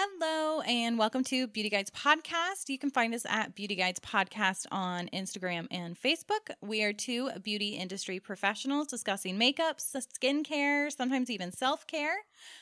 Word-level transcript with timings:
Hello, 0.00 0.60
and 0.60 0.96
welcome 0.96 1.24
to 1.24 1.48
Beauty 1.48 1.70
Guides 1.70 1.90
Podcast. 1.90 2.68
You 2.68 2.78
can 2.78 2.88
find 2.88 3.12
us 3.12 3.26
at 3.28 3.56
Beauty 3.56 3.74
Guides 3.74 3.98
Podcast 3.98 4.64
on 4.70 5.08
Instagram 5.08 5.66
and 5.72 6.00
Facebook. 6.00 6.54
We 6.60 6.84
are 6.84 6.92
two 6.92 7.30
beauty 7.42 7.70
industry 7.70 8.20
professionals 8.20 8.86
discussing 8.86 9.36
makeup, 9.36 9.78
skincare, 9.78 10.92
sometimes 10.96 11.30
even 11.30 11.50
self 11.50 11.84
care. 11.88 12.14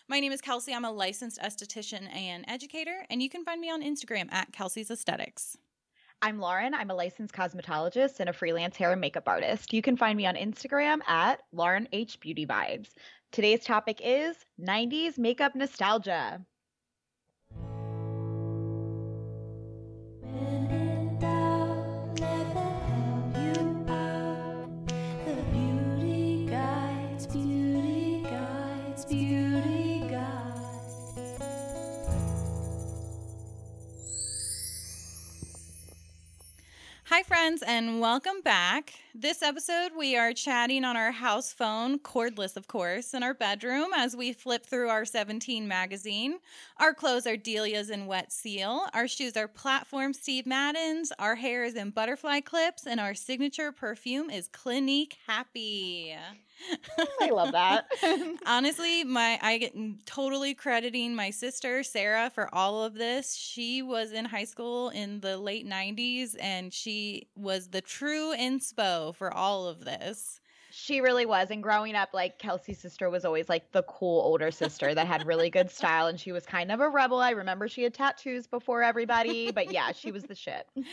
My 0.09 0.19
name 0.19 0.33
is 0.33 0.41
Kelsey. 0.41 0.73
I'm 0.73 0.87
a 0.87 0.91
licensed 0.91 1.39
esthetician 1.39 2.11
and 2.11 2.47
educator, 2.49 3.05
and 3.11 3.23
you 3.23 3.29
can 3.29 3.45
find 3.45 3.61
me 3.61 3.71
on 3.71 3.83
Instagram 3.83 4.33
at 4.33 4.51
Kelsey's 4.55 4.91
Aesthetics. 4.91 5.59
I'm 6.23 6.39
Lauren. 6.39 6.73
I'm 6.73 6.91
a 6.91 6.95
licensed 6.95 7.35
cosmetologist 7.35 8.19
and 8.19 8.31
a 8.31 8.33
freelance 8.33 8.79
hair 8.79 8.93
and 8.93 9.01
makeup 9.03 9.29
artist. 9.29 9.75
You 9.75 9.83
can 9.83 9.99
find 9.99 10.17
me 10.17 10.25
on 10.25 10.37
Instagram 10.37 11.07
at 11.07 11.43
Lauren 11.53 11.87
H 11.93 12.19
Beauty 12.19 12.47
Vibes. 12.47 12.95
Today's 13.31 13.63
topic 13.63 14.01
is 14.03 14.37
90s 14.59 15.19
makeup 15.19 15.55
nostalgia. 15.55 16.41
Hi, 37.29 37.36
friends, 37.47 37.63
and 37.63 38.01
welcome 38.01 38.41
back. 38.43 38.93
This 39.15 39.41
episode, 39.41 39.93
we 39.97 40.17
are 40.17 40.33
chatting 40.33 40.85
on 40.85 40.97
our 40.97 41.13
house 41.13 41.53
phone, 41.53 42.01
cordless, 42.01 42.57
of 42.57 42.67
course, 42.67 43.15
in 43.15 43.23
our 43.23 43.35
bedroom 43.35 43.91
as 43.95 44.17
we 44.17 44.33
flip 44.33 44.67
through 44.67 44.89
our 44.89 45.05
17 45.05 45.69
magazine. 45.69 46.41
Our 46.79 46.93
clothes 46.93 47.25
are 47.25 47.37
Delia's 47.37 47.89
and 47.89 48.09
Wet 48.09 48.33
Seal. 48.33 48.89
Our 48.95 49.07
shoes 49.07 49.37
are 49.37 49.47
Platform 49.47 50.13
Steve 50.13 50.45
Madden's. 50.45 51.13
Our 51.21 51.37
hair 51.37 51.63
is 51.63 51.77
in 51.77 51.91
butterfly 51.91 52.41
clips, 52.41 52.85
and 52.85 52.99
our 52.99 53.15
signature 53.15 53.71
perfume 53.71 54.29
is 54.29 54.49
Clinique 54.49 55.17
Happy. 55.29 56.17
Oh, 56.99 57.07
I 57.21 57.31
love 57.31 57.53
that. 57.53 57.87
Honestly, 58.47 59.05
my 59.05 59.39
I 59.43 59.59
get 59.59 60.07
totally 60.07 60.55
crediting 60.55 61.15
my 61.15 61.31
sister 61.31 61.83
Sarah 61.83 62.31
for 62.35 62.53
all 62.55 62.83
of 62.83 62.95
this. 62.95 63.35
She 63.35 63.83
was 63.83 64.13
in 64.13 64.25
high 64.25 64.45
school 64.45 64.89
in 64.91 65.21
the 65.21 65.37
late 65.37 65.67
90s 65.67 66.37
and 66.41 66.73
she 66.73 67.29
was 67.37 67.69
the 67.69 67.81
true 67.81 68.35
inspo 68.37 69.15
for 69.15 69.33
all 69.33 69.67
of 69.67 69.85
this. 69.85 70.41
She 70.87 71.01
really 71.01 71.27
was. 71.27 71.51
And 71.51 71.65
growing 71.65 71.97
up, 71.97 72.11
like 72.13 72.39
Kelsey's 72.39 72.79
sister 72.79 73.11
was 73.11 73.25
always 73.25 73.49
like 73.49 73.73
the 73.73 73.83
cool 73.83 74.21
older 74.21 74.53
sister 74.53 74.95
that 74.95 75.05
had 75.05 75.27
really 75.27 75.51
good 75.51 75.69
style. 75.69 76.07
And 76.07 76.21
she 76.21 76.31
was 76.31 76.47
kind 76.47 76.71
of 76.71 76.79
a 76.79 76.89
rebel. 76.89 77.19
I 77.19 77.31
remember 77.31 77.67
she 77.67 77.83
had 77.83 77.93
tattoos 77.93 78.47
before 78.47 78.85
everybody, 78.85 79.51
but 79.51 79.73
yeah, 79.73 79.91
she 79.91 80.13
was 80.13 80.23
the 80.23 80.37
shit. 80.37 80.69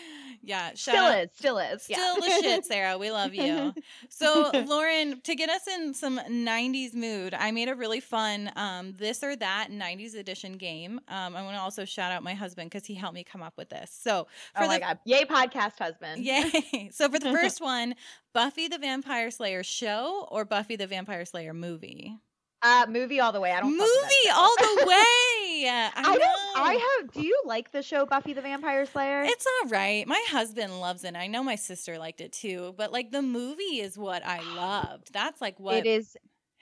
Yeah. 0.46 0.72
Still 0.74 1.08
is. 1.08 1.30
Still 1.34 1.58
is. 1.58 1.84
Still 1.84 1.98
yeah. 1.98 2.20
the 2.20 2.42
shit, 2.42 2.66
Sarah. 2.74 2.98
We 2.98 3.12
love 3.12 3.34
you. 3.34 3.74
So, 4.10 4.52
Lauren, 4.68 5.22
to 5.22 5.36
get 5.36 5.50
us 5.50 5.68
in 5.68 5.94
some 5.94 6.20
90s 6.20 6.94
mood, 6.94 7.34
I 7.34 7.52
made 7.52 7.70
a 7.70 7.76
really 7.76 8.00
fun 8.02 8.52
um, 8.56 8.94
this 8.98 9.24
or 9.24 9.36
that 9.38 9.70
90s 9.72 10.16
edition 10.16 10.54
game. 10.54 11.00
Um, 11.08 11.36
I 11.36 11.44
want 11.44 11.56
to 11.56 11.62
also 11.62 11.86
shout 11.86 12.12
out 12.12 12.24
my 12.24 12.34
husband 12.34 12.70
because 12.70 12.86
he 12.86 12.94
helped 12.94 13.16
me 13.16 13.24
come 13.24 13.42
up 13.42 13.54
with 13.58 13.70
this. 13.70 13.92
So, 13.92 14.28
for 14.56 14.64
oh 14.64 14.68
my 14.68 14.76
the, 14.76 14.82
God. 14.82 15.00
Yay, 15.06 15.24
podcast 15.24 15.80
husband. 15.80 16.24
Yay. 16.24 16.90
So, 16.92 17.10
for 17.10 17.20
the 17.20 17.32
first 17.32 17.62
one, 17.62 17.96
Buffy 18.34 18.68
the 18.68 18.80
Vampire 18.80 19.30
Slayer 19.30 19.64
show 19.64 20.28
or 20.32 20.44
Buffy 20.44 20.76
the 20.76 20.88
Vampire 20.88 21.24
Slayer 21.26 21.54
movie? 21.54 22.18
Uh, 22.64 22.86
movie 22.90 23.20
all 23.20 23.32
the 23.32 23.42
way. 23.42 23.52
I 23.52 23.60
don't 23.60 23.78
know. 23.78 23.84
movie 23.84 24.32
all 24.34 24.56
the 24.58 24.86
way. 24.88 25.70
I, 25.70 25.92
I 25.96 26.18
don't. 26.18 26.32
I 26.56 26.98
have. 27.02 27.12
Do 27.12 27.22
you 27.26 27.40
like 27.46 27.72
the 27.72 27.84
show 27.84 28.06
Buffy 28.06 28.34
the 28.34 28.42
Vampire 28.42 28.86
Slayer? 28.86 29.24
It's 29.24 29.46
all 29.46 29.70
right. 29.70 30.08
My 30.08 30.24
husband 30.30 30.80
loves 30.80 31.04
it. 31.04 31.16
I 31.16 31.28
know 31.28 31.44
my 31.44 31.56
sister 31.56 32.00
liked 32.00 32.22
it 32.22 32.32
too. 32.32 32.74
But 32.78 32.92
like 32.92 33.12
the 33.12 33.22
movie 33.22 33.80
is 33.82 33.98
what 33.98 34.26
I 34.26 34.40
loved. 34.56 35.14
That's 35.14 35.42
like 35.42 35.60
what 35.60 35.76
it 35.76 35.86
is 35.86 36.18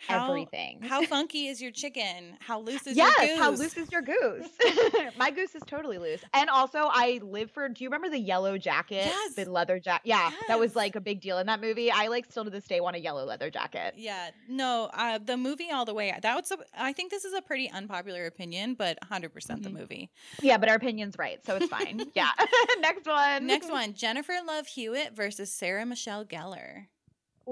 how, 0.07 0.29
everything. 0.29 0.81
How 0.81 1.06
funky 1.06 1.47
is 1.47 1.62
your 1.62 1.72
chicken? 1.72 2.38
How 2.39 2.59
loose 2.59 2.85
is 2.88 2.97
yes, 2.97 3.16
your 3.19 3.28
goose? 3.28 3.39
how 3.39 3.51
loose 3.51 3.78
is 3.78 3.91
your 3.91 4.01
goose? 4.01 4.47
My 5.17 5.31
goose 5.31 5.56
is 5.56 5.63
totally 5.66 5.97
loose. 5.97 6.22
And 6.34 6.50
also, 6.50 6.89
I 6.91 7.19
live 7.23 7.51
for. 7.51 7.69
Do 7.69 7.84
you 7.84 7.89
remember 7.89 8.09
the 8.09 8.19
yellow 8.19 8.57
jacket? 8.57 9.06
Yes. 9.06 9.35
The 9.35 9.50
leather 9.50 9.79
jacket. 9.79 10.07
Yeah, 10.07 10.29
yes. 10.31 10.44
that 10.47 10.59
was 10.59 10.75
like 10.75 10.95
a 10.95 11.01
big 11.01 11.22
deal 11.22 11.38
in 11.38 11.47
that 11.47 11.62
movie. 11.62 11.91
I 11.91 12.07
like 12.07 12.25
still 12.29 12.44
to 12.44 12.50
this 12.50 12.66
day 12.66 12.79
want 12.79 12.95
a 12.95 13.00
yellow 13.00 13.25
leather 13.25 13.50
jacket. 13.50 13.94
Yeah. 13.97 14.31
No, 14.47 14.89
uh, 14.94 15.19
the 15.23 15.38
movie 15.38 15.72
all 15.72 15.85
the 15.85 15.94
way. 15.94 16.18
That 16.22 16.35
was. 16.35 16.51
A, 16.51 16.57
I 16.78 16.94
think 16.94 17.12
this 17.12 17.25
is 17.25 17.33
a 17.33 17.41
pretty 17.41 17.69
unpopular 17.69 18.25
opinion, 18.25 18.75
but 18.75 18.97
100 19.01 19.33
percent 19.33 19.62
mm-hmm. 19.62 19.73
the 19.73 19.79
movie. 19.79 20.12
Yeah, 20.41 20.57
but 20.57 20.69
our 20.69 20.75
opinion's 20.75 21.18
right, 21.18 21.44
so 21.45 21.56
it's 21.56 21.68
fine. 21.68 22.06
yeah. 22.16 22.31
Next 22.79 23.06
one. 23.06 23.45
Next 23.45 23.69
one. 23.69 23.94
Jennifer 23.94 24.33
Love 24.45 24.68
Hewitt 24.68 25.16
versus 25.16 25.51
Sarah 25.51 25.85
Michelle 25.85 26.25
Gellar. 26.25 26.88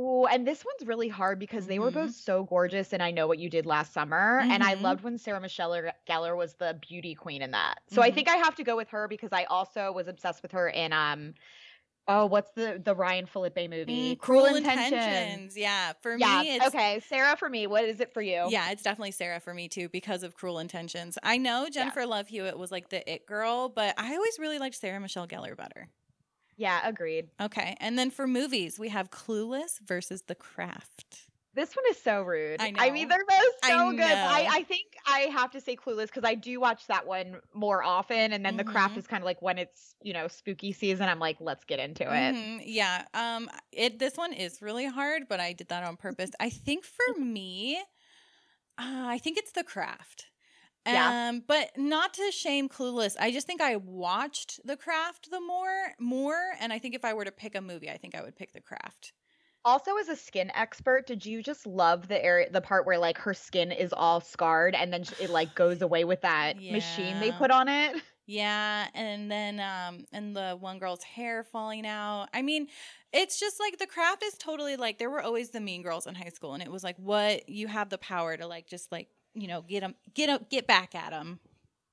Oh, 0.01 0.27
and 0.27 0.47
this 0.47 0.63
one's 0.63 0.87
really 0.87 1.09
hard 1.09 1.39
because 1.39 1.67
they 1.67 1.77
were 1.77 1.91
both 1.91 2.11
mm-hmm. 2.11 2.11
so 2.11 2.43
gorgeous 2.43 2.93
and 2.93 3.03
I 3.03 3.11
know 3.11 3.27
what 3.27 3.37
you 3.37 3.49
did 3.49 3.65
last 3.65 3.91
summer. 3.91 4.39
Mm-hmm. 4.41 4.51
And 4.51 4.63
I 4.63 4.75
mm-hmm. 4.75 4.83
loved 4.83 5.03
when 5.03 5.17
Sarah 5.17 5.41
Michelle 5.41 5.75
Gellar 6.07 6.37
was 6.37 6.53
the 6.53 6.79
beauty 6.87 7.15
queen 7.15 7.41
in 7.41 7.51
that. 7.51 7.81
So 7.87 7.95
mm-hmm. 7.95 8.03
I 8.03 8.11
think 8.11 8.29
I 8.29 8.37
have 8.37 8.55
to 8.55 8.63
go 8.63 8.77
with 8.77 8.87
her 8.89 9.09
because 9.09 9.31
I 9.33 9.43
also 9.45 9.91
was 9.91 10.07
obsessed 10.07 10.41
with 10.41 10.53
her 10.53 10.69
in 10.69 10.93
um 10.93 11.33
oh 12.07 12.25
what's 12.27 12.51
the 12.51 12.81
the 12.83 12.95
Ryan 12.95 13.25
Phillippe 13.25 13.69
movie? 13.69 14.15
Mm, 14.15 14.19
Cruel, 14.19 14.43
Cruel 14.43 14.55
Intentions. 14.55 14.93
Intentions. 14.93 15.57
Yeah, 15.57 15.91
for 16.01 16.15
yeah, 16.15 16.41
me 16.43 16.59
okay. 16.67 17.01
Sarah 17.05 17.35
for 17.35 17.49
me. 17.49 17.67
What 17.67 17.83
is 17.83 17.99
it 17.99 18.13
for 18.13 18.21
you? 18.21 18.47
Yeah, 18.49 18.71
it's 18.71 18.83
definitely 18.83 19.11
Sarah 19.11 19.41
for 19.41 19.53
me 19.53 19.67
too 19.67 19.89
because 19.89 20.23
of 20.23 20.33
Cruel 20.33 20.59
Intentions. 20.59 21.17
I 21.23 21.37
know 21.37 21.67
Jennifer 21.69 22.01
yeah. 22.01 22.05
Love 22.05 22.29
Hewitt 22.29 22.57
was 22.57 22.71
like 22.71 22.89
the 22.89 23.11
it 23.11 23.25
girl, 23.25 23.67
but 23.67 23.95
I 23.97 24.15
always 24.15 24.39
really 24.39 24.59
liked 24.59 24.75
Sarah 24.75 24.99
Michelle 25.01 25.27
Gellar 25.27 25.57
better. 25.57 25.89
Yeah, 26.59 26.81
agreed. 26.83 27.29
Okay. 27.41 27.77
And 27.79 27.97
then 27.97 28.11
for 28.11 28.27
movies, 28.27 28.77
we 28.77 28.89
have 28.89 29.09
Clueless 29.09 29.79
versus 29.79 30.23
The 30.23 30.35
Craft. 30.35 31.29
This 31.55 31.73
one 31.73 31.85
is 31.89 31.97
so 32.01 32.21
rude. 32.21 32.61
I 32.61 32.71
know. 32.71 32.83
I 32.83 32.91
mean, 32.91 33.07
they're 33.07 33.25
both 33.27 33.53
so 33.63 33.87
I 33.87 33.91
good. 33.95 34.01
I, 34.01 34.47
I 34.51 34.63
think 34.63 34.97
I 35.07 35.19
have 35.31 35.51
to 35.51 35.61
say 35.61 35.77
Clueless 35.77 36.07
because 36.07 36.25
I 36.25 36.35
do 36.35 36.59
watch 36.59 36.85
that 36.87 37.07
one 37.07 37.37
more 37.53 37.81
often, 37.81 38.33
and 38.33 38.45
then 38.45 38.57
mm-hmm. 38.57 38.57
The 38.57 38.63
Craft 38.65 38.91
mm-hmm. 38.91 38.99
is 38.99 39.07
kind 39.07 39.23
of 39.23 39.25
like 39.25 39.41
when 39.41 39.57
it's 39.57 39.95
you 40.03 40.11
know 40.11 40.27
spooky 40.27 40.73
season. 40.73 41.07
I'm 41.07 41.19
like, 41.19 41.37
let's 41.39 41.63
get 41.63 41.79
into 41.79 42.03
it. 42.03 42.35
Mm-hmm. 42.35 42.59
Yeah. 42.65 43.05
Um. 43.13 43.49
It 43.71 43.97
this 43.97 44.17
one 44.17 44.33
is 44.33 44.61
really 44.61 44.85
hard, 44.85 45.23
but 45.29 45.39
I 45.39 45.53
did 45.53 45.69
that 45.69 45.85
on 45.85 45.95
purpose. 45.95 46.31
I 46.41 46.49
think 46.49 46.83
for 46.83 47.19
me, 47.19 47.77
uh, 48.77 49.07
I 49.07 49.17
think 49.17 49.37
it's 49.37 49.53
The 49.53 49.63
Craft. 49.63 50.25
Yeah. 50.85 51.29
Um, 51.29 51.43
but 51.45 51.71
not 51.77 52.13
to 52.15 52.31
shame 52.31 52.69
Clueless. 52.69 53.15
I 53.19 53.31
just 53.31 53.45
think 53.45 53.61
I 53.61 53.75
watched 53.75 54.59
The 54.65 54.77
Craft 54.77 55.29
the 55.29 55.41
more 55.41 55.93
more, 55.99 56.53
and 56.59 56.73
I 56.73 56.79
think 56.79 56.95
if 56.95 57.05
I 57.05 57.13
were 57.13 57.25
to 57.25 57.31
pick 57.31 57.55
a 57.55 57.61
movie, 57.61 57.89
I 57.89 57.97
think 57.97 58.15
I 58.15 58.21
would 58.21 58.35
pick 58.35 58.53
The 58.53 58.61
Craft. 58.61 59.13
Also, 59.65 59.97
as 59.97 60.07
a 60.07 60.15
skin 60.15 60.51
expert, 60.55 61.05
did 61.05 61.25
you 61.25 61.43
just 61.43 61.67
love 61.67 62.07
the 62.07 62.23
area, 62.23 62.49
the 62.49 62.61
part 62.61 62.85
where 62.85 62.97
like 62.97 63.17
her 63.17 63.33
skin 63.33 63.71
is 63.71 63.91
all 63.91 64.21
scarred 64.21 64.73
and 64.73 64.91
then 64.91 65.03
it 65.19 65.29
like 65.29 65.53
goes 65.55 65.81
away 65.81 66.05
with 66.05 66.21
that 66.21 66.59
yeah. 66.61 66.71
machine 66.71 67.19
they 67.19 67.31
put 67.31 67.51
on 67.51 67.67
it? 67.67 68.01
Yeah, 68.25 68.87
and 68.93 69.29
then 69.29 69.59
um, 69.59 70.05
and 70.13 70.35
the 70.35 70.55
one 70.59 70.77
girl's 70.77 71.03
hair 71.03 71.43
falling 71.43 71.87
out. 71.87 72.27
I 72.31 72.43
mean, 72.43 72.67
it's 73.11 73.39
just 73.39 73.59
like 73.59 73.79
the 73.79 73.87
craft 73.87 74.23
is 74.23 74.35
totally 74.37 74.75
like 74.75 74.99
there 74.99 75.09
were 75.09 75.23
always 75.23 75.49
the 75.49 75.59
mean 75.59 75.81
girls 75.81 76.05
in 76.05 76.13
high 76.13 76.29
school, 76.29 76.53
and 76.53 76.61
it 76.61 76.71
was 76.71 76.83
like 76.83 76.95
what 76.97 77.49
you 77.49 77.67
have 77.67 77.89
the 77.89 77.97
power 77.97 78.37
to 78.37 78.45
like 78.45 78.67
just 78.67 78.91
like 78.91 79.07
you 79.33 79.47
know, 79.47 79.61
get 79.61 79.81
them, 79.81 79.95
get 80.13 80.29
up, 80.29 80.49
get 80.49 80.67
back 80.67 80.95
at 80.95 81.11
them. 81.11 81.39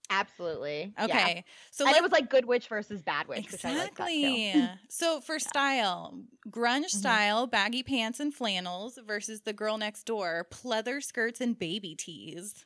Absolutely. 0.09 0.93
Okay. 1.01 1.35
Yeah. 1.37 1.41
So 1.71 1.87
and 1.87 1.97
it 1.97 2.03
was 2.03 2.13
like 2.13 2.31
good 2.31 2.45
witch 2.45 2.69
versus 2.69 3.03
bad 3.03 3.27
witch. 3.29 3.39
Exactly. 3.53 4.55
so 4.89 5.21
for 5.21 5.39
style, 5.39 6.21
grunge 6.49 6.87
mm-hmm. 6.87 6.99
style, 6.99 7.47
baggy 7.47 7.83
pants 7.83 8.21
and 8.21 8.33
flannels 8.33 8.99
versus 9.05 9.41
the 9.41 9.53
girl 9.53 9.79
next 9.79 10.05
door, 10.05 10.47
pleather 10.51 11.03
skirts 11.03 11.41
and 11.41 11.59
baby 11.59 11.95
tees. 11.95 12.65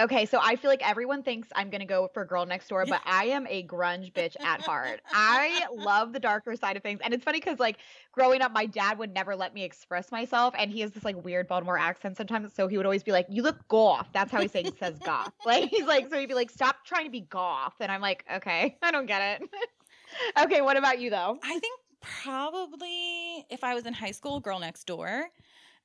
Okay, 0.00 0.24
so 0.24 0.38
I 0.40 0.56
feel 0.56 0.70
like 0.70 0.88
everyone 0.88 1.22
thinks 1.22 1.48
I'm 1.54 1.68
gonna 1.68 1.84
go 1.84 2.08
for 2.14 2.24
Girl 2.24 2.46
Next 2.46 2.68
Door, 2.68 2.86
but 2.86 3.02
I 3.04 3.26
am 3.26 3.46
a 3.46 3.62
grunge 3.66 4.12
bitch 4.14 4.34
at 4.40 4.62
heart. 4.62 5.02
I 5.12 5.66
love 5.74 6.14
the 6.14 6.18
darker 6.20 6.56
side 6.56 6.78
of 6.78 6.82
things, 6.82 7.00
and 7.02 7.12
it's 7.12 7.22
funny 7.22 7.38
because 7.38 7.58
like 7.58 7.76
growing 8.10 8.40
up, 8.40 8.50
my 8.52 8.64
dad 8.64 8.98
would 8.98 9.12
never 9.12 9.36
let 9.36 9.52
me 9.52 9.62
express 9.62 10.10
myself, 10.10 10.54
and 10.56 10.70
he 10.70 10.80
has 10.80 10.92
this 10.92 11.04
like 11.04 11.22
weird 11.22 11.48
Baltimore 11.48 11.76
accent 11.76 12.16
sometimes, 12.16 12.54
so 12.54 12.66
he 12.66 12.78
would 12.78 12.86
always 12.86 13.02
be 13.02 13.12
like, 13.12 13.26
"You 13.28 13.42
look 13.42 13.68
goth." 13.68 14.08
That's 14.14 14.32
how 14.32 14.40
he 14.40 14.48
says 14.48 14.72
says 14.78 14.98
goth. 14.98 15.32
Like 15.44 15.68
he's 15.68 15.86
like, 15.86 16.08
so 16.08 16.18
he'd 16.18 16.28
be 16.28 16.34
like, 16.34 16.50
"Stop 16.50 16.84
trying 16.86 17.04
to 17.04 17.10
be 17.10 17.20
goth," 17.20 17.74
and 17.80 17.92
I'm 17.92 18.00
like, 18.00 18.24
"Okay, 18.36 18.78
I 18.82 18.90
don't 18.90 19.06
get 19.06 19.40
it." 19.42 19.50
okay, 20.44 20.62
what 20.62 20.78
about 20.78 20.98
you 20.98 21.10
though? 21.10 21.38
I 21.42 21.58
think 21.58 21.78
probably 22.00 23.44
if 23.50 23.62
I 23.62 23.74
was 23.74 23.84
in 23.84 23.92
high 23.92 24.12
school, 24.12 24.40
Girl 24.40 24.58
Next 24.58 24.84
Door. 24.84 25.28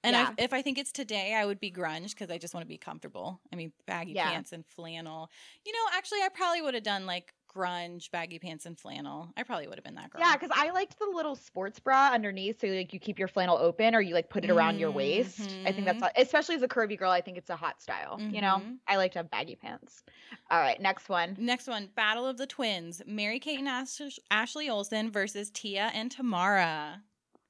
And 0.05 0.13
yeah. 0.15 0.29
if 0.37 0.53
I 0.53 0.61
think 0.61 0.77
it's 0.77 0.91
today, 0.91 1.33
I 1.33 1.45
would 1.45 1.59
be 1.59 1.71
grunge 1.71 2.11
because 2.11 2.29
I 2.29 2.37
just 2.37 2.53
want 2.53 2.63
to 2.63 2.67
be 2.67 2.77
comfortable. 2.77 3.41
I 3.51 3.55
mean, 3.55 3.71
baggy 3.87 4.11
yeah. 4.13 4.29
pants 4.29 4.51
and 4.51 4.63
flannel. 4.65 5.29
You 5.65 5.73
know, 5.73 5.79
actually, 5.97 6.19
I 6.21 6.29
probably 6.29 6.61
would 6.61 6.75
have 6.75 6.83
done 6.83 7.05
like 7.07 7.33
grunge 7.53 8.11
baggy 8.11 8.37
pants 8.37 8.65
and 8.65 8.77
flannel. 8.77 9.29
I 9.37 9.43
probably 9.43 9.67
would 9.67 9.77
have 9.77 9.83
been 9.85 9.95
that 9.95 10.09
girl. 10.11 10.21
Yeah, 10.21 10.33
because 10.33 10.51
I 10.53 10.71
liked 10.71 10.99
the 10.99 11.09
little 11.13 11.35
sports 11.35 11.79
bra 11.79 12.11
underneath, 12.13 12.59
so 12.61 12.67
like 12.67 12.93
you 12.93 12.99
keep 12.99 13.17
your 13.17 13.29
flannel 13.29 13.57
open 13.57 13.95
or 13.95 14.01
you 14.01 14.13
like 14.13 14.29
put 14.29 14.43
it 14.43 14.49
around 14.51 14.77
your 14.77 14.91
waist. 14.91 15.39
I 15.65 15.71
think 15.71 15.85
that's 15.85 16.01
Mhm. 16.03 16.11
especially 16.17 16.55
as 16.55 16.61
a 16.63 16.67
curvy 16.67 16.99
girl. 16.99 17.11
I 17.11 17.21
think 17.21 17.37
it's 17.37 17.49
a 17.49 17.55
hot 17.55 17.81
style. 17.81 18.19
You 18.19 18.41
know, 18.41 18.57
Mhm. 18.61 18.79
I 18.87 18.97
like 18.97 19.13
to 19.13 19.19
have 19.19 19.31
baggy 19.31 19.55
pants. 19.55 20.03
All 20.51 20.59
right, 20.59 20.79
next 20.81 21.07
one. 21.09 21.35
Next 21.39 21.67
one, 21.67 21.87
Battle 21.95 22.27
of 22.27 22.37
the 22.37 22.45
Twins. 22.45 23.01
Mary 23.05 23.39
Kate 23.39 23.59
and 23.59 23.69
Ash- 23.69 24.19
Ashley 24.29 24.69
Olsen 24.69 25.09
versus 25.09 25.49
Tia 25.49 25.91
and 25.93 26.13
Tamera. 26.13 27.01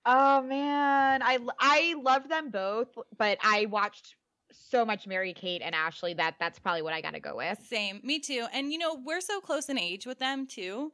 Oh 0.06 0.42
man, 0.42 1.22
I 1.24 1.40
I 1.60 1.96
loved 2.00 2.30
them 2.30 2.50
both, 2.52 2.90
but 3.18 3.38
I 3.42 3.66
watched 3.66 4.16
so 4.52 4.86
much 4.86 5.07
Mary 5.07 5.34
Kate 5.34 5.62
and 5.63 5.74
Ashley 5.74 6.13
that 6.16 6.36
that's 6.40 6.60
probably 6.60 6.81
what 6.84 6.94
I 6.94 7.02
got 7.02 7.12
to 7.16 7.19
go 7.19 7.36
with. 7.38 7.57
Same, 7.57 8.02
me 8.04 8.19
too. 8.19 8.48
And 8.54 8.72
you 8.72 8.78
know, 8.78 8.96
we're 8.96 9.22
so 9.22 9.40
close 9.40 9.69
in 9.69 9.78
age 9.80 10.06
with 10.06 10.19
them 10.19 10.46
too. 10.46 10.92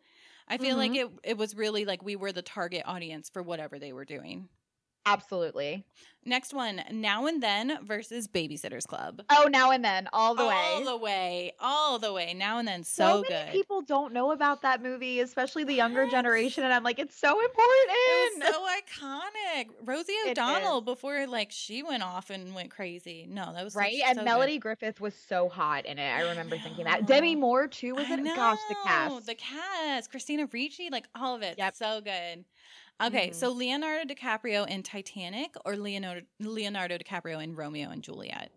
I 0.48 0.58
feel 0.58 0.78
like 0.78 0.94
Mm-hmm. 0.94 0.96
it 0.96 1.10
it 1.24 1.38
was 1.38 1.56
really 1.56 1.86
like 1.86 2.04
we 2.04 2.16
were 2.16 2.32
the 2.32 2.42
target 2.42 2.84
audience 2.86 3.30
for 3.30 3.42
whatever 3.42 3.80
they 3.80 3.94
were 3.94 4.06
doing. 4.06 4.50
Absolutely. 5.06 5.84
Next 6.24 6.54
one, 6.54 6.84
Now 6.92 7.26
and 7.26 7.42
Then 7.42 7.80
versus 7.84 8.28
Babysitters 8.28 8.86
Club. 8.86 9.24
Oh, 9.32 9.50
now 9.52 9.72
and 9.72 9.84
then, 9.84 10.08
all 10.14 10.36
the 10.36 10.44
all 10.44 10.50
way. 10.50 10.56
All 10.56 10.86
the 10.86 10.98
way, 10.98 11.52
all 11.60 11.98
the 11.98 12.14
way. 12.14 12.36
Now 12.36 12.60
and 12.60 12.68
then, 12.68 12.84
so 12.84 13.24
so, 13.24 13.24
good. 13.28 13.48
people 13.52 13.82
don't 13.82 14.14
know 14.14 14.32
about 14.32 14.62
that 14.62 14.84
movie, 14.84 15.20
especially 15.22 15.64
the 15.64 15.74
younger 15.74 16.08
generation, 16.08 16.64
and 16.64 16.72
I'm 16.72 16.84
like, 16.84 17.00
it's 17.00 17.16
so 17.18 17.30
important. 17.44 17.90
was 18.38 18.54
so 18.54 19.02
iconic. 19.04 19.70
Rosie 19.84 20.14
O'Donnell 20.30 20.82
before 20.82 21.26
like 21.26 21.50
she 21.52 21.82
went 21.82 22.04
off 22.04 22.30
and 22.30 22.54
went 22.54 22.70
crazy. 22.70 23.26
No, 23.28 23.52
that 23.54 23.64
was 23.64 23.74
right? 23.76 23.98
such- 23.98 24.08
and 24.10 24.20
so 24.20 24.24
Melody 24.24 24.54
Good. 24.60 24.62
Griffith 24.62 25.02
was 25.02 25.16
so 25.28 25.50
hot 25.50 25.88
in 25.88 25.98
it. 25.98 26.08
I 26.08 26.22
I 26.22 26.30
remember 26.30 26.56
thinking 26.60 26.86
that. 26.86 27.08
Demi. 27.08 27.36
Moore 27.36 27.68
too 27.68 27.96
was 27.96 28.06
I 28.08 28.14
it? 28.14 28.24
Gosh, 28.26 28.60
the 28.70 28.76
cast. 28.84 29.26
the 29.26 29.36
cast, 29.36 30.12
Christina 30.12 30.48
Ricci, 30.52 30.90
like 30.92 31.08
all 31.16 31.36
of 31.36 31.42
it, 31.42 31.56
Yep. 31.58 31.76
so 31.76 32.00
good. 32.02 32.46
Okay, 33.02 33.32
Mhm. 33.32 33.36
so 33.36 33.52
Leonardo 33.52 34.14
DiCaprio 34.14 34.68
in 34.68 34.84
Titanic 34.84 35.56
or 35.66 35.76
Leonardo 35.76 36.26
Leonardo 36.40 36.98
DiCaprio 36.98 37.44
in 37.44 37.56
Romeo 37.56 37.90
and 37.90 38.04
Juliet. 38.04 38.52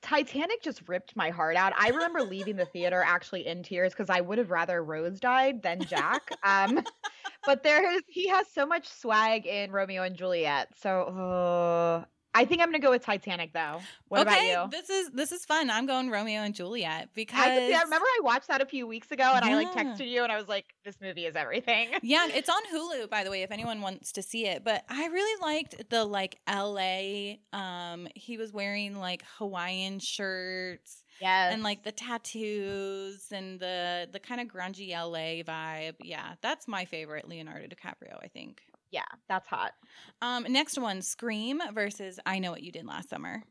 Titanic 0.00 0.62
just 0.62 0.88
ripped 0.88 1.14
my 1.14 1.30
heart 1.30 1.54
out. 1.56 1.72
I 1.76 1.90
remember 1.90 2.22
leaving 2.22 2.56
the 2.56 2.66
theater 2.66 3.02
actually 3.06 3.46
in 3.46 3.62
tears 3.62 3.92
because 3.92 4.10
I 4.10 4.20
would 4.20 4.38
have 4.38 4.50
rather 4.50 4.82
Rose 4.82 5.20
died 5.20 5.62
than 5.62 5.84
Jack. 5.86 6.32
Um, 6.42 6.84
but 7.46 7.62
there 7.62 7.88
is 7.92 8.02
he 8.08 8.28
has 8.28 8.48
so 8.48 8.66
much 8.66 8.88
swag 8.88 9.46
in 9.46 9.70
Romeo 9.70 10.02
and 10.02 10.16
Juliet. 10.16 10.76
So 10.76 11.02
uh, 11.04 12.04
I 12.34 12.44
think 12.44 12.62
I'm 12.62 12.68
gonna 12.68 12.78
go 12.78 12.90
with 12.90 13.04
Titanic 13.04 13.52
though. 13.52 13.80
What 14.08 14.26
okay, 14.26 14.52
about 14.52 14.72
you? 14.72 14.78
this 14.78 14.90
is 14.90 15.10
this 15.10 15.32
is 15.32 15.44
fun. 15.44 15.68
I'm 15.70 15.86
going 15.86 16.10
Romeo 16.10 16.42
and 16.42 16.54
Juliet 16.54 17.10
because 17.14 17.38
I. 17.38 17.72
I 17.72 17.82
remember 17.82 18.06
I 18.06 18.20
watched 18.22 18.48
that 18.48 18.60
a 18.60 18.66
few 18.66 18.86
weeks 18.86 19.10
ago, 19.10 19.30
and 19.34 19.44
I 19.44 19.54
like 19.54 19.72
texted 19.72 20.08
you, 20.08 20.22
and 20.22 20.32
I 20.32 20.38
was 20.38 20.48
like, 20.48 20.74
"This 20.84 20.96
movie 21.00 21.26
is 21.26 21.36
everything." 21.36 21.90
Yeah, 22.02 22.26
it's 22.28 22.48
on 22.48 22.60
Hulu 22.74 23.08
by 23.08 23.24
the 23.24 23.30
way 23.30 23.42
if 23.42 23.50
anyone 23.50 23.80
wants 23.80 24.12
to 24.12 24.22
see 24.22 24.46
it. 24.46 24.64
But 24.64 24.84
I 24.88 25.06
really 25.06 25.40
liked 25.40 25.88
the 25.88 26.04
like 26.04 26.38
LA 26.48 27.36
um 27.52 28.08
he 28.14 28.36
was 28.36 28.52
wearing 28.52 28.98
like 28.98 29.22
Hawaiian 29.38 29.98
shirts 29.98 31.02
Yes, 31.20 31.52
and 31.52 31.62
like 31.62 31.84
the 31.84 31.92
tattoos 31.92 33.28
and 33.30 33.60
the 33.60 34.08
the 34.10 34.18
kind 34.18 34.40
of 34.40 34.48
grungy 34.48 34.90
LA 34.90 35.42
vibe. 35.44 35.94
Yeah, 36.02 36.34
that's 36.40 36.66
my 36.66 36.84
favorite 36.84 37.28
Leonardo 37.28 37.66
DiCaprio, 37.66 38.18
I 38.20 38.28
think. 38.28 38.62
Yeah, 38.92 39.06
that's 39.28 39.48
hot. 39.48 39.72
Um 40.20 40.44
next 40.48 40.78
one, 40.78 41.02
Scream 41.02 41.60
versus 41.74 42.20
I 42.26 42.38
Know 42.38 42.52
What 42.52 42.62
You 42.62 42.72
Did 42.72 42.86
Last 42.86 43.08
Summer. 43.08 43.42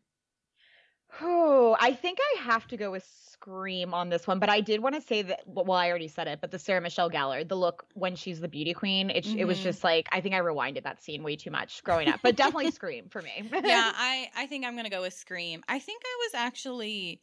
Oh, 1.19 1.75
I 1.79 1.93
think 1.93 2.19
I 2.21 2.41
have 2.41 2.67
to 2.67 2.77
go 2.77 2.89
with 2.91 3.03
Scream 3.03 3.93
on 3.93 4.09
this 4.09 4.27
one, 4.27 4.39
but 4.39 4.49
I 4.49 4.61
did 4.61 4.81
want 4.81 4.95
to 4.95 5.01
say 5.01 5.21
that. 5.23 5.41
Well, 5.45 5.71
I 5.73 5.89
already 5.89 6.07
said 6.07 6.27
it, 6.27 6.39
but 6.39 6.51
the 6.51 6.59
Sarah 6.59 6.79
Michelle 6.79 7.09
Gellar, 7.09 7.47
the 7.47 7.57
look 7.57 7.85
when 7.95 8.15
she's 8.15 8.39
the 8.39 8.47
beauty 8.47 8.73
queen, 8.73 9.09
it 9.09 9.33
it 9.35 9.45
was 9.45 9.59
Mhm. 9.59 9.61
just 9.61 9.83
like 9.83 10.07
I 10.11 10.21
think 10.21 10.35
I 10.35 10.39
rewinded 10.39 10.83
that 10.83 11.01
scene 11.03 11.23
way 11.23 11.35
too 11.35 11.51
much 11.51 11.83
growing 11.83 12.07
up, 12.07 12.21
but 12.23 12.35
definitely 12.37 12.69
Scream 12.69 13.09
for 13.09 13.21
me. 13.21 13.49
yeah, 13.63 13.91
I 13.93 14.29
I 14.35 14.47
think 14.47 14.65
I'm 14.65 14.75
gonna 14.75 14.89
go 14.89 15.01
with 15.01 15.13
Scream. 15.13 15.63
I 15.67 15.79
think 15.79 16.03
I 16.05 16.17
was 16.27 16.33
actually 16.35 17.21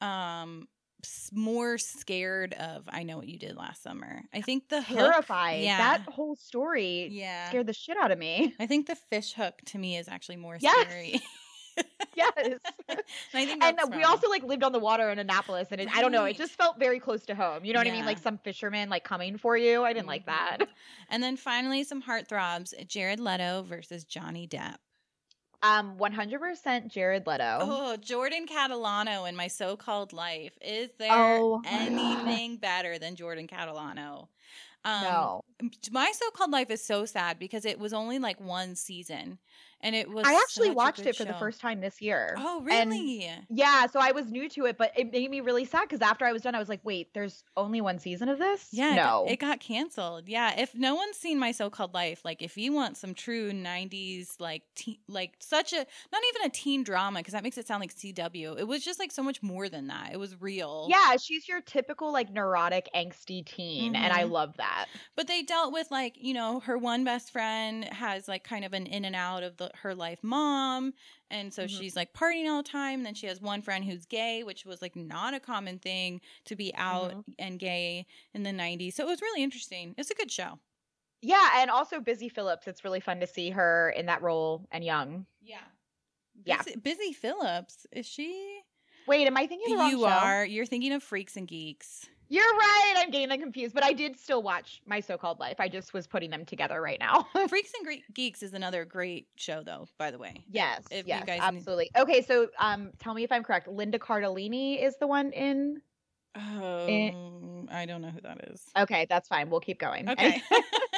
um 0.00 0.68
more 1.32 1.78
scared 1.78 2.54
of 2.54 2.84
I 2.88 3.02
Know 3.02 3.16
What 3.16 3.28
You 3.28 3.38
Did 3.38 3.56
Last 3.56 3.82
Summer. 3.82 4.22
I 4.32 4.40
think 4.40 4.68
the 4.68 4.82
hook, 4.82 4.98
terrified. 4.98 5.62
yeah, 5.62 5.78
That 5.78 6.02
whole 6.12 6.36
story 6.36 7.08
yeah. 7.10 7.48
scared 7.48 7.66
the 7.66 7.72
shit 7.72 7.96
out 7.96 8.10
of 8.10 8.18
me. 8.18 8.54
I 8.58 8.66
think 8.66 8.86
the 8.86 8.96
fish 8.96 9.32
hook 9.34 9.60
to 9.66 9.78
me 9.78 9.96
is 9.96 10.08
actually 10.08 10.36
more 10.36 10.56
Yes. 10.60 10.86
scary. 10.86 11.20
yes. 12.14 12.32
and 12.36 12.58
I 13.34 13.46
think 13.46 13.62
and 13.64 13.78
we 13.94 14.02
also 14.02 14.28
like 14.28 14.42
lived 14.42 14.62
on 14.62 14.72
the 14.72 14.78
water 14.78 15.10
in 15.10 15.18
Annapolis, 15.18 15.68
and 15.70 15.80
it, 15.80 15.88
I 15.94 16.00
don't 16.00 16.12
know, 16.12 16.24
it 16.24 16.36
just 16.36 16.52
felt 16.52 16.78
very 16.78 17.00
close 17.00 17.24
to 17.26 17.34
home. 17.34 17.64
You 17.64 17.72
know 17.72 17.80
what 17.80 17.88
I 17.88 17.92
mean? 17.92 18.06
Like 18.06 18.18
some 18.18 18.38
fishermen 18.38 18.88
like 18.88 19.04
coming 19.04 19.38
for 19.38 19.56
you. 19.56 19.84
I 19.84 19.92
didn't 19.92 20.06
like 20.06 20.26
mm-hmm. 20.26 20.58
that. 20.58 20.68
And 21.10 21.22
then 21.22 21.36
finally, 21.36 21.84
some 21.84 22.02
heartthrobs: 22.02 22.74
Jared 22.86 23.20
Leto 23.20 23.62
versus 23.62 24.04
Johnny 24.04 24.46
Depp. 24.46 24.76
Um, 25.64 25.96
100% 25.96 26.88
Jared 26.88 27.26
Leto. 27.26 27.58
Oh, 27.62 27.96
Jordan 27.96 28.46
Catalano 28.46 29.26
in 29.26 29.34
My 29.34 29.48
So-Called 29.48 30.12
Life. 30.12 30.52
Is 30.60 30.90
there 30.98 31.08
Oh 31.10 31.62
anything 31.66 32.58
better 32.58 32.98
than 32.98 33.16
Jordan 33.16 33.46
Catalano? 33.46 34.28
Um, 34.84 35.02
no. 35.02 35.40
My 35.90 36.12
So-Called 36.14 36.50
Life 36.50 36.70
is 36.70 36.84
so 36.84 37.06
sad 37.06 37.38
because 37.38 37.64
it 37.64 37.78
was 37.78 37.94
only 37.94 38.18
like 38.18 38.38
one 38.40 38.74
season, 38.76 39.38
and 39.84 39.94
it 39.94 40.10
was. 40.10 40.26
I 40.26 40.34
actually 40.34 40.72
watched 40.72 41.06
it 41.06 41.14
for 41.14 41.24
the 41.24 41.34
first 41.34 41.60
time 41.60 41.80
this 41.80 42.00
year. 42.02 42.34
Oh, 42.38 42.58
and- 42.70 42.90
really? 42.90 43.30
Yeah, 43.50 43.86
so 43.86 44.00
I 44.00 44.10
was 44.10 44.30
new 44.32 44.48
to 44.50 44.64
it, 44.66 44.76
but 44.78 44.90
it 44.96 45.12
made 45.12 45.30
me 45.30 45.40
really 45.40 45.64
sad 45.64 45.82
because 45.82 46.00
after 46.02 46.24
I 46.24 46.32
was 46.32 46.42
done, 46.42 46.54
I 46.54 46.58
was 46.58 46.68
like, 46.68 46.80
wait, 46.82 47.14
there's 47.14 47.44
only 47.56 47.80
one 47.80 47.98
season 48.00 48.28
of 48.28 48.38
this? 48.38 48.68
Yeah, 48.72 48.92
it 48.92 48.96
No. 48.96 49.02
got, 49.02 49.30
it 49.30 49.36
got 49.38 49.60
canceled. 49.60 50.28
Yeah, 50.28 50.58
if 50.58 50.74
no 50.74 50.94
one's 50.96 51.16
seen 51.16 51.38
my 51.38 51.52
so-called 51.52 51.94
life, 51.94 52.22
like 52.24 52.42
if 52.42 52.56
you 52.56 52.72
want 52.72 52.96
some 52.96 53.14
true 53.14 53.52
'90s, 53.52 54.40
like 54.40 54.62
teen, 54.74 54.96
like 55.08 55.34
such 55.38 55.72
a 55.72 55.76
not 55.76 56.22
even 56.34 56.46
a 56.46 56.50
teen 56.50 56.82
drama 56.82 57.20
because 57.20 57.32
that 57.32 57.42
makes 57.42 57.58
it 57.58 57.66
sound 57.66 57.80
like 57.80 57.94
CW. 57.94 58.58
It 58.58 58.66
was 58.66 58.84
just 58.84 58.98
like 58.98 59.12
so 59.12 59.22
much 59.22 59.42
more 59.42 59.68
than 59.68 59.88
that. 59.88 60.10
It 60.12 60.18
was 60.18 60.40
real. 60.40 60.86
yeah, 60.90 61.16
she's 61.16 61.46
your 61.48 61.60
typical 61.60 62.12
like 62.12 62.32
neurotic, 62.32 62.88
angsty 62.94 63.44
teen, 63.44 63.94
and 63.94 64.12
I 64.12 64.24
Mhm. 64.24 64.30
love 64.30 64.56
that. 64.56 64.86
but 65.16 65.26
they 65.26 65.42
dealt 65.42 65.72
with 65.72 65.90
like 65.90 66.14
you 66.16 66.32
know 66.34 66.60
her 66.60 66.78
one 66.78 67.04
best 67.04 67.30
friend 67.30 67.84
has 67.84 68.28
like 68.28 68.44
kind 68.44 68.64
of 68.64 68.72
an 68.72 68.86
in 68.86 69.04
and 69.04 69.14
out 69.16 69.42
of 69.42 69.56
the 69.58 69.70
her 69.76 69.94
life 69.94 70.22
mom, 70.22 70.94
and 71.30 71.52
so 71.52 71.66
Mhm. 71.66 71.78
she's 71.78 71.96
like 71.96 72.12
partying 72.12 72.48
all 72.48 72.62
the 72.62 72.68
time. 72.68 73.00
And 73.00 73.06
then 73.06 73.14
she 73.14 73.26
has 73.26 73.40
one 73.40 73.62
friend 73.62 73.84
who's 73.84 74.06
gay, 74.06 74.42
which 74.44 74.64
was 74.64 74.82
like 74.82 74.96
not 74.96 75.34
a 75.34 75.40
common 75.40 75.78
thing 75.78 76.20
to 76.46 76.56
be 76.56 76.74
out 76.76 77.14
Mhm. 77.14 77.24
and 77.38 77.58
gay 77.58 78.06
in 78.34 78.42
the 78.42 78.52
'90s. 78.52 78.94
So 78.96 79.04
it 79.04 79.08
was 79.10 79.22
really 79.22 79.42
interesting. 79.42 79.94
It's 79.98 80.10
a 80.10 80.14
good 80.14 80.30
show. 80.30 80.60
Yeah, 81.22 81.52
and 81.62 81.70
also 81.70 82.00
Busy 82.00 82.28
Phillips. 82.28 82.66
It's 82.66 82.84
really 82.84 83.00
fun 83.00 83.20
to 83.20 83.26
see 83.26 83.50
her 83.50 83.90
in 83.90 84.06
that 84.06 84.22
role 84.22 84.66
and 84.70 84.84
young. 84.84 85.26
Yeah. 85.40 85.64
Yeah. 86.44 86.62
Busy, 86.62 86.76
Busy 86.76 87.12
Phillips. 87.12 87.86
Is 87.92 88.06
she? 88.06 88.60
Wait, 89.06 89.26
am 89.26 89.36
I 89.36 89.46
thinking 89.46 89.74
of 89.80 89.86
You 89.90 90.00
show? 90.00 90.06
are. 90.06 90.44
You're 90.44 90.66
thinking 90.66 90.92
of 90.92 91.02
Freaks 91.02 91.36
and 91.36 91.46
Geeks. 91.48 92.08
You're 92.34 92.42
right. 92.58 92.94
I'm 92.98 93.10
getting 93.10 93.28
them 93.28 93.38
confused, 93.40 93.74
but 93.74 93.84
I 93.84 93.92
did 93.92 94.18
still 94.18 94.42
watch 94.42 94.82
My 94.86 94.98
So-Called 94.98 95.38
Life. 95.38 95.60
I 95.60 95.68
just 95.68 95.94
was 95.94 96.08
putting 96.08 96.30
them 96.30 96.44
together 96.44 96.80
right 96.82 96.98
now. 96.98 97.28
Freaks 97.48 97.70
and 97.78 98.02
Geeks 98.12 98.42
is 98.42 98.54
another 98.54 98.84
great 98.84 99.28
show, 99.36 99.62
though, 99.62 99.86
by 99.98 100.10
the 100.10 100.18
way. 100.18 100.42
yes, 100.50 100.82
If 100.90 101.06
you 101.06 101.10
yes, 101.14 101.26
guys 101.26 101.40
need- 101.52 101.58
absolutely. 101.58 101.90
Okay, 101.96 102.22
so 102.22 102.48
um, 102.58 102.90
tell 102.98 103.14
me 103.14 103.22
if 103.22 103.30
I'm 103.30 103.44
correct. 103.44 103.68
Linda 103.68 104.00
Cardellini 104.00 104.82
is 104.82 104.96
the 104.96 105.06
one 105.06 105.30
in. 105.30 105.80
Oh, 106.34 107.66
I 107.70 107.86
don't 107.86 108.02
know 108.02 108.08
who 108.10 108.20
that 108.22 108.48
is. 108.50 108.64
Okay, 108.76 109.06
that's 109.08 109.28
fine. 109.28 109.48
We'll 109.48 109.60
keep 109.60 109.78
going. 109.78 110.08
Okay. 110.08 110.42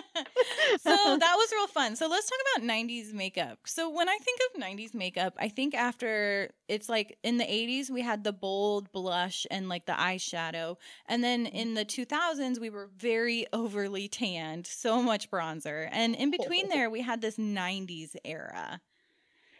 so 0.79 1.17
that 1.19 1.35
was 1.37 1.53
real 1.53 1.67
fun. 1.67 1.97
So 1.97 2.09
let's 2.09 2.29
talk 2.29 2.39
about 2.55 2.67
90s 2.67 3.13
makeup. 3.13 3.59
So 3.65 3.89
when 3.91 4.09
I 4.09 4.17
think 4.19 4.41
of 4.55 4.61
90s 4.61 4.95
makeup, 4.95 5.35
I 5.39 5.49
think 5.49 5.75
after 5.75 6.51
it's 6.69 6.89
like 6.89 7.19
in 7.23 7.39
the 7.39 7.45
80s, 7.45 7.91
we 7.91 8.03
had 8.03 8.25
the 8.25 8.33
bold 8.33 8.91
blush 8.93 9.47
and 9.51 9.69
like 9.69 9.87
the 9.87 9.93
eyeshadow. 9.93 10.77
And 11.07 11.23
then 11.23 11.47
in 11.47 11.75
the 11.75 11.85
2000s, 11.85 12.59
we 12.61 12.71
were 12.71 12.89
very 12.97 13.47
overly 13.53 14.09
tanned, 14.09 14.67
so 14.67 15.03
much 15.03 15.31
bronzer. 15.31 15.89
And 15.93 16.15
in 16.15 16.31
between 16.31 16.69
there, 16.71 16.91
we 16.91 17.03
had 17.03 17.21
this 17.21 17.39
90s 17.39 18.17
era. 18.25 18.81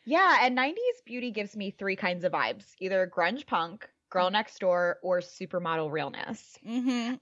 Yeah, 0.05 0.39
and 0.43 0.55
90s 0.55 1.03
beauty 1.05 1.31
gives 1.31 1.57
me 1.57 1.71
three 1.71 1.97
kinds 1.97 2.25
of 2.25 2.33
vibes 2.33 2.75
either 2.79 3.07
grunge 3.07 3.47
punk, 3.47 3.91
girl 4.09 4.31
next 4.31 4.59
door, 4.59 4.99
or 5.03 5.21
supermodel 5.21 5.91
realness. 5.91 6.59
Mm-hmm. 6.67 7.17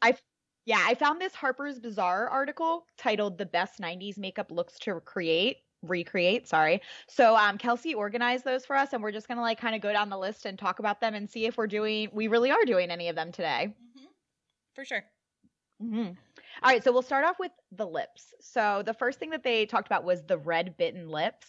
Yeah, 0.67 0.83
I 0.87 0.95
found 0.95 1.21
this 1.21 1.35
Harper's 1.35 1.79
Bazaar 1.79 2.29
article 2.29 2.87
titled 2.97 3.39
The 3.39 3.47
Best 3.47 3.81
90s 3.81 4.17
Makeup 4.19 4.51
Looks 4.51 4.79
to 4.81 5.01
Create. 5.01 5.59
Recreate, 5.83 6.49
sorry. 6.49 6.81
So 7.09 7.37
um 7.37 7.59
Kelsey 7.59 7.93
organized 7.95 8.45
those 8.45 8.65
for 8.65 8.75
us 8.75 8.95
and 8.95 9.03
we're 9.03 9.13
just 9.13 9.29
gonna 9.29 9.43
like 9.43 9.61
kind 9.61 9.75
of 9.75 9.83
go 9.83 9.93
down 9.93 10.09
the 10.09 10.17
list 10.19 10.47
and 10.47 10.59
talk 10.59 10.79
about 10.79 11.01
them 11.03 11.15
and 11.15 11.29
see 11.29 11.45
if 11.45 11.59
we're 11.59 11.67
doing 11.67 12.09
we 12.13 12.27
really 12.29 12.51
are 12.51 12.65
doing 12.65 12.91
any 12.91 13.11
of 13.11 13.17
them 13.17 13.33
today. 13.33 13.75
Mm-hmm. 13.99 14.07
For 14.75 14.85
sure. 14.87 15.05
hmm 15.79 16.13
All 16.63 16.71
right, 16.71 16.83
so 16.83 16.91
we'll 16.93 17.03
start 17.03 17.27
off 17.27 17.39
with 17.39 17.53
the 17.71 17.87
lips. 17.87 18.33
So 18.41 18.83
the 18.85 18.95
first 18.95 19.19
thing 19.19 19.31
that 19.31 19.43
they 19.43 19.67
talked 19.67 19.89
about 19.89 20.05
was 20.05 20.23
the 20.23 20.39
red 20.39 20.77
bitten 20.79 21.09
lips. 21.09 21.49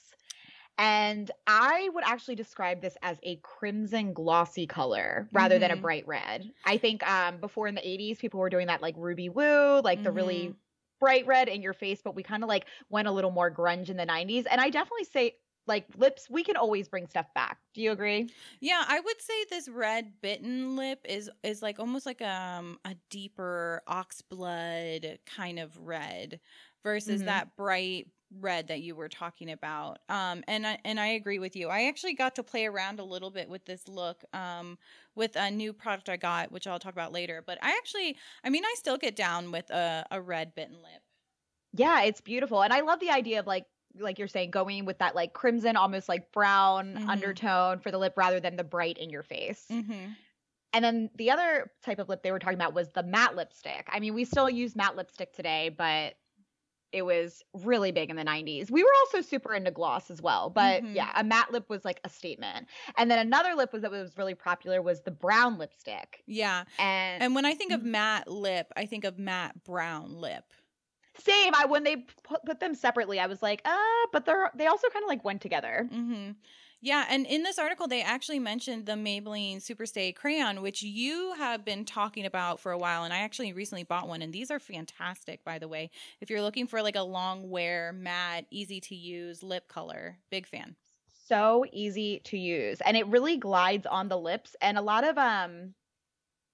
And 0.78 1.32
I 1.48 1.90
would 1.94 2.04
actually 2.04 2.36
describe 2.36 2.82
this 2.82 2.98
as 3.02 3.18
a 3.24 3.38
crimson 3.38 4.14
glossy 4.14 4.68
color 4.68 5.30
rather 5.32 5.58
than 5.58 5.72
a 5.72 5.78
Mhm. 5.78 5.78
bright 5.78 6.06
red. 6.06 6.52
I 6.66 6.78
think 6.78 7.02
um 7.10 7.40
before 7.40 7.68
in 7.68 7.76
the 7.76 7.88
80s 7.88 8.20
people 8.20 8.40
were 8.42 8.50
doing 8.50 8.68
that 8.68 8.82
like 8.82 8.96
ruby 8.98 9.30
woo, 9.30 9.80
like 9.82 10.04
the 10.04 10.12
really 10.12 10.54
Mhm. 10.54 10.60
bright 11.00 11.26
red 11.28 11.48
in 11.48 11.62
your 11.62 11.74
face, 11.74 12.02
but 12.02 12.16
we 12.16 12.24
kind 12.24 12.44
of 12.44 12.50
like 12.50 12.68
went 12.90 13.08
a 13.08 13.12
little 13.12 13.32
more 13.32 13.50
grunge 13.54 13.90
in 13.90 13.96
the 13.98 14.06
90s. 14.06 14.46
And 14.48 14.60
I 14.60 14.70
definitely 14.70 15.06
say 15.06 15.38
like 15.68 15.88
lips, 15.96 16.30
we 16.30 16.44
can 16.44 16.58
always 16.58 16.90
bring 16.90 17.08
stuff 17.08 17.34
back. 17.34 17.60
Do 17.74 17.82
you 17.82 17.92
agree? 17.92 18.32
Yeah, 18.60 18.84
I 18.88 19.00
would 19.00 19.22
say 19.22 19.46
this 19.46 19.68
red 19.70 20.22
bitten 20.22 20.76
lip 20.76 21.06
is 21.08 21.30
is 21.44 21.62
like 21.62 21.80
almost 21.80 22.06
like 22.06 22.22
um 22.22 22.80
a 22.86 22.96
deeper 23.10 23.82
oxblood 23.88 25.20
kind 25.26 25.60
of 25.60 25.78
red 25.78 26.40
versus 26.84 27.24
Mhm. 27.24 27.24
that 27.24 27.56
bright 27.56 28.08
red 28.40 28.68
that 28.68 28.82
you 28.82 28.96
were 28.96 29.10
talking 29.10 29.52
about. 29.52 30.00
Um 30.10 30.44
and 30.48 30.66
I 30.68 30.78
and 30.86 31.00
I 31.00 31.08
agree 31.08 31.40
with 31.40 31.56
you. 31.56 31.70
I 31.70 31.86
actually 31.86 32.14
got 32.16 32.36
to 32.36 32.44
play 32.44 32.66
around 32.66 33.00
a 33.00 33.04
little 33.04 33.32
bit 33.32 33.50
with 33.50 33.66
this 33.66 33.88
look 33.88 34.24
um 34.34 34.78
with 35.16 35.36
a 35.36 35.50
new 35.52 35.74
product 35.74 36.10
I 36.10 36.18
got, 36.18 36.52
which 36.52 36.68
I'll 36.68 36.80
talk 36.80 36.94
about 36.94 37.12
later. 37.14 37.44
But 37.46 37.58
I 37.62 37.72
actually 37.72 38.18
I 38.44 38.50
mean 38.50 38.66
I 38.66 38.74
still 38.78 38.98
get 38.98 39.16
down 39.16 39.52
with 39.52 39.70
a, 39.72 40.06
a 40.12 40.22
red 40.22 40.54
bitten 40.56 40.76
lip. 40.76 41.02
Yeah, 41.74 42.04
it's 42.04 42.22
beautiful. 42.22 42.62
And 42.64 42.74
I 42.74 42.82
love 42.82 43.00
the 43.00 43.12
idea 43.12 43.40
of 43.40 43.48
like 43.48 43.66
like 43.98 44.20
you're 44.20 44.28
saying 44.28 44.52
going 44.52 44.86
with 44.86 45.00
that 45.00 45.16
like 45.16 45.34
crimson 45.34 45.76
almost 45.78 46.10
like 46.10 46.32
brown 46.34 46.96
Mhm. 46.96 47.10
undertone 47.10 47.80
for 47.80 47.92
the 47.92 47.98
lip 47.98 48.14
rather 48.18 48.40
than 48.40 48.56
the 48.58 48.64
bright 48.64 48.98
in 48.98 49.10
your 49.10 49.24
face. 49.24 49.66
Mm-hmm. 49.72 50.12
And 50.74 50.84
then 50.84 51.10
the 51.16 51.32
other 51.32 51.72
type 51.84 52.00
of 52.00 52.10
lip 52.10 52.22
they 52.22 52.32
were 52.32 52.40
talking 52.40 52.58
about 52.58 52.74
was 52.74 52.90
the 52.92 53.04
matte 53.04 53.36
lipstick. 53.36 53.88
I 53.90 54.02
mean, 54.02 54.14
we 54.14 54.26
still 54.26 54.50
use 54.50 54.76
matte 54.76 54.98
lipstick 54.98 55.32
today, 55.32 55.70
but 55.70 56.16
it 56.96 57.04
was 57.04 57.44
really 57.54 57.92
big 57.92 58.10
in 58.10 58.16
the 58.16 58.24
90s. 58.24 58.72
We 58.72 58.84
were 58.84 58.94
also 59.02 59.22
super 59.22 59.54
into 59.54 59.72
gloss 59.72 60.10
as 60.12 60.22
well, 60.22 60.50
but 60.50 60.86
Mhm. 60.86 60.94
yeah, 60.94 61.12
a 61.16 61.24
matte 61.24 61.52
lip 61.52 61.70
was 61.70 61.86
like 61.86 62.00
a 62.04 62.10
statement. 62.10 62.68
And 62.98 63.12
then 63.12 63.20
another 63.20 63.56
lip 63.56 63.74
was 63.74 63.82
that 63.84 63.92
was 63.92 64.18
really 64.18 64.36
popular 64.36 64.82
was 64.82 65.02
the 65.04 65.12
brown 65.12 65.58
lipstick. 65.58 66.26
Yeah. 66.28 66.66
And, 66.78 67.26
And 67.26 67.36
when 67.36 67.46
I 67.46 67.56
think 67.56 67.72
of 67.74 67.84
Mhm. 67.84 67.86
matte 67.86 68.28
lip, 68.28 68.72
I 68.76 68.86
think 68.86 69.04
of 69.06 69.20
matte 69.20 69.64
brown 69.64 70.14
lip. 70.16 70.46
same, 71.18 71.54
I 71.56 71.66
when 71.66 71.84
they 71.84 71.98
put, 72.24 72.44
put 72.46 72.60
them 72.60 72.76
separately, 72.76 73.20
I 73.20 73.28
was 73.28 73.42
like, 73.42 73.62
"Uh, 73.66 74.08
but 74.12 74.26
they're 74.26 74.52
they 74.56 74.68
also 74.68 74.90
kind 74.90 75.04
of 75.04 75.08
like 75.10 75.24
went 75.24 75.42
together." 75.42 75.92
Mm-hmm. 75.92 76.32
Yeah, 76.86 77.04
and 77.10 77.26
in 77.26 77.42
this 77.42 77.58
article, 77.58 77.88
they 77.88 78.04
actually 78.04 78.38
mentioned 78.38 78.86
the 78.86 78.92
Maybelline 78.92 79.58
Superstay 79.58 80.16
crayon, 80.16 80.62
which 80.62 80.84
you 80.84 81.34
have 81.34 81.66
been 81.66 81.84
talking 81.84 82.28
about 82.28 82.60
for 82.60 82.72
a 82.72 82.78
while, 82.78 83.06
and 83.06 83.12
I 83.12 83.22
actually 83.22 83.54
recently 83.54 83.82
bought 83.82 84.08
one, 84.08 84.22
and 84.22 84.32
these 84.32 84.52
are 84.52 84.60
fantastic, 84.60 85.44
by 85.44 85.58
the 85.58 85.68
way. 85.68 85.90
If 86.22 86.30
you're 86.30 86.44
looking 86.44 86.68
for 86.68 86.84
like 86.84 86.96
a 86.96 87.02
long 87.02 87.50
wear, 87.50 87.92
matte, 87.92 88.46
easy 88.52 88.80
to 88.82 88.94
use 88.94 89.42
lip 89.42 89.68
color, 89.68 90.20
big 90.30 90.46
fan. 90.46 90.76
So 91.28 91.66
easy 91.74 92.20
to 92.26 92.38
use 92.38 92.82
and 92.82 92.96
it 92.96 93.08
really 93.08 93.38
glides 93.38 93.88
on 93.88 94.08
the 94.10 94.18
lips 94.18 94.56
and 94.62 94.78
a 94.78 94.82
lot 94.84 95.04
of 95.04 95.18
um 95.18 95.74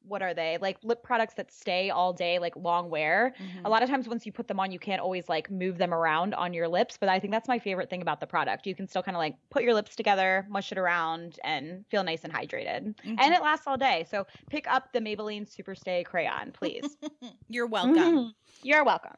what 0.04 0.22
are 0.22 0.34
they? 0.34 0.58
Like 0.60 0.78
lip 0.84 1.04
products 1.04 1.36
that 1.36 1.52
stay 1.52 1.90
all 1.90 2.14
day 2.14 2.40
like 2.40 2.56
long 2.56 2.90
wear. 2.90 3.34
Mhm. 3.40 3.62
A 3.66 3.70
lot 3.70 3.84
of 3.84 3.90
times 3.90 4.08
once 4.08 4.26
you 4.26 4.32
put 4.32 4.48
them 4.48 4.60
on 4.60 4.72
you 4.72 4.80
can't 4.80 5.02
always 5.02 5.30
like 5.30 5.50
move 5.52 5.78
them 5.78 5.94
around 5.94 6.34
on 6.36 6.54
your 6.54 6.68
lips, 6.68 6.98
but 6.98 7.10
I 7.10 7.20
think 7.20 7.32
that's 7.32 7.48
my 7.48 7.60
favorite 7.60 7.90
thing 7.90 8.02
about 8.02 8.20
the 8.20 8.28
product. 8.28 8.66
You 8.68 8.76
can 8.76 8.88
still 8.88 9.04
kind 9.04 9.16
of 9.16 9.20
like 9.20 9.36
put 9.50 9.64
your 9.64 9.74
lips 9.74 9.96
together, 9.96 10.46
mush 10.50 10.72
it 10.72 10.78
around 10.78 11.40
and 11.44 11.86
feel 11.90 12.04
nice 12.04 12.24
and 12.24 12.34
hydrated. 12.34 12.96
Mhm. 13.06 13.18
And 13.18 13.34
it 13.34 13.42
lasts 13.42 13.68
all 13.68 13.78
day. 13.78 14.06
So 14.10 14.26
pick 14.50 14.68
up 14.72 14.92
the 14.94 15.00
Maybelline 15.00 15.44
Superstay 15.48 16.06
crayon, 16.06 16.52
please. 16.52 16.98
You're 17.50 17.68
welcome. 17.68 18.34
You're 18.64 18.84
welcome. 18.86 19.16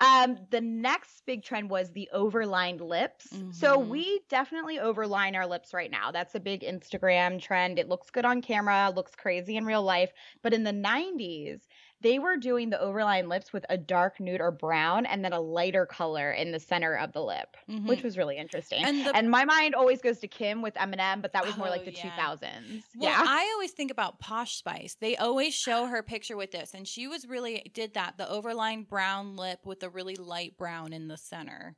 Um, 0.00 0.46
the 0.50 0.60
next 0.60 1.26
big 1.26 1.42
trend 1.42 1.70
was 1.70 1.92
the 1.92 2.08
overlined 2.14 2.80
lips. 2.80 3.44
So 3.50 3.78
Mhm. 3.78 3.88
we 3.88 4.20
definitely 4.28 4.78
overline 4.78 5.34
our 5.36 5.46
lips 5.46 5.74
right 5.74 5.90
now. 5.90 6.10
That's 6.10 6.34
a 6.34 6.40
big 6.40 6.62
Instagram 6.62 7.40
trend. 7.40 7.78
It 7.78 7.88
looks 7.88 8.10
good 8.10 8.24
on 8.24 8.42
camera, 8.42 8.92
looks 8.94 9.14
crazy 9.14 9.56
in 9.56 9.64
real 9.66 9.82
life. 9.82 10.12
But 10.42 10.54
in 10.54 10.64
the 10.64 10.72
90s, 10.72 11.66
they 12.00 12.18
were 12.18 12.36
doing 12.36 12.70
the 12.70 12.76
overline 12.78 13.28
lips 13.28 13.52
with 13.52 13.64
a 13.68 13.78
dark 13.78 14.20
nude 14.20 14.40
or 14.40 14.50
brown 14.50 15.06
and 15.06 15.24
then 15.24 15.32
a 15.32 15.40
lighter 15.40 15.86
color 15.86 16.30
in 16.32 16.52
the 16.52 16.60
center 16.60 16.96
of 16.96 17.12
the 17.12 17.22
lip, 17.22 17.56
Mhm. 17.68 17.86
which 17.86 18.02
was 18.02 18.18
really 18.18 18.36
interesting. 18.36 18.86
And 18.86 19.08
And, 19.12 19.30
my 19.30 19.44
mind 19.44 19.74
always 19.74 20.02
goes 20.02 20.18
to 20.20 20.28
Kim 20.28 20.62
with 20.62 20.74
Eminem, 20.74 21.22
but 21.22 21.32
that 21.32 21.44
was 21.44 21.56
more 21.56 21.68
Oh, 21.68 21.70
like 21.70 21.84
the 21.84 21.92
yeah. 21.92 21.92
2000s. 21.92 22.84
Well, 22.94 23.10
yeah. 23.10 23.22
I 23.22 23.50
always 23.54 23.72
think 23.72 23.90
about 23.90 24.18
Posh 24.18 24.56
Spice. 24.56 24.96
They 24.96 25.16
always 25.16 25.54
show 25.54 25.86
her 25.86 26.02
picture 26.02 26.36
with 26.36 26.50
this, 26.50 26.74
and 26.74 26.86
she 26.88 27.06
was 27.06 27.26
really 27.26 27.70
did 27.74 27.94
that 27.94 28.16
the 28.18 28.24
overline 28.24 28.88
brown 28.88 29.36
lip 29.36 29.60
with 29.64 29.82
a 29.82 29.90
really 29.90 30.16
light 30.16 30.56
brown 30.56 30.92
in 30.92 31.08
the 31.08 31.16
center. 31.18 31.76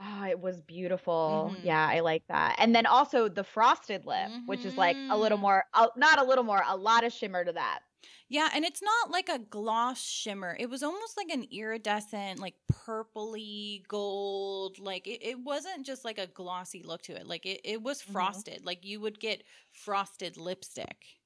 Oh, 0.00 0.24
it 0.24 0.38
was 0.40 0.60
beautiful. 0.60 1.54
Mhm. 1.54 1.60
Yeah, 1.60 1.86
I 1.88 2.00
like 2.00 2.24
that. 2.28 2.54
And 2.58 2.74
then 2.74 2.86
also 2.86 3.28
the 3.28 3.42
frosted 3.44 4.06
lip, 4.06 4.32
which 4.46 4.64
is 4.64 4.76
like 4.76 4.98
a 5.08 5.18
little 5.18 5.38
Mhm. 5.38 5.38
more, 5.38 5.64
uh, 5.74 5.88
not 5.96 6.20
a 6.20 6.24
little 6.24 6.44
more, 6.44 6.62
a 6.66 6.76
lot 6.76 7.04
of 7.04 7.12
shimmer 7.12 7.44
to 7.44 7.52
that. 7.52 7.80
Yeah, 8.28 8.48
and 8.54 8.64
it's 8.64 8.82
not 8.82 9.10
like 9.10 9.28
a 9.28 9.38
gloss 9.38 10.00
shimmer. 10.02 10.56
It 10.58 10.68
was 10.70 10.82
almost 10.82 11.16
like 11.16 11.30
an 11.30 11.44
iridescent, 11.50 12.38
like 12.40 12.54
purpley 12.70 13.86
gold. 13.88 14.78
Like 14.78 15.06
it, 15.06 15.22
it 15.22 15.38
wasn't 15.40 15.86
just 15.86 16.04
like 16.04 16.18
a 16.18 16.26
glossy 16.26 16.82
look 16.82 17.02
to 17.02 17.14
it. 17.16 17.26
Like 17.26 17.46
it, 17.46 17.60
it 17.64 17.82
was 17.82 18.02
Mhm. 18.06 18.42
frosted. 18.42 18.64
Like 18.64 18.84
you 18.84 19.00
would 19.00 19.20
get 19.20 19.42
frosted 19.72 20.36
lipstick. 20.36 21.17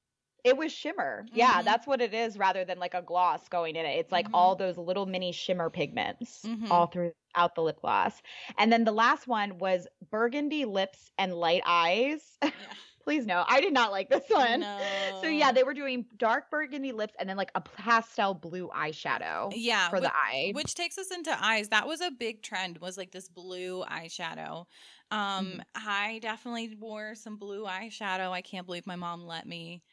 It 0.43 0.57
was 0.57 0.73
shimmer. 0.73 1.25
Yeah, 1.31 1.61
Mhm. 1.61 1.63
that's 1.63 1.87
what 1.87 2.01
it 2.01 2.13
is 2.13 2.37
rather 2.37 2.65
than 2.65 2.77
like 2.77 2.93
a 2.93 3.01
gloss 3.01 3.47
going 3.47 3.75
in 3.77 3.85
it. 3.85 3.97
It's 3.97 4.11
like 4.11 4.27
Mhm. 4.27 4.33
all 4.33 4.55
those 4.55 4.77
little 4.77 5.05
mini 5.05 5.31
shimmer 5.31 5.69
pigments 5.69 6.49
Mhm. 6.51 6.67
all 6.69 6.87
throughout 6.87 7.55
the 7.55 7.63
lip 7.63 7.79
gloss. 7.79 8.21
And 8.57 8.71
then 8.71 8.83
the 8.83 8.91
last 8.91 9.25
one 9.27 9.57
was 9.57 9.87
burgundy 10.09 10.65
lips 10.65 11.11
and 11.17 11.33
light 11.33 11.63
eyes. 11.65 12.37
Yeah. 12.53 12.73
Please 13.03 13.25
no, 13.25 13.43
I 13.47 13.61
did 13.61 13.73
not 13.73 13.91
like 13.91 14.09
this 14.09 14.29
one. 14.29 14.67
So 15.13 15.27
yeah, 15.27 15.51
they 15.51 15.63
were 15.63 15.73
doing 15.73 16.07
dark 16.17 16.49
burgundy 16.51 16.91
lips 16.93 17.15
and 17.19 17.27
then 17.29 17.37
like 17.37 17.51
a 17.55 17.61
pastel 17.61 18.33
blue 18.33 18.69
eyeshadow 18.69 19.55
yeah, 19.55 19.89
for 19.89 19.99
whi- 19.99 20.01
the 20.01 20.11
eye. 20.13 20.53
which 20.53 20.75
takes 20.75 20.97
us 20.97 21.11
into 21.11 21.31
eyes. 21.43 21.69
That 21.69 21.87
was 21.87 22.01
a 22.01 22.11
big 22.11 22.41
trend. 22.43 22.79
Was 22.79 22.97
like 22.97 23.11
this 23.11 23.29
blue 23.29 23.83
eyeshadow. 23.85 24.65
Um, 25.11 25.61
Mhm. 25.61 25.63
I 25.75 26.19
definitely 26.21 26.75
wore 26.75 27.15
some 27.15 27.37
blue 27.37 27.65
eyeshadow. 27.65 28.31
I 28.31 28.41
can't 28.41 28.65
believe 28.65 28.87
my 28.87 28.95
mom 28.95 29.25
let 29.25 29.45
me. 29.47 29.83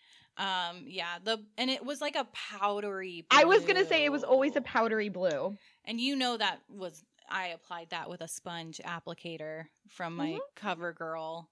Um, 0.41 0.85
yeah, 0.87 1.19
the 1.23 1.45
and 1.59 1.69
it 1.69 1.85
was 1.85 2.01
like 2.01 2.17
a 2.17 2.27
powdery. 2.33 3.27
I 3.31 3.45
was 3.45 3.65
gonna 3.67 3.85
say 3.85 4.07
it 4.07 4.13
was 4.13 4.25
always 4.25 4.57
a 4.57 4.63
powdery 4.63 5.11
blue. 5.11 5.57
And 5.85 6.01
you 6.01 6.17
know 6.17 6.39
that 6.39 6.61
was 6.69 7.05
I 7.29 7.49
applied 7.49 7.91
that 7.91 8.09
with 8.09 8.23
a 8.23 8.29
sponge 8.29 8.81
applicator 8.85 9.65
from 9.89 10.17
my 10.17 10.39
CoverGirl. 10.57 11.45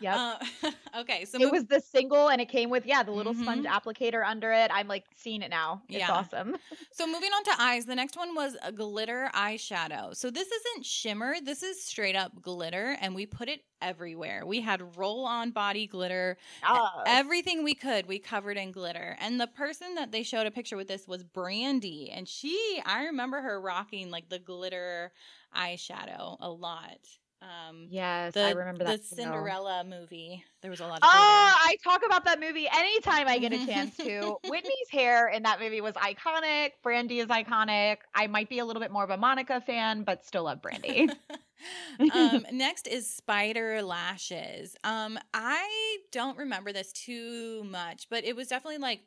Yep. 0.00 0.16
Uh, 0.16 0.36
okay, 1.00 1.24
so 1.24 1.38
it 1.40 1.48
mov- 1.48 1.52
was 1.52 1.64
the 1.66 1.80
single 1.80 2.28
and 2.28 2.40
it 2.40 2.48
came 2.48 2.70
with 2.70 2.86
yeah 2.86 3.02
the 3.02 3.12
little 3.12 3.34
sponge 3.34 3.66
Mhm. 3.66 3.70
applicator 3.70 4.24
under 4.24 4.52
it 4.52 4.70
i'm 4.72 4.88
like 4.88 5.04
seeing 5.16 5.42
it 5.42 5.50
now 5.50 5.82
it's 5.88 5.98
Yeah. 5.98 6.12
awesome 6.12 6.56
so 6.92 7.06
moving 7.06 7.30
on 7.32 7.44
to 7.44 7.52
eyes. 7.58 7.86
The 7.86 7.94
next 7.94 8.16
one 8.16 8.34
was 8.34 8.56
a 8.62 8.72
glitter 8.72 9.30
eyeshadow. 9.34 10.14
So 10.16 10.30
this 10.30 10.48
isn't 10.48 10.84
shimmer. 10.86 11.36
This 11.42 11.62
is 11.62 11.82
straight 11.84 12.16
up 12.16 12.40
glitter, 12.40 12.96
and 13.00 13.14
we 13.14 13.26
put 13.26 13.48
it 13.48 13.60
everywhere. 13.82 14.46
We 14.46 14.60
had 14.60 14.96
roll 14.96 15.24
on 15.26 15.50
body 15.50 15.86
glitter. 15.86 16.36
Ah, 16.62 17.02
Everything 17.06 17.62
we 17.64 17.74
could, 17.74 18.06
we 18.06 18.18
covered 18.18 18.56
in 18.56 18.72
glitter. 18.72 19.16
And 19.20 19.40
the 19.40 19.46
person 19.46 19.94
that 19.96 20.12
they 20.12 20.22
showed 20.22 20.46
a 20.46 20.50
picture 20.50 20.76
with 20.76 20.88
this 20.88 21.06
was 21.08 21.22
Brandy. 21.24 22.10
And 22.10 22.28
she, 22.28 22.80
I 22.86 23.04
remember 23.04 23.40
her 23.40 23.60
rocking 23.60 24.10
like 24.10 24.28
the 24.28 24.38
glitter 24.38 25.12
eyeshadow 25.56 26.36
a 26.40 26.50
lot. 26.50 26.98
Um, 27.44 27.88
yes 27.90 28.32
the, 28.32 28.42
i 28.42 28.50
remember 28.52 28.84
that 28.84 29.00
the. 29.00 29.16
Cinderella 29.16 29.84
movie. 29.84 30.42
There 30.62 30.70
was 30.70 30.80
a 30.80 30.86
lot 30.86 30.96
of 30.96 31.04
oh 31.04 31.08
i 31.10 31.76
talk 31.84 32.00
about 32.06 32.24
that 32.24 32.40
movie 32.40 32.66
anytime 32.74 33.28
i 33.28 33.38
get 33.38 33.52
a 33.52 33.66
chance 33.66 33.94
to 33.98 34.36
whitney's 34.48 34.88
hair 34.90 35.28
in 35.28 35.42
that 35.42 35.60
movie 35.60 35.82
was 35.82 35.92
iconic 35.94 36.70
brandy 36.82 37.20
is 37.20 37.26
iconic 37.26 37.98
i 38.14 38.26
might 38.26 38.48
be 38.48 38.60
a 38.60 38.64
little 38.64 38.80
bit 38.80 38.90
more 38.90 39.04
of 39.04 39.10
a 39.10 39.16
monica 39.18 39.60
fan 39.60 40.04
but 40.04 40.24
still 40.24 40.44
love 40.44 40.62
brandy 40.62 41.06
um, 42.14 42.46
next 42.52 42.86
is 42.86 43.08
spider 43.08 43.82
lashes. 43.82 44.76
Um, 44.84 45.18
I 45.32 45.98
don't 46.12 46.36
remember 46.38 46.72
this 46.72 46.92
too 46.92 47.64
much, 47.64 48.08
but 48.10 48.24
it 48.24 48.36
was 48.36 48.48
definitely 48.48 48.78
like 48.78 49.02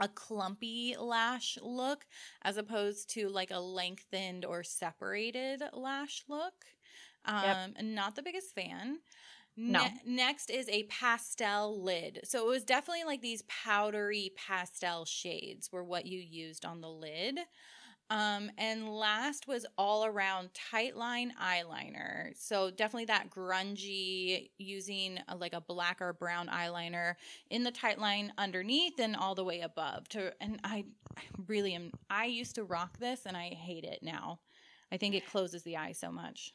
a 0.00 0.08
clumpy 0.08 0.94
lash 0.98 1.58
look 1.62 2.04
as 2.42 2.56
opposed 2.56 3.10
to 3.10 3.28
like 3.28 3.50
a 3.50 3.58
lengthened 3.58 4.44
or 4.44 4.62
separated 4.62 5.62
lash 5.72 6.22
look. 6.28 6.54
Um, 7.26 7.44
Yep. 7.44 7.82
not 7.82 8.16
the 8.16 8.22
biggest 8.22 8.54
fan. 8.54 8.98
No. 9.56 9.80
Ne- 9.80 10.00
next 10.04 10.50
is 10.50 10.68
a 10.68 10.84
pastel 10.84 11.82
lid. 11.82 12.20
So 12.24 12.46
it 12.46 12.50
was 12.50 12.64
definitely 12.64 13.04
like 13.04 13.22
these 13.22 13.42
powdery 13.48 14.32
pastel 14.36 15.04
shades 15.04 15.72
were 15.72 15.84
what 15.84 16.06
you 16.06 16.18
used 16.18 16.64
on 16.64 16.80
the 16.80 16.90
lid. 16.90 17.38
Um, 18.08 18.52
and 18.56 18.88
last 18.88 19.48
was 19.48 19.66
all 19.76 20.04
around 20.04 20.50
tight 20.54 20.96
line 20.96 21.32
eyeliner. 21.42 22.30
So 22.36 22.70
definitely 22.70 23.06
that 23.06 23.30
grungy 23.30 24.50
using 24.58 25.18
a, 25.26 25.36
like 25.36 25.54
a 25.54 25.60
black 25.60 26.00
or 26.00 26.12
brown 26.12 26.46
eyeliner 26.46 27.14
in 27.50 27.64
the 27.64 27.72
tight 27.72 27.98
line 27.98 28.32
underneath 28.38 29.00
and 29.00 29.16
all 29.16 29.34
the 29.34 29.42
way 29.42 29.62
above. 29.62 30.08
To 30.10 30.32
and 30.40 30.60
I, 30.62 30.84
I 31.16 31.22
really 31.48 31.74
am. 31.74 31.90
I 32.08 32.26
used 32.26 32.54
to 32.56 32.64
rock 32.64 32.98
this 32.98 33.26
and 33.26 33.36
I 33.36 33.48
hate 33.48 33.84
it 33.84 34.00
now. 34.02 34.38
I 34.92 34.98
think 34.98 35.16
it 35.16 35.26
closes 35.26 35.64
the 35.64 35.76
eye 35.76 35.92
so 35.92 36.12
much. 36.12 36.52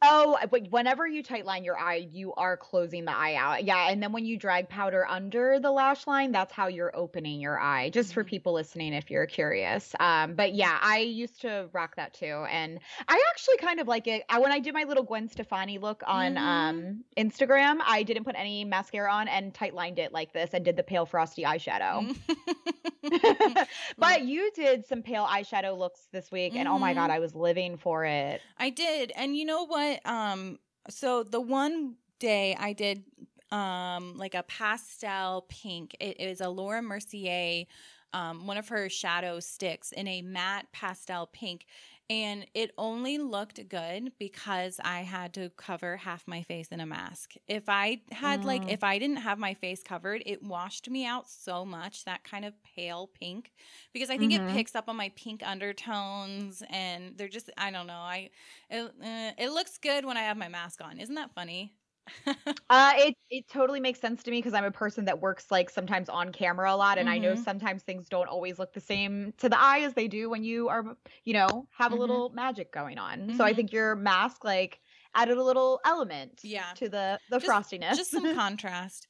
Oh, 0.00 0.38
but 0.50 0.70
whenever 0.70 1.06
you 1.06 1.22
tight 1.24 1.44
line 1.44 1.64
your 1.64 1.76
eye, 1.76 2.06
you 2.12 2.32
are 2.34 2.56
closing 2.56 3.04
the 3.04 3.16
eye 3.16 3.34
out. 3.34 3.64
Yeah, 3.64 3.90
and 3.90 4.00
then 4.02 4.12
when 4.12 4.24
you 4.24 4.36
drag 4.38 4.68
powder 4.68 5.04
under 5.06 5.58
the 5.58 5.72
lash 5.72 6.06
line, 6.06 6.30
that's 6.30 6.52
how 6.52 6.68
you're 6.68 6.94
opening 6.96 7.40
your 7.40 7.58
eye. 7.58 7.90
Just 7.90 8.14
for 8.14 8.22
Mhm. 8.22 8.28
people 8.28 8.52
listening, 8.52 8.92
if 8.94 9.10
you're 9.10 9.26
curious. 9.26 9.94
Um, 9.98 10.34
but 10.34 10.54
yeah, 10.54 10.78
I 10.80 10.98
used 10.98 11.40
to 11.40 11.68
rock 11.72 11.96
that 11.96 12.14
too, 12.14 12.46
and 12.48 12.78
I 13.08 13.22
actually 13.30 13.56
kind 13.56 13.80
of 13.80 13.88
like 13.88 14.06
it. 14.06 14.22
I, 14.28 14.38
when 14.38 14.52
I 14.52 14.60
did 14.60 14.72
my 14.72 14.84
little 14.84 15.02
Gwen 15.02 15.26
Stefani 15.28 15.78
look 15.78 16.02
on 16.06 16.36
Mhm. 16.36 16.38
um 16.38 17.04
Instagram, 17.16 17.78
I 17.84 18.04
didn't 18.04 18.22
put 18.24 18.36
any 18.36 18.64
mascara 18.64 19.12
on 19.12 19.26
and 19.26 19.52
tight 19.52 19.74
lined 19.74 19.98
it 19.98 20.12
like 20.12 20.32
this, 20.32 20.50
and 20.54 20.64
did 20.64 20.76
the 20.76 20.84
pale 20.84 21.06
frosty 21.06 21.42
eyeshadow. 21.42 22.16
but 23.98 24.22
you 24.22 24.50
did 24.54 24.84
some 24.86 25.02
pale 25.02 25.24
eyeshadow 25.24 25.76
looks 25.76 26.06
this 26.12 26.30
week, 26.30 26.54
and 26.54 26.68
oh 26.68 26.78
my 26.78 26.94
god, 26.94 27.10
Mhm. 27.10 27.14
I 27.14 27.18
was 27.20 27.34
living 27.34 27.76
for 27.78 28.04
it. 28.04 28.40
I 28.58 28.70
did. 28.70 29.12
And 29.16 29.36
you 29.36 29.44
know 29.44 29.64
what? 29.64 29.87
Um 30.04 30.58
so 30.88 31.22
the 31.22 31.40
one 31.40 31.96
day 32.18 32.56
I 32.58 32.72
did 32.72 33.04
um 33.50 34.16
like 34.16 34.34
a 34.34 34.42
pastel 34.42 35.46
pink. 35.48 35.96
It 36.00 36.20
is 36.20 36.40
a 36.40 36.48
Laura 36.48 36.82
Mercier 36.82 37.64
um 38.12 38.46
one 38.46 38.56
of 38.56 38.68
her 38.68 38.88
shadow 38.88 39.40
sticks 39.40 39.92
in 39.92 40.08
a 40.08 40.22
matte 40.22 40.66
pastel 40.72 41.26
pink 41.26 41.66
and 42.10 42.46
it 42.54 42.72
only 42.78 43.18
looked 43.18 43.68
good 43.68 44.12
because 44.18 44.80
I 44.82 45.00
had 45.02 45.34
to 45.34 45.50
cover 45.50 45.98
half 45.98 46.26
my 46.26 46.42
face 46.42 46.68
in 46.68 46.80
a 46.80 46.86
mask. 46.86 47.34
If 47.46 47.68
I 47.68 48.02
had 48.10 48.44
like 48.44 48.64
Mm. 48.64 48.68
if 48.68 48.82
I 48.82 48.98
didn't 48.98 49.18
have 49.18 49.38
my 49.38 49.54
face 49.54 49.82
covered, 49.82 50.22
it 50.24 50.42
washed 50.42 50.88
me 50.88 51.04
out 51.04 51.28
so 51.28 51.64
much 51.66 52.04
that 52.06 52.24
kind 52.24 52.44
of 52.46 52.54
pale 52.62 53.08
pink 53.08 53.52
because 53.92 54.10
I 54.10 54.18
think 54.18 54.32
Mhm. 54.32 54.34
it 54.34 54.46
picks 54.46 54.74
up 54.74 54.88
on 54.88 54.96
my 54.96 55.10
pink 55.16 55.42
undertones 55.46 56.62
and 56.70 57.18
they're 57.18 57.28
just 57.28 57.50
I 57.58 57.70
don't 57.70 57.86
know. 57.86 57.94
I 57.94 58.30
it, 58.70 58.84
uh, 58.84 59.32
it 59.38 59.50
looks 59.50 59.78
good 59.78 60.04
when 60.06 60.16
I 60.16 60.22
have 60.22 60.36
my 60.38 60.48
mask 60.48 60.80
on. 60.82 60.98
Isn't 60.98 61.14
that 61.16 61.34
funny? 61.34 61.77
Uh, 62.70 62.92
it 62.96 63.14
it 63.30 63.48
totally 63.48 63.80
makes 63.80 63.98
sense 63.98 64.22
to 64.22 64.30
me 64.30 64.38
because 64.38 64.52
I'm 64.52 64.64
a 64.64 64.70
person 64.70 65.06
that 65.06 65.20
works 65.20 65.50
like 65.50 65.70
sometimes 65.70 66.08
on 66.10 66.32
camera 66.32 66.72
a 66.72 66.76
lot, 66.76 66.98
and 66.98 67.08
I 67.08 67.18
know 67.18 67.34
Mhm. 67.34 67.44
sometimes 67.44 67.82
things 67.82 68.08
don't 68.10 68.28
always 68.28 68.58
look 68.58 68.74
the 68.74 68.80
same 68.80 69.32
to 69.38 69.48
the 69.48 69.58
eye 69.58 69.80
as 69.80 69.94
they 69.94 70.06
do 70.06 70.28
when 70.28 70.44
you 70.44 70.68
are, 70.68 70.84
you 71.24 71.32
know, 71.32 71.66
have 71.72 71.92
Mhm. 71.92 71.94
a 71.94 71.96
little 71.96 72.28
magic 72.30 72.70
going 72.72 72.98
on. 72.98 73.24
So 73.30 73.44
I 73.44 73.54
Mhm. 73.54 73.54
think 73.54 73.72
your 73.72 73.96
mask 73.96 74.44
like 74.44 74.80
added 75.14 75.38
a 75.38 75.42
little 75.44 75.80
element 75.84 76.42
Yeah. 76.42 76.74
to 76.74 76.88
the 76.90 77.20
the 77.28 77.38
Just- 77.38 77.50
frostiness. 77.50 77.96
Just 77.96 78.12
some 78.12 78.28
contrast. 78.28 79.07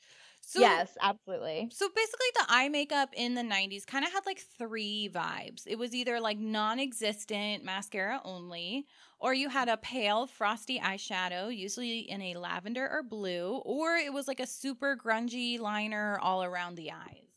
So 0.49 0.61
yes, 0.61 0.97
absolutely. 1.03 1.69
So 1.71 1.91
basically, 1.95 2.27
the 2.35 2.47
eye 2.49 2.71
makeup 2.71 3.11
in 3.15 3.35
the 3.35 3.43
90s 3.43 3.85
kind 3.85 4.03
of 4.07 4.13
had 4.13 4.25
like 4.25 4.41
three 4.41 5.11
vibes. 5.13 5.65
It 5.67 5.79
was 5.79 5.95
either 5.95 6.21
like 6.21 6.39
non 6.39 6.81
existent 6.81 7.65
mascara 7.65 8.23
only, 8.25 8.87
or 9.19 9.35
you 9.35 9.51
had 9.51 9.69
a 9.69 9.77
pale, 9.77 10.27
frosty 10.27 10.81
eyeshadow, 10.81 11.55
usually 11.55 11.99
in 11.99 12.23
a 12.23 12.35
lavender 12.37 12.89
or 12.91 13.03
blue, 13.03 13.57
or 13.67 13.97
it 13.97 14.13
was 14.13 14.27
like 14.27 14.41
a 14.41 14.47
super 14.47 14.97
grungy 14.97 15.61
liner 15.61 16.19
all 16.23 16.43
around 16.43 16.77
the 16.77 16.93
eyes. 16.93 17.28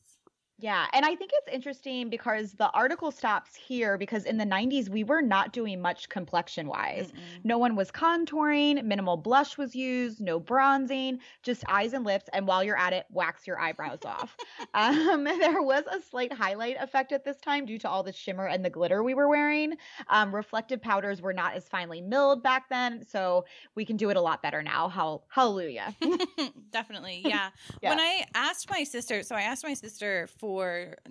Yeah, 0.62 0.86
and 0.94 1.04
I 1.06 1.16
think 1.16 1.32
it's 1.34 1.54
interesting 1.54 2.10
because 2.10 2.54
the 2.54 2.70
article 2.72 3.10
stops 3.12 3.56
here 3.56 3.98
because 3.98 4.26
in 4.26 4.38
the 4.38 4.46
90s 4.46 4.90
we 4.90 5.04
were 5.04 5.22
not 5.22 5.54
doing 5.54 5.82
much 5.82 6.08
complexion 6.10 6.68
wise. 6.68 7.12
Mm-mm. 7.12 7.22
No 7.44 7.58
one 7.58 7.76
was 7.76 7.92
contouring, 7.92 8.84
minimal 8.84 9.18
blush 9.18 9.58
was 9.58 9.76
used, 9.76 10.22
no 10.22 10.40
bronzing, 10.40 11.20
just 11.42 11.64
eyes 11.68 11.94
and 11.94 12.06
lips. 12.06 12.30
And 12.32 12.46
while 12.48 12.64
you're 12.64 12.78
at 12.78 12.94
it, 12.94 13.06
wax 13.10 13.48
your 13.48 13.60
eyebrows 13.60 14.00
off. 14.06 14.38
Um, 14.74 15.24
there 15.40 15.62
was 15.62 15.84
a 15.92 16.02
slight 16.02 16.32
highlight 16.32 16.78
effect 16.80 17.12
at 17.12 17.26
this 17.26 17.38
time 17.42 17.66
due 17.66 17.78
to 17.80 17.90
all 17.90 18.04
the 18.04 18.14
shimmer 18.14 18.48
and 18.48 18.64
the 18.64 18.70
glitter 18.70 19.04
we 19.04 19.14
were 19.14 19.28
wearing. 19.28 19.74
Um, 20.08 20.34
reflective 20.34 20.82
powders 20.82 21.22
were 21.22 21.34
not 21.34 21.56
as 21.56 21.68
finely 21.68 22.00
milled 22.00 22.42
back 22.44 22.70
then, 22.70 23.04
so 23.06 23.46
we 23.76 23.84
can 23.86 23.98
do 23.98 24.10
it 24.10 24.18
a 24.18 24.22
lot 24.22 24.42
better 24.42 24.62
now. 24.64 24.88
Hall- 24.88 25.26
hallelujah. 25.30 25.94
Definitely, 26.72 27.22
yeah. 27.26 27.50
Yeah. 27.82 27.90
When 27.90 28.00
I 28.00 28.26
asked 28.34 28.70
my 28.70 28.84
sister, 28.84 29.24
so 29.24 29.36
I 29.36 29.42
asked 29.42 29.64
my 29.64 29.74
sister 29.74 30.28
for, 30.40 30.51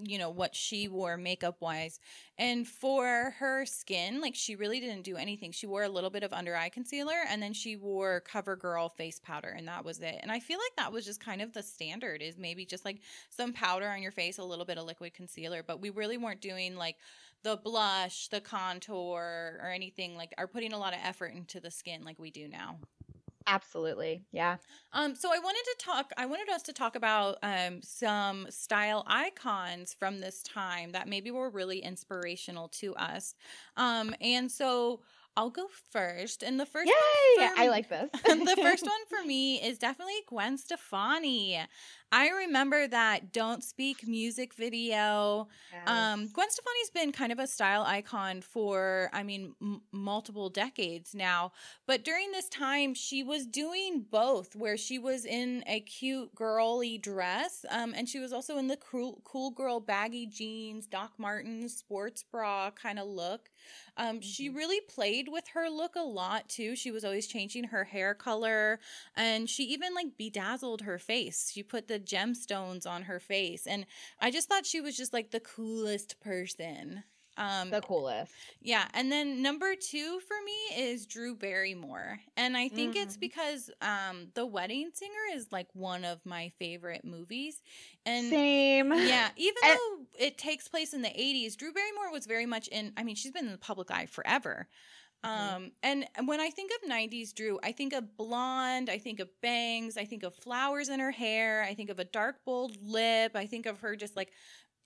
you 0.02 0.18
know, 0.18 0.30
what 0.30 0.54
she 0.54 0.88
wore 0.88 1.16
makeup 1.16 1.56
wise. 1.60 1.98
And 2.38 2.66
for 2.66 3.34
her 3.38 3.66
skin, 3.66 4.20
like 4.20 4.34
she 4.34 4.56
really 4.56 4.80
didn't 4.80 5.02
do 5.02 5.16
anything. 5.16 5.52
She 5.52 5.66
wore 5.66 5.82
a 5.82 5.88
little 5.88 6.10
bit 6.10 6.22
of 6.22 6.32
under 6.32 6.56
eye 6.56 6.68
concealer 6.68 7.16
and 7.28 7.42
then 7.42 7.52
she 7.52 7.76
wore 7.76 8.22
CoverGirl 8.30 8.92
face 8.96 9.18
powder 9.18 9.50
and 9.50 9.68
that 9.68 9.84
was 9.84 10.00
it. 10.00 10.18
And 10.22 10.32
I 10.32 10.40
feel 10.40 10.58
like 10.58 10.76
that 10.76 10.92
was 10.92 11.04
just 11.04 11.20
kind 11.20 11.42
of 11.42 11.52
the 11.52 11.62
standard 11.62 12.22
is 12.22 12.38
maybe 12.38 12.64
just 12.64 12.84
like 12.84 13.00
some 13.28 13.52
powder 13.52 13.88
on 13.88 14.02
your 14.02 14.12
face, 14.12 14.38
a 14.38 14.44
little 14.44 14.64
bit 14.64 14.78
of 14.78 14.86
liquid 14.86 15.14
concealer, 15.14 15.62
but 15.62 15.80
we 15.80 15.90
really 15.90 16.16
weren't 16.16 16.40
doing 16.40 16.76
like 16.76 16.96
the 17.42 17.56
blush, 17.56 18.28
the 18.28 18.40
contour 18.40 19.58
or 19.62 19.70
anything 19.70 20.16
like 20.16 20.34
are 20.38 20.46
putting 20.46 20.72
a 20.72 20.78
lot 20.78 20.92
of 20.92 21.00
effort 21.02 21.32
into 21.34 21.60
the 21.60 21.70
skin 21.70 22.04
like 22.04 22.18
we 22.18 22.30
do 22.30 22.48
now. 22.48 22.78
Absolutely. 23.50 24.26
Yeah. 24.30 24.58
Um, 24.92 25.16
so 25.16 25.32
I 25.34 25.38
wanted 25.40 25.64
to 25.64 25.76
talk. 25.84 26.12
I 26.16 26.26
wanted 26.26 26.48
us 26.50 26.62
to 26.64 26.72
talk 26.72 26.94
about 26.94 27.38
um, 27.42 27.82
some 27.82 28.46
style 28.48 29.02
icons 29.08 29.92
from 29.92 30.20
this 30.20 30.40
time 30.44 30.92
that 30.92 31.08
maybe 31.08 31.32
were 31.32 31.50
really 31.50 31.80
inspirational 31.80 32.68
to 32.68 32.94
us. 32.94 33.34
Um, 33.76 34.14
and 34.20 34.50
so 34.50 35.02
I'll 35.36 35.50
go 35.50 35.66
first. 35.90 36.44
And 36.44 36.60
the 36.60 36.66
first 36.66 36.86
Yay! 36.86 36.94
one 37.38 37.48
for 37.56 37.60
I 37.60 37.68
like 37.68 37.88
this. 37.88 38.10
the 38.24 38.56
first 38.60 38.86
one 38.86 39.06
for 39.08 39.24
me 39.26 39.60
is 39.60 39.78
definitely 39.78 40.22
Gwen 40.28 40.56
Stefani. 40.56 41.60
I 42.12 42.28
remember 42.30 42.88
that 42.88 43.32
"Don't 43.32 43.62
Speak" 43.62 44.06
music 44.06 44.54
video. 44.54 45.48
Um, 45.86 46.28
Gwen 46.28 46.50
Stefani's 46.50 46.90
been 46.92 47.12
kind 47.12 47.32
of 47.32 47.38
a 47.38 47.46
style 47.46 47.82
icon 47.82 48.42
for, 48.42 49.10
I 49.12 49.22
mean, 49.22 49.54
m- 49.62 49.82
multiple 49.92 50.50
decades 50.50 51.14
now. 51.14 51.52
But 51.86 52.04
during 52.04 52.32
this 52.32 52.48
time, 52.48 52.94
she 52.94 53.22
was 53.22 53.46
doing 53.46 54.02
both, 54.10 54.56
where 54.56 54.76
she 54.76 54.98
was 54.98 55.24
in 55.24 55.62
a 55.66 55.80
cute 55.80 56.34
girly 56.34 56.98
dress, 56.98 57.64
um, 57.70 57.94
and 57.96 58.08
she 58.08 58.18
was 58.18 58.32
also 58.32 58.58
in 58.58 58.66
the 58.68 58.76
cool, 58.76 59.20
cool 59.24 59.50
girl 59.52 59.80
baggy 59.80 60.26
jeans, 60.26 60.86
Doc 60.88 61.12
Martens, 61.18 61.76
sports 61.76 62.24
bra 62.24 62.70
kind 62.72 62.98
of 62.98 63.06
look. 63.06 63.50
Um, 63.96 64.20
She 64.20 64.48
Mhm. 64.48 64.56
really 64.56 64.80
played 64.80 65.28
with 65.28 65.48
her 65.54 65.68
look 65.68 65.94
a 65.96 66.00
lot 66.02 66.48
too. 66.48 66.74
She 66.76 66.90
was 66.90 67.04
always 67.04 67.26
changing 67.26 67.64
her 67.64 67.84
hair 67.84 68.14
color, 68.14 68.80
and 69.14 69.48
she 69.48 69.64
even 69.64 69.94
like 69.94 70.16
bedazzled 70.16 70.82
her 70.82 70.98
face. 70.98 71.50
She 71.52 71.62
put 71.62 71.88
the 71.88 71.98
gemstones 72.04 72.86
on 72.86 73.02
her 73.02 73.20
face, 73.20 73.66
and 73.66 73.86
I 74.20 74.30
just 74.30 74.48
thought 74.48 74.66
she 74.66 74.80
was 74.80 74.96
just 74.96 75.12
like 75.12 75.30
the 75.30 75.40
coolest 75.40 76.20
person. 76.20 77.04
Um, 77.36 77.70
the 77.70 77.80
coolest. 77.80 78.32
yeah, 78.60 78.86
and 78.92 79.10
then 79.10 79.40
number 79.40 79.74
two 79.74 80.20
for 80.20 80.36
me 80.44 80.82
is 80.84 81.06
Drew 81.06 81.34
Barrymore, 81.34 82.18
and 82.36 82.54
I 82.54 82.68
think 82.68 82.96
it's 82.96 83.16
Mhm. 83.16 83.20
because 83.20 83.70
um, 83.80 84.28
The 84.34 84.44
Wedding 84.44 84.90
Singer 84.92 85.34
is 85.36 85.50
like 85.50 85.68
one 85.72 86.04
of 86.04 86.26
my 86.26 86.50
favorite 86.58 87.02
movies, 87.04 87.62
and 88.04 88.28
Same. 88.28 88.92
yeah, 88.92 89.30
even 89.36 89.56
And- 89.64 89.78
though 89.78 90.06
it 90.18 90.36
takes 90.36 90.68
place 90.68 90.92
in 90.92 91.00
the 91.00 91.08
80s, 91.18 91.56
Drew 91.56 91.72
Barrymore 91.72 92.12
was 92.12 92.26
very 92.26 92.46
much 92.46 92.68
in, 92.68 92.92
I 92.96 93.04
mean, 93.04 93.14
she's 93.16 93.32
been 93.32 93.46
in 93.46 93.52
the 93.52 93.58
public 93.58 93.90
eye 93.90 94.06
forever. 94.06 94.68
Mhm. 95.24 95.54
Um, 95.56 95.72
and 95.82 96.06
when 96.24 96.40
I 96.40 96.48
think 96.50 96.70
of 96.72 96.88
90s 96.88 97.34
Drew, 97.34 97.60
I 97.62 97.72
think 97.72 97.92
of 97.92 98.16
blonde, 98.16 98.88
I 98.88 98.98
think 98.98 99.20
of 99.20 99.28
bangs, 99.42 99.98
I 99.98 100.06
think 100.06 100.22
of 100.22 100.34
flowers 100.34 100.88
in 100.88 100.98
her 100.98 101.10
hair, 101.10 101.62
I 101.62 101.74
think 101.74 101.90
of 101.90 101.98
a 101.98 102.04
dark, 102.04 102.42
bold 102.46 102.78
lip, 102.80 103.32
I 103.34 103.46
think 103.46 103.66
of 103.66 103.80
her 103.80 103.96
just 103.96 104.16
like 104.16 104.32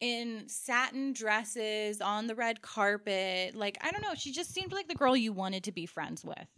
in 0.00 0.48
satin 0.48 1.12
dresses 1.12 2.00
on 2.00 2.26
the 2.26 2.34
red 2.34 2.62
carpet. 2.62 3.54
Like, 3.54 3.78
I 3.80 3.92
don't 3.92 4.02
know, 4.02 4.14
she 4.16 4.32
just 4.32 4.52
seemed 4.52 4.72
like 4.72 4.88
the 4.88 4.96
girl 4.96 5.16
you 5.16 5.32
wanted 5.32 5.62
to 5.64 5.72
be 5.72 5.86
friends 5.86 6.24
with. 6.24 6.48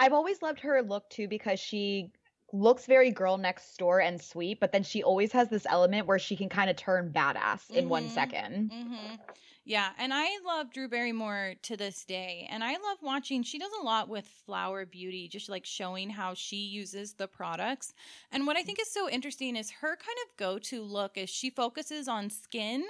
I've 0.00 0.12
always 0.12 0.42
loved 0.42 0.58
her 0.60 0.82
look 0.82 1.08
too 1.10 1.28
because 1.28 1.60
she 1.60 2.10
looks 2.52 2.86
very 2.86 3.10
girl 3.12 3.38
next 3.38 3.76
door 3.76 4.00
and 4.00 4.20
sweet, 4.20 4.58
but 4.60 4.72
then 4.72 4.82
she 4.82 5.02
always 5.02 5.30
has 5.32 5.48
this 5.48 5.66
element 5.66 6.06
where 6.08 6.18
she 6.18 6.36
can 6.36 6.48
kind 6.48 6.68
of 6.70 6.74
turn 6.76 7.12
badass 7.12 7.70
in 7.70 7.88
one 7.88 8.08
Mhm. 8.08 8.08
second. 8.08 8.72
hmm 8.72 9.16
Yeah, 9.70 9.90
and 9.98 10.12
I 10.12 10.26
love 10.44 10.72
Drew 10.72 10.88
Barrymore 10.88 11.54
to 11.62 11.76
this 11.76 12.04
day, 12.04 12.48
and 12.50 12.64
I 12.64 12.72
love 12.72 12.98
watching. 13.02 13.44
She 13.44 13.56
does 13.56 13.70
a 13.80 13.84
lot 13.84 14.08
with 14.08 14.26
Flower 14.44 14.84
Beauty, 14.84 15.28
just 15.28 15.48
like 15.48 15.64
showing 15.64 16.10
how 16.10 16.34
she 16.34 16.56
uses 16.56 17.12
the 17.12 17.28
products. 17.28 17.94
And 18.32 18.48
what 18.48 18.56
I 18.56 18.64
think 18.64 18.80
is 18.80 18.90
so 18.90 19.08
interesting 19.08 19.54
is 19.54 19.70
her 19.70 19.90
kind 19.94 20.18
of 20.26 20.36
go-to 20.36 20.82
look 20.82 21.16
is 21.16 21.30
she 21.30 21.50
focuses 21.50 22.08
on 22.08 22.30
skin, 22.30 22.82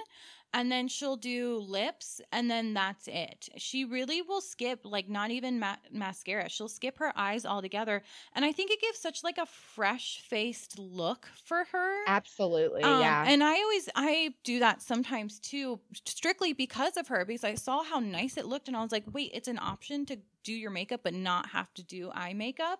and 0.53 0.71
then 0.71 0.87
she'll 0.87 1.15
do 1.15 1.57
lips, 1.57 2.21
and 2.31 2.49
then 2.49 2.73
that's 2.73 3.07
it. 3.07 3.49
She 3.57 3.85
really 3.85 4.21
will 4.21 4.41
skip 4.41 4.81
like 4.83 5.09
not 5.09 5.31
even 5.31 5.59
ma- 5.59 5.77
mascara. 5.91 6.49
She'll 6.49 6.67
skip 6.67 6.97
her 6.97 7.13
eyes 7.15 7.45
altogether, 7.45 8.03
and 8.33 8.43
I 8.43 8.51
think 8.51 8.71
it 8.71 8.81
gives 8.81 8.99
such 8.99 9.23
like 9.23 9.37
a 9.37 9.45
fresh-faced 9.45 10.77
look 10.77 11.27
for 11.43 11.65
her. 11.71 11.97
Absolutely. 12.07 12.83
Um, 12.83 13.01
yeah. 13.01 13.23
And 13.27 13.43
I 13.43 13.55
always 13.61 13.89
I 13.95 14.33
do 14.43 14.59
that 14.59 14.81
sometimes 14.81 15.39
too, 15.39 15.79
strictly 16.05 16.53
because 16.53 16.97
of 16.97 17.07
her, 17.07 17.25
because 17.25 17.43
I 17.43 17.55
saw 17.55 17.83
how 17.83 17.99
nice 17.99 18.37
it 18.37 18.45
looked, 18.45 18.67
and 18.67 18.75
I 18.75 18.81
was 18.81 18.91
like, 18.91 19.05
wait, 19.11 19.31
it's 19.33 19.47
an 19.47 19.59
option 19.59 20.05
to 20.07 20.17
do 20.43 20.53
your 20.53 20.71
makeup 20.71 21.01
but 21.03 21.13
not 21.13 21.49
have 21.49 21.73
to 21.75 21.83
do 21.83 22.11
eye 22.13 22.33
makeup. 22.33 22.79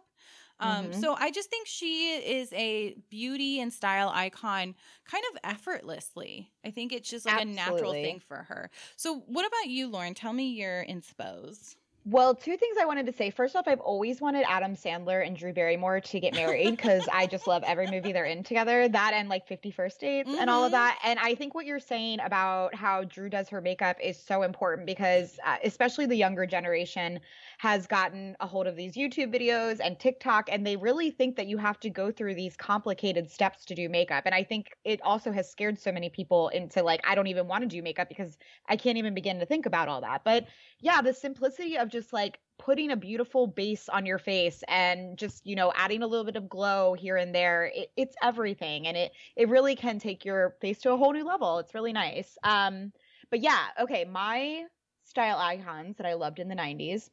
Um, 0.61 0.91
Mhm. 0.91 0.95
So 0.95 1.15
I 1.15 1.31
just 1.31 1.49
think 1.49 1.67
she 1.67 2.13
is 2.15 2.53
a 2.53 2.93
beauty 3.09 3.59
and 3.59 3.73
style 3.73 4.09
icon, 4.13 4.75
kind 5.05 5.23
of 5.33 5.39
effortlessly. 5.43 6.53
I 6.65 6.71
think 6.71 6.93
it's 6.93 7.09
just 7.09 7.25
like 7.25 7.39
a 7.39 7.45
natural 7.45 7.95
thing 7.95 8.19
for 8.19 8.43
her. 8.43 8.69
So 8.95 9.19
what 9.21 9.45
about 9.45 9.67
you, 9.69 9.87
Lauren? 9.87 10.13
Tell 10.13 10.33
me 10.33 10.51
your 10.51 10.85
inspos. 10.85 11.75
Well, 12.03 12.33
two 12.33 12.57
things 12.57 12.77
I 12.81 12.85
wanted 12.85 13.05
to 13.05 13.13
say. 13.13 13.29
First 13.29 13.55
off, 13.55 13.67
I've 13.67 13.79
always 13.79 14.19
wanted 14.21 14.43
Adam 14.47 14.73
Sandler 14.73 15.23
and 15.23 15.37
Drew 15.37 15.53
Barrymore 15.53 16.01
to 16.01 16.19
get 16.19 16.33
married 16.33 16.71
because 16.71 17.07
I 17.11 17.27
just 17.27 17.45
love 17.45 17.61
every 17.63 17.85
movie 17.85 18.11
they're 18.11 18.25
in 18.25 18.41
together. 18.41 18.89
That 18.89 19.13
and 19.13 19.29
like 19.29 19.45
50 19.45 19.69
First 19.69 19.99
Dates 19.99 20.33
and 20.35 20.49
all 20.49 20.63
of 20.65 20.71
Mhm. 20.71 20.71
that. 20.71 20.99
And 21.03 21.19
I 21.19 21.35
think 21.35 21.53
what 21.53 21.67
you're 21.67 21.79
saying 21.79 22.19
about 22.19 22.73
how 22.73 23.03
Drew 23.03 23.29
does 23.29 23.49
her 23.49 23.61
makeup 23.61 23.97
is 24.01 24.17
so 24.19 24.41
important 24.41 24.87
because, 24.87 25.37
uh, 25.45 25.57
especially 25.63 26.07
the 26.07 26.15
younger 26.15 26.47
generation, 26.47 27.19
has 27.59 27.85
gotten 27.85 28.35
a 28.39 28.47
hold 28.47 28.65
of 28.65 28.75
these 28.75 28.95
YouTube 28.95 29.31
videos 29.31 29.79
and 29.79 29.99
TikTok, 29.99 30.49
and 30.51 30.65
they 30.65 30.77
really 30.77 31.11
think 31.11 31.35
that 31.35 31.45
you 31.45 31.59
have 31.59 31.79
to 31.81 31.89
go 31.91 32.09
through 32.11 32.33
these 32.33 32.57
complicated 32.57 33.29
steps 33.29 33.63
to 33.65 33.75
do 33.75 33.87
makeup. 33.87 34.23
And 34.25 34.33
I 34.33 34.43
think 34.43 34.71
it 34.83 34.99
also 35.03 35.31
has 35.31 35.51
scared 35.51 35.77
so 35.77 35.91
many 35.91 36.09
people 36.09 36.49
into 36.49 36.81
like, 36.81 37.01
I 37.03 37.13
don't 37.13 37.27
even 37.27 37.47
want 37.47 37.61
to 37.61 37.67
do 37.67 37.83
makeup 37.83 38.09
because 38.09 38.39
I 38.67 38.75
can't 38.75 38.97
even 38.97 39.13
begin 39.13 39.37
to 39.39 39.45
think 39.45 39.67
about 39.67 39.87
all 39.87 40.01
that. 40.01 40.23
But 40.25 40.47
yeah, 40.79 41.01
the 41.01 41.13
simplicity 41.13 41.77
of 41.77 41.89
just 41.91 42.13
like 42.13 42.39
putting 42.57 42.91
a 42.91 42.95
beautiful 42.95 43.47
base 43.47 43.89
on 43.89 44.05
your 44.05 44.19
face 44.19 44.63
and 44.67 45.17
just 45.17 45.45
you 45.45 45.55
know 45.55 45.73
adding 45.75 46.03
a 46.03 46.07
little 46.07 46.25
bit 46.25 46.35
of 46.35 46.47
glow 46.47 46.93
here 46.93 47.17
and 47.17 47.33
there 47.33 47.71
it, 47.73 47.91
it's 47.97 48.15
everything. 48.21 48.87
And 48.87 48.97
it 48.97 49.11
it 49.35 49.49
really 49.49 49.75
can 49.75 49.99
take 49.99 50.25
your 50.25 50.55
face 50.61 50.79
to 50.79 50.91
a 50.91 50.97
whole 50.97 51.13
new 51.13 51.25
level. 51.25 51.59
It's 51.59 51.73
really 51.73 51.93
nice. 51.93 52.37
Um 52.43 52.91
but 53.29 53.41
yeah 53.41 53.67
okay 53.79 54.05
my 54.05 54.63
style 55.05 55.37
icons 55.37 55.97
that 55.97 56.05
i 56.05 56.13
loved 56.13 56.39
in 56.39 56.47
the 56.47 56.55
90s 56.55 57.09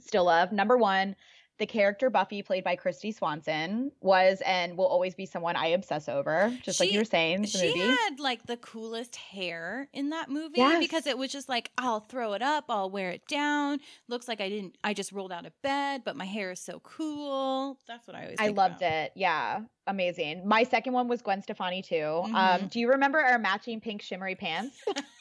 still 0.00 0.24
love. 0.24 0.52
Number 0.52 0.76
one 0.76 1.16
the 1.60 1.66
character 1.66 2.10
buffy 2.10 2.42
played 2.42 2.64
by 2.64 2.74
kristy 2.74 3.14
swanson 3.14 3.92
was 4.00 4.42
and 4.44 4.76
will 4.76 4.86
always 4.86 5.14
be 5.14 5.26
someone 5.26 5.54
i 5.54 5.68
obsess 5.68 6.08
over 6.08 6.52
just 6.64 6.80
like 6.80 6.90
you 6.90 6.98
were 6.98 7.04
saying 7.04 7.42
the 7.42 7.46
She 7.48 7.68
movie 7.68 7.80
had 7.80 8.18
like 8.18 8.46
the 8.46 8.56
coolest 8.56 9.14
hair 9.14 9.88
in 9.92 10.10
that 10.10 10.28
movie 10.28 10.54
Yes. 10.56 10.78
because 10.80 11.06
it 11.06 11.16
was 11.16 11.30
just 11.30 11.48
like 11.48 11.70
I'll 11.78 12.00
throw 12.00 12.32
it 12.32 12.42
up, 12.42 12.64
I'll 12.68 12.90
wear 12.90 13.10
it 13.10 13.26
down. 13.28 13.78
Looks 14.08 14.26
like 14.26 14.40
I 14.40 14.48
didn't 14.48 14.76
I 14.82 14.94
just 14.94 15.12
rolled 15.12 15.30
out 15.32 15.46
of 15.46 15.52
bed, 15.62 16.02
but 16.04 16.16
my 16.16 16.24
hair 16.24 16.50
is 16.50 16.60
so 16.60 16.80
cool. 16.80 17.78
That's 17.86 18.06
what 18.08 18.16
I 18.16 18.22
always 18.24 18.36
I 18.40 18.48
loved 18.48 18.78
about. 18.82 18.92
it. 18.92 19.12
Yeah, 19.14 19.60
amazing. 19.86 20.46
My 20.48 20.62
second 20.64 20.92
one 20.94 21.08
was 21.08 21.22
Gwen 21.22 21.42
Stefani 21.42 21.82
too. 21.82 22.22
Um, 22.24 22.34
Mhm. 22.34 22.70
do 22.70 22.80
you 22.80 22.88
remember 22.88 23.18
our 23.20 23.38
matching 23.38 23.80
pink 23.80 24.02
shimmery 24.02 24.34
pants? 24.34 24.76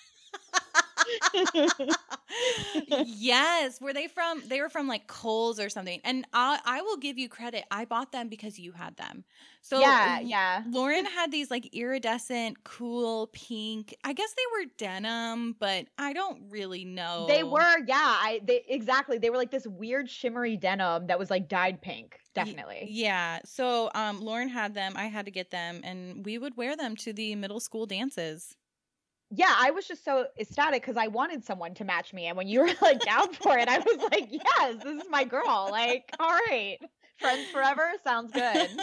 yes, 3.05 3.81
were 3.81 3.93
they 3.93 4.07
from? 4.07 4.41
They 4.47 4.61
were 4.61 4.69
from 4.69 4.87
like 4.87 5.07
Kohl's 5.07 5.59
or 5.59 5.69
something. 5.69 5.99
And 6.03 6.25
I, 6.33 6.59
I 6.65 6.81
will 6.81 6.97
give 6.97 7.17
you 7.17 7.29
credit. 7.29 7.65
I 7.71 7.85
bought 7.85 8.11
them 8.11 8.29
because 8.29 8.59
you 8.59 8.71
had 8.71 8.95
them. 8.97 9.23
So 9.61 9.79
yeah, 9.79 10.19
yeah. 10.19 10.63
Lauren 10.69 11.05
had 11.05 11.31
these 11.31 11.51
like 11.51 11.73
iridescent, 11.73 12.63
cool 12.63 13.27
pink. 13.33 13.95
I 14.03 14.13
guess 14.13 14.33
they 14.33 14.43
were 14.59 14.71
denim, 14.77 15.55
but 15.59 15.87
I 15.97 16.13
don't 16.13 16.43
really 16.49 16.85
know. 16.85 17.25
They 17.27 17.43
were, 17.43 17.79
yeah. 17.87 17.95
I 17.97 18.41
they 18.43 18.63
exactly. 18.67 19.17
They 19.17 19.29
were 19.29 19.37
like 19.37 19.51
this 19.51 19.67
weird 19.67 20.09
shimmery 20.09 20.55
denim 20.57 21.07
that 21.07 21.19
was 21.19 21.29
like 21.29 21.49
dyed 21.49 21.81
pink. 21.81 22.19
Definitely. 22.33 22.87
Yeah. 22.89 23.39
So 23.45 23.89
um 23.95 24.21
Lauren 24.21 24.49
had 24.49 24.73
them. 24.73 24.93
I 24.95 25.05
had 25.05 25.25
to 25.25 25.31
get 25.31 25.51
them 25.51 25.81
and 25.83 26.25
we 26.25 26.37
would 26.37 26.55
wear 26.55 26.77
them 26.77 26.95
to 26.97 27.13
the 27.13 27.35
middle 27.35 27.59
school 27.59 27.85
dances. 27.85 28.55
Yeah, 29.31 29.53
I 29.55 29.71
was 29.71 29.87
just 29.87 30.03
so 30.03 30.25
ecstatic 30.39 30.81
because 30.81 30.97
I 30.97 31.07
wanted 31.07 31.43
someone 31.45 31.75
to 31.75 31.83
match 31.83 32.13
me, 32.13 32.25
and 32.25 32.35
when 32.37 32.47
you 32.47 32.61
were 32.61 32.71
like 32.81 32.99
down 33.01 33.31
for 33.33 33.57
it, 33.57 33.67
I 33.67 33.77
was 33.79 33.97
like, 34.11 34.29
yes, 34.31 34.83
this 34.83 35.03
is 35.03 35.09
my 35.09 35.23
girl. 35.23 35.67
Like, 35.71 36.13
all 36.19 36.29
right, 36.29 36.79
friends 37.19 37.47
forever 37.49 37.91
sounds 38.03 38.31
good. 38.31 38.69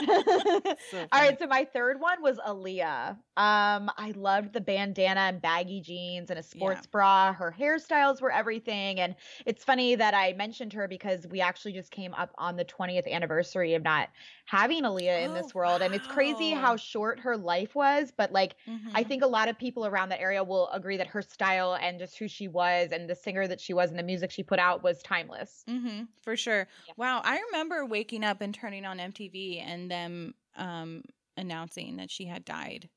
So 0.90 1.06
All 1.12 1.20
right, 1.20 1.38
so 1.38 1.46
my 1.46 1.64
third 1.64 2.00
one 2.00 2.22
was 2.22 2.38
Aaliyah. 2.38 3.18
Um, 3.36 3.90
I 3.96 4.12
loved 4.14 4.52
the 4.52 4.60
bandana 4.60 5.20
and 5.20 5.42
baggy 5.42 5.80
jeans 5.80 6.30
and 6.30 6.38
a 6.38 6.42
sports 6.42 6.86
bra. 6.86 7.32
Her 7.32 7.52
hairstyles 7.58 8.20
were 8.20 8.30
everything, 8.30 9.00
and 9.00 9.16
it's 9.44 9.64
funny 9.64 9.96
that 9.96 10.14
I 10.14 10.32
mentioned 10.34 10.72
her 10.72 10.86
because 10.86 11.26
we 11.26 11.40
actually 11.40 11.72
just 11.72 11.90
came 11.90 12.14
up 12.14 12.32
on 12.38 12.56
the 12.56 12.64
20th 12.64 13.06
anniversary 13.08 13.74
of 13.74 13.82
not 13.82 14.10
having 14.46 14.84
Aaliyah 14.84 15.24
in 15.24 15.32
Oh, 15.32 15.34
this 15.34 15.54
world, 15.54 15.82
and 15.82 15.94
it's 15.94 16.06
crazy 16.06 16.52
how 16.52 16.76
short 16.76 17.20
her 17.20 17.36
life 17.36 17.74
was. 17.74 18.12
But 18.16 18.30
like, 18.32 18.56
I 18.94 19.02
Mhm. 19.02 19.04
think 19.04 19.22
a 19.22 19.26
lot 19.26 19.48
of 19.48 19.58
people 19.58 19.84
around 19.84 20.10
that 20.10 20.20
area 20.20 20.44
will 20.44 20.68
agree 20.70 20.96
that 20.98 21.08
her 21.08 21.22
style 21.22 21.74
and 21.74 21.98
just 21.98 22.18
who 22.18 22.28
she 22.28 22.46
was 22.48 22.92
and 22.92 23.10
the 23.10 23.14
singer 23.16 23.48
that 23.48 23.60
she 23.60 23.74
was 23.74 23.90
and 23.90 23.98
the 23.98 24.02
music 24.04 24.30
she 24.30 24.42
put 24.44 24.58
out 24.58 24.82
was 24.82 25.02
timeless. 25.02 25.66
Mm-hmm, 25.68 26.04
for 26.22 26.36
sure. 26.36 26.68
Yeah. 26.86 26.94
Wow. 26.96 27.20
I 27.24 27.40
remember 27.40 27.86
waking 27.86 28.22
up 28.24 28.40
and 28.42 28.54
turning 28.54 28.84
on 28.84 29.00
MTV 29.00 29.58
and 29.60 29.90
them 29.90 30.34
um, 30.56 31.02
announcing 31.36 31.96
that 31.96 32.10
she 32.10 32.26
had 32.26 32.44
died. 32.44 32.90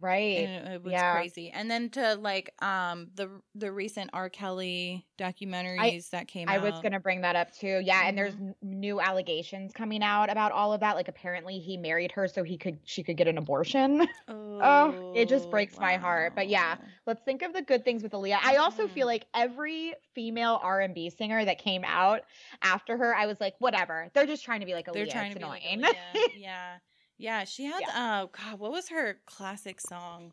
Right. 0.00 0.38
And 0.38 0.68
it, 0.68 0.72
it 0.74 0.82
was 0.82 0.92
Yeah. 0.92 1.12
crazy. 1.12 1.50
And 1.50 1.70
then 1.70 1.90
to 1.90 2.14
like 2.16 2.50
um 2.62 3.10
the 3.14 3.40
the 3.54 3.72
recent 3.72 4.10
R. 4.12 4.28
Kelly 4.28 5.06
documentaries 5.18 6.10
that 6.10 6.28
came 6.28 6.48
I 6.48 6.56
out. 6.56 6.62
was 6.62 6.80
going 6.80 6.92
to 6.92 7.00
bring 7.00 7.22
that 7.22 7.36
up 7.36 7.50
too. 7.52 7.80
Yeah, 7.84 8.02
and 8.04 8.16
there's 8.16 8.34
n- 8.34 8.54
new 8.62 9.00
allegations 9.00 9.72
coming 9.72 10.02
out 10.02 10.30
about 10.30 10.52
all 10.52 10.72
of 10.72 10.80
that. 10.80 10.96
Like 10.96 11.08
apparently 11.08 11.58
he 11.58 11.76
married 11.76 12.12
her 12.12 12.28
so 12.28 12.42
he 12.42 12.58
could 12.58 12.78
she 12.84 13.02
could 13.02 13.16
get 13.16 13.28
an 13.28 13.38
abortion. 13.38 14.06
Oh, 14.58 14.96
it 15.12 15.28
just 15.28 15.50
breaks 15.50 15.78
my 15.78 15.96
heart. 15.96 16.34
But 16.34 16.48
yeah. 16.48 16.76
Let's 17.06 17.22
think 17.22 17.42
of 17.42 17.52
the 17.52 17.62
good 17.62 17.84
things 17.84 18.02
with 18.02 18.12
Aaliyah. 18.12 18.38
I 18.42 18.56
also 18.56 18.86
Mhm. 18.86 18.88
feel 18.88 19.06
like 19.06 19.26
every 19.34 19.94
female 20.14 20.58
R&B 20.62 21.10
singer 21.10 21.44
that 21.44 21.58
came 21.58 21.84
out 21.84 22.22
after 22.62 22.96
her, 22.96 23.14
I 23.14 23.26
was 23.26 23.38
like, 23.38 23.54
whatever. 23.58 24.10
They're 24.14 24.26
just 24.26 24.44
trying 24.44 24.60
to 24.60 24.66
be 24.66 24.74
like 24.74 24.86
Aaliyah. 24.86 24.92
They're 24.92 25.06
trying 25.06 25.32
it's 25.32 25.34
to 25.34 25.36
be 25.36 25.44
like 25.44 25.62
annoying. 25.70 25.82
Aaliyah. 25.84 26.28
yeah. 26.34 26.78
Yeah, 27.18 27.44
she 27.44 27.64
had 27.64 27.82
oh 27.94 28.30
god, 28.32 28.58
what 28.58 28.72
was 28.72 28.88
her 28.88 29.18
classic 29.26 29.80
song? 29.80 30.32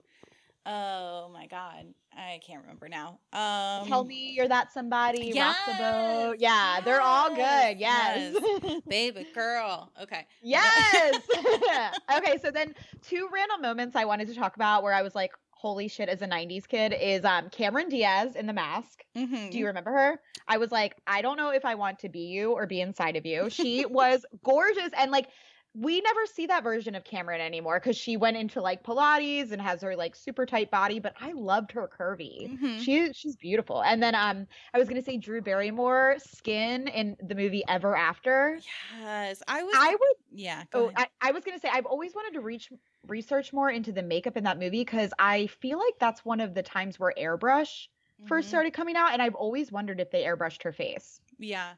Oh 0.66 1.30
my 1.34 1.48
god. 1.48 1.94
I 2.16 2.40
can't 2.46 2.62
remember 2.62 2.88
now. 2.88 3.20
Um 3.34 3.88
Tell 3.88 4.04
me 4.06 4.32
you're 4.32 4.48
that 4.48 4.72
somebody. 4.72 5.34
Rock 5.38 5.56
the 5.66 5.74
boat. 5.74 6.36
Yes, 6.40 6.52
Yeah, 6.52 6.82
they're 6.86 7.02
all 7.02 7.30
good. 7.30 7.80
yes, 7.80 8.34
Yes. 8.34 8.82
baby 8.88 9.26
girl. 9.34 9.92
Okay. 10.02 10.26
Yes. 10.42 11.22
okay, 12.18 12.38
so 12.42 12.52
then 12.52 12.76
two 13.02 13.28
random 13.34 13.62
moments 13.62 13.96
I 13.96 14.06
wanted 14.06 14.28
to 14.30 14.36
talk 14.36 14.56
about 14.56 14.84
where 14.84 14.94
I 14.94 15.02
was 15.02 15.16
like, 15.16 15.32
holy 15.52 15.88
shit, 15.88 16.10
as 16.10 16.22
a 16.22 16.28
90s 16.28 16.68
kid 16.68 16.94
is 17.00 17.26
um 17.26 17.50
Cameron 17.50 17.90
Diaz 17.90 18.36
in 18.36 18.46
The 18.48 18.54
Mask. 18.54 19.04
Mm-hmm. 19.18 19.50
Do 19.50 19.58
you 19.58 19.68
remember 19.68 19.92
her? 19.92 20.20
I 20.48 20.58
was 20.58 20.72
like, 20.72 20.96
I 21.08 21.22
don't 21.22 21.38
know 21.38 21.50
if 21.50 21.66
I 21.66 21.76
want 21.76 22.00
to 22.00 22.10
be 22.10 22.20
you 22.20 22.52
or 22.52 22.68
be 22.68 22.80
inside 22.82 23.16
of 23.16 23.26
you. 23.26 23.50
She 23.50 23.86
was 23.86 24.26
gorgeous 24.44 24.92
and 24.98 25.12
like 25.12 25.28
we 25.76 26.02
never 26.02 26.26
see 26.28 26.46
that 26.48 26.64
version 26.64 26.94
of 26.96 27.04
Cameron 27.04 27.42
anymore 27.42 27.80
because 27.80 27.98
she 27.98 28.16
went 28.18 28.38
into 28.38 28.62
like 28.62 28.84
Pilates 28.84 29.52
and 29.52 29.62
has 29.62 29.82
her 29.82 29.96
like 29.96 30.16
super 30.16 30.46
tight 30.46 30.70
body, 30.72 31.00
but 31.00 31.16
I 31.20 31.32
loved 31.34 31.72
her 31.72 31.88
curvy. 31.88 32.50
Mhm. 32.50 32.70
She 32.76 33.12
she's 33.14 33.36
beautiful. 33.36 33.82
And 33.84 34.02
then 34.04 34.14
um 34.16 34.48
I 34.74 34.80
was 34.80 34.88
gonna 34.88 35.02
say 35.02 35.18
Drew 35.18 35.42
Barrymore 35.42 36.16
skin 36.20 36.88
in 36.88 37.18
the 37.20 37.36
movie 37.36 37.64
Ever 37.68 37.96
After. 37.96 38.64
Yes, 38.90 39.42
I 39.48 39.64
was. 39.64 39.78
I 39.78 39.96
would 40.00 40.18
yeah. 40.32 40.66
Oh. 40.74 40.92
I, 40.96 41.08
I 41.22 41.32
was 41.32 41.44
gonna 41.44 41.60
say 41.60 41.70
I've 41.72 41.86
always 41.86 42.16
wanted 42.16 42.34
to 42.34 42.42
reach 42.42 42.72
research 43.08 43.54
more 43.54 43.70
into 43.70 43.92
the 43.92 44.04
makeup 44.04 44.38
in 44.38 44.44
that 44.46 44.60
movie 44.60 44.82
because 44.82 45.14
I 45.20 45.48
feel 45.48 45.80
like 45.80 45.96
that's 46.00 46.26
one 46.26 46.40
of 46.42 46.54
the 46.56 46.64
times 46.64 47.00
where 47.00 47.14
airbrush 47.18 47.88
first 48.26 48.48
Mhm. 48.48 48.50
started 48.50 48.74
coming 48.74 48.96
out, 48.96 49.14
and 49.14 49.22
I've 49.22 49.36
always 49.36 49.72
wondered 49.72 50.00
if 50.00 50.12
they 50.12 50.24
airbrushed 50.24 50.64
her 50.64 50.72
face. 50.74 51.22
Yeah. 51.38 51.76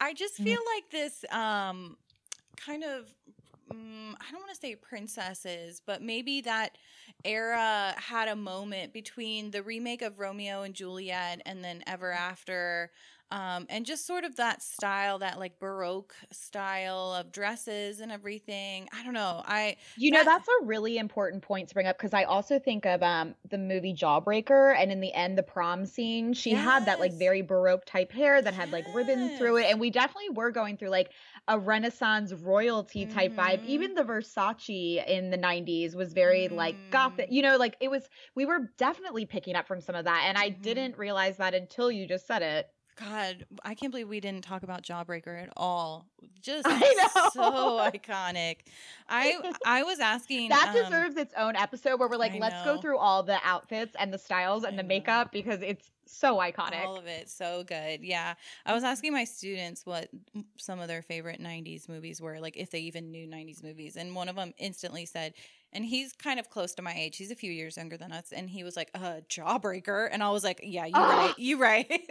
I 0.00 0.12
just 0.12 0.34
Mhm. 0.38 0.56
feel 0.56 0.60
like 0.74 0.90
this 0.90 1.24
um 1.32 1.96
kind 2.56 2.84
of 2.84 3.12
mm, 3.72 4.14
I 4.14 4.30
don't 4.32 4.40
want 4.40 4.54
to 4.54 4.60
say 4.60 4.74
princesses, 4.74 5.80
but 5.84 6.02
maybe 6.02 6.40
that 6.42 6.76
era 7.24 7.94
had 7.96 8.28
a 8.28 8.36
moment 8.36 8.92
between 8.92 9.50
the 9.50 9.62
remake 9.62 10.02
of 10.02 10.18
Romeo 10.18 10.62
and 10.62 10.74
Juliet 10.74 11.42
and 11.46 11.62
then 11.64 11.82
Ever 11.86 12.12
After 12.12 12.90
um 13.30 13.66
and 13.68 13.86
just 13.86 14.06
sort 14.06 14.24
of 14.24 14.36
that 14.36 14.62
style 14.62 15.18
that 15.18 15.38
like 15.38 15.58
baroque 15.58 16.14
style 16.32 17.12
of 17.14 17.32
dresses 17.32 18.00
and 18.00 18.12
everything. 18.12 18.88
I 18.92 19.02
don't 19.04 19.14
know. 19.14 19.42
I 19.44 19.76
You 19.98 20.10
know, 20.10 20.24
that's 20.24 20.46
a 20.46 20.64
really 20.66 20.98
important 20.98 21.42
point 21.42 21.68
to 21.70 21.74
bring 21.74 21.86
up 21.86 21.96
because 21.96 22.12
I 22.12 22.24
also 22.24 22.58
think 22.58 22.84
of 22.84 23.02
um 23.02 23.34
the 23.48 23.56
movie 23.56 23.94
Jawbreaker, 23.94 24.76
and 24.76 24.92
in 24.92 25.00
the 25.00 25.12
end, 25.14 25.38
the 25.38 25.42
prom 25.42 25.86
scene, 25.86 26.34
she 26.34 26.52
had 26.52 26.84
that 26.84 27.00
like 27.00 27.14
very 27.14 27.40
baroque 27.40 27.86
type 27.86 28.12
hair 28.12 28.42
that 28.42 28.52
had 28.52 28.72
like 28.72 28.84
ribbons 28.88 29.32
through 29.32 29.56
it, 29.56 29.64
and 29.70 29.80
we 29.80 29.88
definitely 29.90 30.28
were 30.30 30.50
going 30.50 30.76
through 30.76 30.90
like 30.90 31.12
a 31.48 31.58
Renaissance 31.58 32.34
royalty 32.34 33.06
type 33.06 33.34
vibe. 33.36 33.60
Mhm. 33.60 33.64
Even 33.64 33.94
the 33.94 34.04
Versace 34.04 35.02
in 35.06 35.30
the 35.30 35.38
'90s 35.38 35.96
was 35.96 36.12
very 36.12 36.48
like 36.48 36.78
gothic. 36.90 37.28
Mhm. 37.28 37.32
You 37.32 37.40
know, 37.40 37.56
like 37.56 37.76
it 37.80 37.90
was. 37.90 38.10
We 38.34 38.44
were 38.44 38.70
definitely 38.76 39.24
picking 39.24 39.56
up 39.56 39.66
from 39.66 39.80
some 39.80 39.94
of 39.94 40.04
that, 40.04 40.24
and 40.28 40.36
I 40.36 40.50
Mhm. 40.56 40.56
didn't 40.62 40.98
realize 40.98 41.38
that 41.38 41.54
until 41.54 41.90
you 41.90 42.06
just 42.06 42.26
said 42.26 42.42
it. 42.42 42.70
God, 42.98 43.44
I 43.62 43.74
can't 43.74 43.92
believe 43.92 44.08
we 44.08 44.20
didn't 44.20 44.42
talk 44.44 44.62
about 44.62 44.82
Jawbreaker 44.82 45.42
at 45.42 45.50
all. 45.56 46.06
Just 46.40 46.66
know. 46.68 46.80
so 47.32 47.90
iconic. 47.92 48.58
I 49.08 49.34
I 49.66 49.82
was 49.82 50.00
asking 50.00 50.48
That 50.48 50.68
um, 50.74 50.82
deserves 50.84 51.16
its 51.16 51.34
own 51.36 51.56
episode 51.56 51.98
where 52.00 52.08
we're 52.08 52.16
like, 52.16 52.32
I 52.34 52.38
let's 52.38 52.64
go 52.64 52.80
through 52.80 52.98
all 52.98 53.22
the 53.22 53.38
outfits 53.44 53.94
and 53.98 54.12
the 54.14 54.18
styles 54.18 54.64
and 54.64 54.74
I 54.74 54.76
the 54.78 54.82
know. 54.82 54.88
makeup 54.88 55.30
because 55.32 55.60
it's 55.62 55.90
so 56.06 56.36
iconic. 56.36 56.84
all 56.84 56.96
of 56.96 57.06
it. 57.06 57.28
So 57.28 57.64
good. 57.64 58.00
Yeah. 58.02 58.34
I 58.64 58.72
was 58.72 58.84
asking 58.84 59.12
my 59.12 59.24
students 59.24 59.84
what 59.84 60.08
some 60.56 60.78
of 60.80 60.88
their 60.88 61.02
favorite 61.02 61.40
90s 61.42 61.88
movies 61.88 62.20
were, 62.22 62.38
like 62.40 62.56
if 62.56 62.70
they 62.70 62.78
even 62.80 63.10
knew 63.10 63.26
90s 63.26 63.62
movies. 63.62 63.96
And 63.96 64.14
one 64.14 64.28
of 64.28 64.36
them 64.36 64.54
instantly 64.56 65.04
said, 65.04 65.34
and 65.72 65.84
he's 65.84 66.12
kind 66.12 66.38
of 66.40 66.48
close 66.48 66.74
to 66.76 66.82
my 66.82 66.94
age. 66.94 67.16
He's 67.16 67.32
a 67.32 67.34
few 67.36 67.50
years 67.52 67.76
younger 67.76 67.96
than 67.96 68.12
us. 68.12 68.32
And 68.32 68.48
he 68.48 68.62
was 68.64 68.76
like, 68.76 68.90
uh, 68.94 69.16
Jawbreaker. 69.28 70.08
And 70.10 70.22
I 70.22 70.30
was 70.30 70.44
like, 70.44 70.60
yeah, 70.62 70.86
you're 70.86 70.96
Oh. 70.96 71.08
right. 71.26 71.34
You're 71.36 71.58
right. 71.58 72.10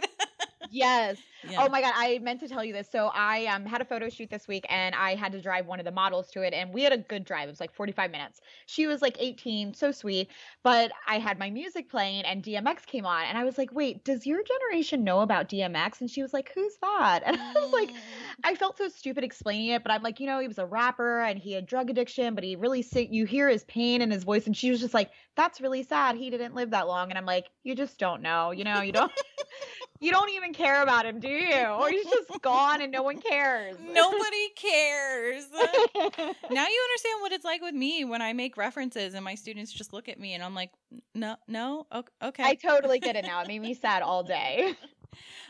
yes. 0.70 1.22
Yeah. 1.42 1.62
Oh 1.62 1.68
my 1.68 1.80
god, 1.80 1.92
I 1.96 2.18
meant 2.18 2.40
to 2.40 2.48
tell 2.48 2.64
you 2.64 2.72
this. 2.72 2.90
So 2.90 3.08
I 3.08 3.46
um 3.46 3.64
had 3.66 3.80
a 3.80 3.84
photo 3.84 4.08
shoot 4.08 4.30
this 4.30 4.46
week 4.48 4.66
and 4.68 4.94
I 4.94 5.14
had 5.14 5.32
to 5.32 5.40
drive 5.40 5.66
one 5.66 5.78
of 5.80 5.84
the 5.84 5.92
models 5.92 6.30
to 6.32 6.42
it 6.42 6.52
and 6.54 6.72
we 6.72 6.82
had 6.82 6.92
a 6.92 6.98
good 6.98 7.24
drive. 7.24 7.48
It 7.48 7.52
was 7.52 7.60
like 7.60 7.72
45 7.74 8.10
minutes. 8.10 8.40
She 8.66 8.86
was 8.86 9.02
like 9.02 9.16
18, 9.20 9.74
so 9.74 9.90
sweet, 9.92 10.30
but 10.62 10.92
I 11.06 11.18
had 11.18 11.38
my 11.38 11.50
music 11.50 11.88
playing 11.88 12.24
and 12.24 12.42
DMX 12.42 12.84
came 12.84 13.06
on 13.06 13.24
and 13.24 13.38
I 13.38 13.44
was 13.44 13.58
like, 13.58 13.72
"Wait, 13.72 14.04
does 14.04 14.26
your 14.26 14.42
generation 14.42 15.04
know 15.04 15.20
about 15.20 15.48
DMX?" 15.48 16.00
And 16.00 16.10
she 16.10 16.22
was 16.22 16.32
like, 16.32 16.52
"Who's 16.54 16.76
that?" 16.82 17.22
And 17.26 17.36
I 17.36 17.40
was 17.40 17.70
like, 17.80 17.92
Mm. 17.92 18.44
I 18.44 18.54
felt 18.54 18.78
so 18.78 18.88
stupid 18.88 19.24
explaining 19.24 19.68
it, 19.68 19.82
but 19.82 19.92
I'm 19.92 20.02
like, 20.02 20.20
you 20.20 20.26
know, 20.26 20.38
he 20.38 20.48
was 20.48 20.58
a 20.58 20.66
rapper 20.66 21.20
and 21.20 21.38
he 21.38 21.52
had 21.52 21.66
drug 21.66 21.90
addiction, 21.90 22.34
but 22.34 22.44
he 22.44 22.56
really 22.56 22.82
sing 22.82 23.12
you 23.12 23.26
hear 23.26 23.48
his 23.48 23.64
pain 23.64 24.02
in 24.02 24.10
his 24.10 24.24
voice 24.24 24.46
and 24.46 24.56
she 24.56 24.70
was 24.70 24.80
just 24.80 24.94
like, 24.94 25.10
"That's 25.36 25.60
really 25.60 25.82
sad. 25.82 26.16
He 26.16 26.30
didn't 26.30 26.54
live 26.54 26.70
that 26.70 26.86
long." 26.86 27.10
And 27.10 27.18
I'm 27.18 27.26
like, 27.26 27.50
"You 27.62 27.74
just 27.74 27.98
don't 27.98 28.22
know. 28.22 28.50
You 28.50 28.64
know, 28.64 28.80
you 28.80 28.92
don't 28.92 29.12
you 30.00 30.10
don't 30.10 30.30
even 30.30 30.52
care 30.52 30.82
about 30.82 31.06
him, 31.06 31.20
do 31.20 31.28
you? 31.28 31.64
Or 31.64 31.88
he's 31.88 32.04
just 32.04 32.30
gone 32.42 32.80
and 32.82 32.92
no 32.92 33.02
one 33.02 33.20
cares." 33.20 33.76
Nobody 33.80 34.48
cares. 34.56 35.46
now 35.54 36.66
you 36.66 36.88
understand 36.88 37.20
what 37.20 37.32
it's 37.32 37.44
like 37.44 37.62
with 37.62 37.74
me 37.74 38.04
when 38.04 38.22
I 38.22 38.32
make 38.32 38.56
references 38.56 39.14
and 39.14 39.24
my 39.24 39.34
students 39.34 39.72
just 39.72 39.92
look 39.92 40.08
at 40.08 40.18
me 40.18 40.34
and 40.34 40.42
I'm 40.42 40.54
like, 40.54 40.70
no, 41.14 41.36
no, 41.48 41.86
okay. 42.22 42.44
I 42.44 42.54
totally 42.54 42.98
get 42.98 43.16
it 43.16 43.24
now. 43.24 43.42
It 43.42 43.48
made 43.48 43.60
me 43.60 43.74
sad 43.74 44.02
all 44.02 44.22
day. 44.22 44.74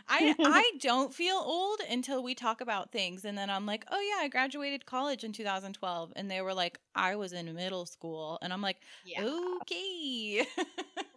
I 0.08 0.32
I 0.42 0.72
don't 0.80 1.12
feel 1.14 1.36
old 1.36 1.80
until 1.88 2.22
we 2.22 2.34
talk 2.34 2.60
about 2.60 2.92
things, 2.92 3.24
and 3.24 3.36
then 3.36 3.50
I'm 3.50 3.66
like, 3.66 3.84
oh 3.90 4.00
yeah, 4.00 4.24
I 4.24 4.28
graduated 4.28 4.86
college 4.86 5.24
in 5.24 5.32
2012, 5.32 6.12
and 6.16 6.30
they 6.30 6.40
were 6.42 6.54
like, 6.54 6.78
I 6.94 7.16
was 7.16 7.32
in 7.32 7.52
middle 7.54 7.86
school, 7.86 8.38
and 8.42 8.52
I'm 8.52 8.62
like, 8.62 8.82
Yeah. 9.04 9.24
okay, 9.62 10.46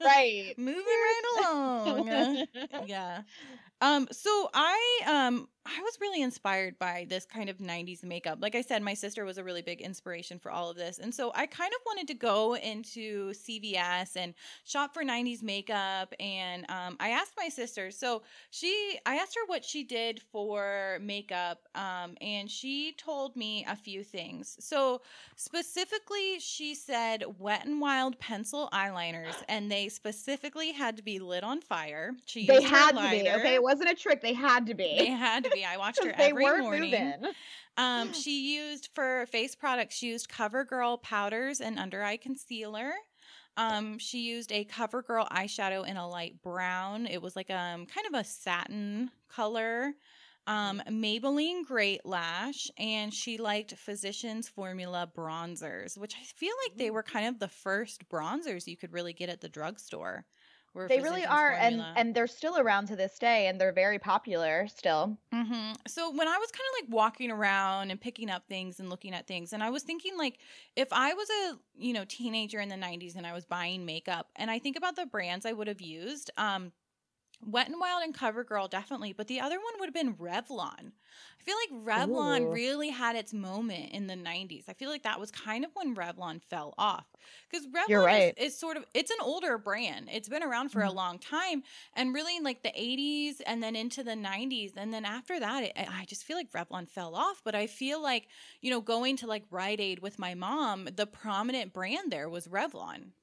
Right. 0.04 0.54
moving 0.58 0.84
right 0.86 1.22
along. 1.42 2.48
yeah. 2.80 3.24
Um. 3.82 4.08
So 4.12 4.50
I 4.54 5.02
um 5.08 5.48
I 5.66 5.82
was 5.82 5.98
really 6.02 6.22
inspired 6.22 6.78
by 6.80 7.06
this 7.10 7.26
kind 7.26 7.50
of 7.50 7.60
90s 7.62 8.04
makeup. 8.04 8.40
Like 8.42 8.56
I 8.56 8.62
said, 8.62 8.82
my 8.82 8.94
sister 8.94 9.24
was 9.26 9.38
a 9.38 9.44
really 9.44 9.62
big 9.62 9.82
inspiration 9.82 10.40
for 10.40 10.52
all 10.52 10.70
of 10.70 10.78
this, 10.78 11.00
and 11.00 11.14
so 11.14 11.32
I 11.36 11.46
kind 11.48 11.72
of 11.74 11.80
wanted 11.86 12.08
to 12.08 12.14
go 12.14 12.56
into 12.56 13.34
CVS 13.34 14.16
and 14.18 14.34
shop 14.66 14.94
for 14.94 15.04
90s 15.04 15.44
makeup. 15.44 16.14
And 16.20 16.66
um, 16.70 16.98
I 17.00 17.10
asked 17.12 17.34
my 17.38 17.50
sister. 17.50 17.92
So 17.92 18.24
she, 18.52 18.68
I 19.06 19.16
asked 19.16 19.36
her 19.36 19.46
what 19.48 19.64
she 19.64 19.84
did 19.84 20.22
for 20.32 21.00
makeup, 21.02 21.68
um, 21.76 22.16
and 22.22 22.50
she 22.50 22.94
told 22.98 23.36
me 23.36 23.66
a 23.68 23.76
few 23.76 24.04
things. 24.04 24.58
So 24.60 25.02
specifically, 25.36 26.40
she 26.40 26.76
said 26.76 27.24
Wet 27.38 27.66
and 27.66 27.80
Wild 27.82 28.20
pencil 28.20 28.70
eyeliners, 28.74 29.36
and 29.48 29.72
they 29.72 29.90
specifically 29.90 30.72
had 30.72 30.98
to 30.98 31.04
be 31.04 31.20
lit 31.20 31.44
on 31.44 31.62
fire. 31.62 32.14
She 32.26 32.46
They 32.46 32.62
had 32.62 32.92
to 32.92 33.10
be. 33.10 33.30
Okay, 33.30 33.56
it 33.56 33.64
wasn't 33.64 33.90
a 33.90 33.96
trick. 33.96 34.22
They 34.22 34.34
had 34.34 34.66
to 34.68 34.74
be. 34.74 34.96
They 34.98 35.08
had 35.08 35.44
to 35.44 35.50
be. 35.50 35.66
I 35.66 35.78
watched 35.78 36.04
her 36.04 36.14
every 36.18 36.46
morning. 36.46 36.92
moving. 36.92 37.34
Um, 37.78 38.14
she 38.14 38.56
used 38.56 38.90
for 38.94 39.26
face 39.28 39.56
products. 39.56 39.96
She 39.96 40.08
used 40.08 40.30
CoverGirl 40.30 41.02
powders 41.02 41.62
and 41.62 41.80
under 41.80 42.04
eye 42.04 42.18
concealer. 42.18 42.94
Um, 43.60 43.98
she 43.98 44.22
used 44.22 44.54
a 44.54 44.64
CoverGirl 44.64 45.30
eyeshadow 45.32 45.86
in 45.86 45.98
a 45.98 46.08
light 46.08 46.42
brown. 46.42 47.06
It 47.06 47.22
was 47.22 47.36
like 47.36 47.50
um 47.52 47.86
kind 47.86 48.08
of 48.08 48.14
a 48.14 48.24
satin 48.24 49.12
color. 49.28 49.92
Um, 50.48 50.82
Maybelline 50.90 51.66
Great 51.66 52.04
Lash, 52.06 52.72
and 52.78 53.14
she 53.14 53.38
liked 53.38 53.76
Physicians 53.76 54.48
Formula 54.48 55.12
bronzers, 55.16 55.96
which 55.98 56.16
I 56.16 56.24
feel 56.24 56.54
like 56.66 56.78
they 56.78 56.90
were 56.90 57.04
kind 57.04 57.28
of 57.28 57.38
the 57.38 57.50
first 57.50 58.08
bronzers 58.10 58.66
you 58.66 58.78
could 58.78 58.94
really 58.94 59.14
get 59.14 59.30
at 59.30 59.42
the 59.42 59.50
drugstore. 59.50 60.26
They 60.76 61.02
really 61.02 61.26
are, 61.26 61.52
and 61.52 61.76
Formula. 61.76 61.94
and 61.98 62.16
they're 62.16 62.28
still 62.28 62.58
around 62.58 62.88
to 62.88 62.96
this 62.96 63.18
day, 63.20 63.48
and 63.48 63.60
they're 63.60 63.74
very 63.74 64.00
popular 64.00 64.68
still. 64.68 65.18
mm-hmm. 65.34 65.74
So 65.88 66.12
when 66.12 66.28
I 66.28 66.38
was 66.38 66.52
kind 66.52 66.66
of 66.74 66.84
like 66.84 66.94
walking 66.94 67.32
around 67.32 67.92
and 67.92 68.00
picking 68.00 68.30
up 68.30 68.48
things 68.48 68.80
and 68.80 68.90
looking 68.90 69.14
at 69.14 69.28
things, 69.28 69.54
and 69.54 69.64
I 69.64 69.70
was 69.70 69.84
thinking 69.84 70.18
like, 70.18 70.40
if 70.76 70.88
I 70.92 71.14
was 71.14 71.30
a 71.30 71.58
you 71.78 71.94
know 71.94 72.06
teenager 72.08 72.60
in 72.60 72.70
the 72.70 72.76
'90s 72.76 73.16
and 73.16 73.26
I 73.26 73.34
was 73.34 73.46
buying 73.46 73.86
makeup, 73.86 74.30
and 74.36 74.50
I 74.52 74.60
think 74.60 74.78
about 74.78 74.96
the 74.96 75.06
brands 75.06 75.46
I 75.46 75.54
would 75.54 75.68
have 75.68 75.82
used, 75.82 76.32
um, 76.38 76.72
Wet 77.46 77.68
and 77.70 77.80
Wild 77.80 78.04
and 78.04 78.14
CoverGirl 78.16 78.70
definitely, 78.70 79.14
but 79.14 79.28
the 79.28 79.40
other 79.40 79.58
one 79.58 79.74
would 79.80 79.88
have 79.88 79.94
been 79.94 80.16
Revlon. 80.16 80.92
I 81.40 81.44
feel 81.44 81.56
like 81.56 81.86
Revlon 81.86 82.52
Ooh. 82.52 82.52
really 82.52 82.90
had 82.90 83.16
its 83.16 83.34
moment 83.34 83.92
in 83.94 84.08
the 84.08 84.16
'90s. 84.16 84.66
I 84.68 84.74
feel 84.74 84.90
like 84.90 85.04
that 85.04 85.20
was 85.20 85.32
kind 85.32 85.64
of 85.64 85.72
when 85.74 85.96
Revlon 85.96 86.42
fell 86.42 86.74
off 86.78 87.08
because 87.50 87.66
Revlon 87.68 88.18
right. 88.18 88.36
is, 88.38 88.54
is 88.54 88.60
sort 88.60 88.78
of 88.78 88.86
it's 88.94 89.12
an 89.12 89.18
older 89.22 89.58
brand. 89.58 90.10
It's 90.12 90.30
been 90.30 90.44
around 90.44 90.70
for 90.70 90.82
a 90.82 90.92
Mhm. 90.92 90.94
long 90.94 91.18
time, 91.18 91.64
and 91.94 92.14
really 92.14 92.36
in 92.38 92.44
like 92.44 92.62
the 92.64 92.74
80s 92.76 93.42
and 93.42 93.64
then 93.64 93.76
into 93.76 94.04
the 94.04 94.16
90s, 94.16 94.74
and 94.76 94.94
then 94.94 95.06
after 95.06 95.40
that, 95.40 95.64
it, 95.64 95.74
I 95.78 96.06
just 96.06 96.24
feel 96.26 96.38
like 96.38 96.52
Revlon 96.52 96.90
fell 96.90 97.16
off. 97.16 97.42
But 97.44 97.56
I 97.56 97.68
feel 97.68 98.02
like 98.02 98.28
you 98.62 98.70
know 98.70 98.82
going 98.82 99.16
to 99.18 99.28
like 99.28 99.46
Rite 99.50 99.80
Aid 99.80 100.00
with 100.00 100.20
my 100.20 100.34
mom, 100.36 100.86
the 100.96 101.08
prominent 101.08 101.74
brand 101.74 102.12
there 102.12 102.30
was 102.30 102.48
Revlon. 102.48 103.14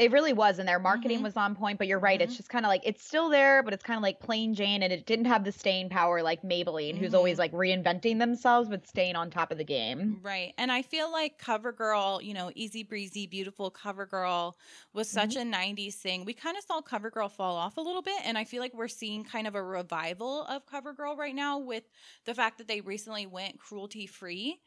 It 0.00 0.12
really 0.12 0.32
was, 0.32 0.58
and 0.58 0.66
their 0.66 0.78
marketing 0.78 1.20
Mhm. 1.20 1.22
was 1.22 1.36
on 1.36 1.54
point. 1.54 1.76
But 1.78 1.86
you're 1.86 1.98
right; 1.98 2.18
Mhm. 2.18 2.22
it's 2.22 2.34
just 2.34 2.48
kind 2.48 2.64
of 2.64 2.70
like 2.70 2.80
it's 2.86 3.04
still 3.04 3.28
there, 3.28 3.62
but 3.62 3.74
it's 3.74 3.82
kind 3.82 3.98
of 3.98 4.02
like 4.02 4.18
plain 4.18 4.54
Jane, 4.54 4.82
and 4.82 4.94
it 4.94 5.04
didn't 5.04 5.26
have 5.26 5.44
the 5.44 5.52
staying 5.52 5.90
power 5.90 6.22
like 6.22 6.40
Maybelline, 6.42 6.96
who's 6.96 7.12
Mhm. 7.12 7.14
always 7.14 7.38
like 7.38 7.52
reinventing 7.52 8.18
themselves 8.18 8.70
but 8.70 8.86
staying 8.88 9.14
on 9.14 9.30
top 9.30 9.52
of 9.52 9.58
the 9.58 9.64
game. 9.64 10.20
Right. 10.22 10.54
And 10.58 10.72
I 10.72 10.82
feel 10.82 11.12
like 11.12 11.38
CoverGirl, 11.40 12.24
you 12.24 12.34
know, 12.34 12.50
easy 12.56 12.82
breezy, 12.82 13.26
beautiful 13.28 13.70
CoverGirl 13.70 14.54
was 14.92 15.08
such 15.08 15.36
a 15.36 15.44
90s 15.44 15.96
thing. 15.96 16.24
We 16.24 16.34
kind 16.34 16.56
of 16.56 16.64
saw 16.64 16.80
CoverGirl 16.80 17.30
fall 17.30 17.54
off 17.56 17.76
a 17.76 17.80
little 17.80 18.02
bit. 18.02 18.20
And 18.24 18.36
I 18.36 18.44
feel 18.44 18.60
like 18.60 18.74
we're 18.74 18.88
seeing 18.88 19.22
kind 19.22 19.46
of 19.46 19.54
a 19.54 19.62
revival 19.62 20.42
of 20.46 20.66
CoverGirl 20.66 21.16
right 21.16 21.34
now 21.34 21.58
with 21.58 21.84
the 22.24 22.34
fact 22.34 22.58
that 22.58 22.66
they 22.66 22.80
recently 22.80 23.26
went 23.26 23.60
cruelty 23.60 24.06
free. 24.08 24.60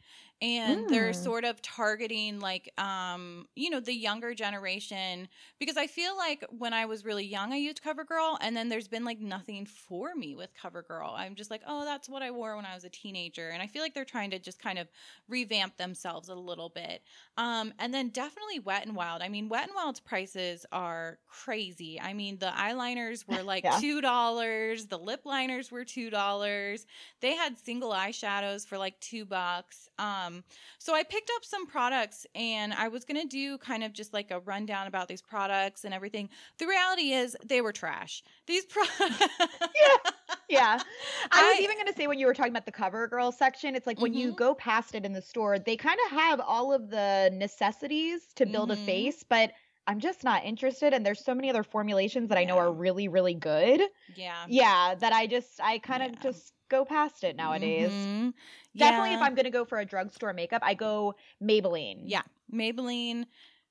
And 0.44 0.90
they're 0.90 1.14
Mm. 1.14 1.16
sort 1.16 1.46
of 1.46 1.62
targeting 1.62 2.42
like 2.42 2.70
um, 2.78 3.48
you 3.56 3.70
know, 3.70 3.80
the 3.80 3.94
younger 3.96 4.36
generation 4.36 5.30
because 5.58 5.78
I 5.78 5.88
feel 5.88 6.18
like 6.18 6.44
when 6.50 6.74
I 6.74 6.86
was 6.86 7.06
really 7.06 7.26
young 7.26 7.54
I 7.54 7.56
used 7.56 7.82
CoverGirl 7.82 8.38
and 8.42 8.56
then 8.56 8.68
there's 8.70 8.90
been 8.90 9.06
like 9.06 9.20
nothing 9.22 9.66
for 9.66 10.14
me 10.16 10.36
with 10.36 10.52
CoverGirl. 10.62 11.14
I'm 11.16 11.36
just 11.36 11.50
like, 11.50 11.62
"Oh, 11.66 11.86
that's 11.86 12.10
what 12.10 12.22
I 12.24 12.32
wore 12.32 12.58
when 12.58 12.66
I 12.66 12.76
was 12.76 12.84
a 12.84 12.90
teenager." 12.90 13.50
And 13.52 13.62
I 13.62 13.68
feel 13.68 13.82
like 13.82 13.94
they're 13.94 14.06
trying 14.06 14.32
to 14.32 14.40
just 14.40 14.60
kind 14.60 14.80
of 14.80 14.90
revamp 15.30 15.78
themselves 15.78 16.30
a 16.30 16.36
little 16.36 16.70
bit. 16.70 17.04
Um, 17.38 17.74
and 17.80 17.94
then 17.94 18.10
definitely 18.10 18.60
Wet 18.60 18.86
and 18.86 18.96
Wild. 18.96 19.22
I 19.22 19.30
mean, 19.30 19.50
Wet 19.50 19.64
and 19.68 19.76
Wild's 19.76 20.00
prices 20.00 20.66
are 20.72 21.20
crazy. 21.28 22.00
I 22.00 22.14
mean, 22.14 22.38
the 22.40 22.48
eyeliners 22.48 23.28
were 23.28 23.44
like 23.44 23.70
Yeah. 23.70 23.80
two 23.80 24.02
dollars, 24.02 24.88
the 24.88 24.98
lip 25.00 25.22
liners 25.26 25.72
were 25.72 25.86
two 25.86 26.10
dollars. 26.10 26.86
They 27.22 27.36
had 27.36 27.58
single 27.58 27.92
eyeshadows 27.92 28.68
for 28.68 28.78
like 28.78 29.00
two 29.00 29.26
bucks. 29.26 29.88
Um, 29.98 30.33
so 30.80 30.96
I 30.96 31.04
picked 31.04 31.32
up 31.36 31.44
some 31.46 31.68
products, 31.68 32.26
and 32.36 32.74
I 32.74 32.88
was 32.88 33.04
gonna 33.06 33.26
do 33.26 33.58
kind 33.58 33.84
of 33.84 33.94
just 33.94 34.14
like 34.14 34.32
a 34.32 34.40
rundown 34.40 34.88
about 34.88 35.08
these 35.08 35.22
products 35.22 35.84
and 35.86 35.94
everything. 35.94 36.30
The 36.60 36.68
reality 36.68 37.12
is, 37.14 37.36
they 37.46 37.62
were 37.62 37.74
trash. 37.74 38.24
These 38.48 38.66
products. 38.66 39.28
yeah. 39.76 40.12
Yeah. 40.50 40.80
I 41.32 41.44
was 41.44 41.60
even 41.60 41.76
going 41.78 41.88
to 41.88 41.94
say 41.94 42.08
when 42.08 42.20
you 42.20 42.26
were 42.28 42.34
talking 42.34 42.52
about 42.52 42.66
the 42.66 42.72
CoverGirl 42.72 43.34
section, 43.34 43.76
it's 43.76 43.88
like 43.88 44.00
when 44.02 44.14
you 44.14 44.32
Mhm. 44.32 44.36
go 44.36 44.54
past 44.56 44.94
it 44.96 45.06
in 45.06 45.14
the 45.14 45.22
store, 45.22 45.58
they 45.58 45.76
kind 45.78 46.00
of 46.06 46.12
have 46.12 46.40
all 46.42 46.74
of 46.74 46.90
the 46.90 47.30
necessities 47.34 48.34
to 48.36 48.46
build 48.46 48.70
Mhm. 48.70 48.74
a 48.74 48.78
face, 48.78 49.24
but 49.24 49.54
I'm 49.88 50.00
just 50.00 50.24
not 50.24 50.44
interested. 50.46 50.94
And 50.94 51.06
there's 51.06 51.24
so 51.24 51.34
many 51.36 51.50
other 51.50 51.64
formulations 51.64 52.30
that 52.30 52.38
I 52.38 52.46
know 52.46 52.56
Yeah. 52.56 52.62
are 52.62 52.72
really, 52.72 53.08
really 53.08 53.34
good. 53.34 53.82
yeah. 54.08 54.46
Yeah, 54.48 54.96
that 54.96 55.14
I 55.14 55.28
just, 55.28 55.60
I 55.62 55.80
kind 55.80 56.04
of 56.04 56.12
Yeah. 56.14 56.20
just 56.20 56.54
go 56.74 56.86
past 56.86 57.24
it 57.24 57.36
nowadays. 57.36 57.94
Mhm. 57.94 58.34
Definitely, 58.76 59.14
if 59.14 59.22
I'm 59.22 59.36
going 59.36 59.46
to 59.46 59.52
go 59.60 59.66
for 59.66 59.80
a 59.80 59.86
drugstore 59.86 60.34
makeup, 60.34 60.62
I 60.66 60.74
go 60.74 61.16
Maybelline. 61.42 62.02
Yeah, 62.06 62.24
Maybelline. 62.52 63.26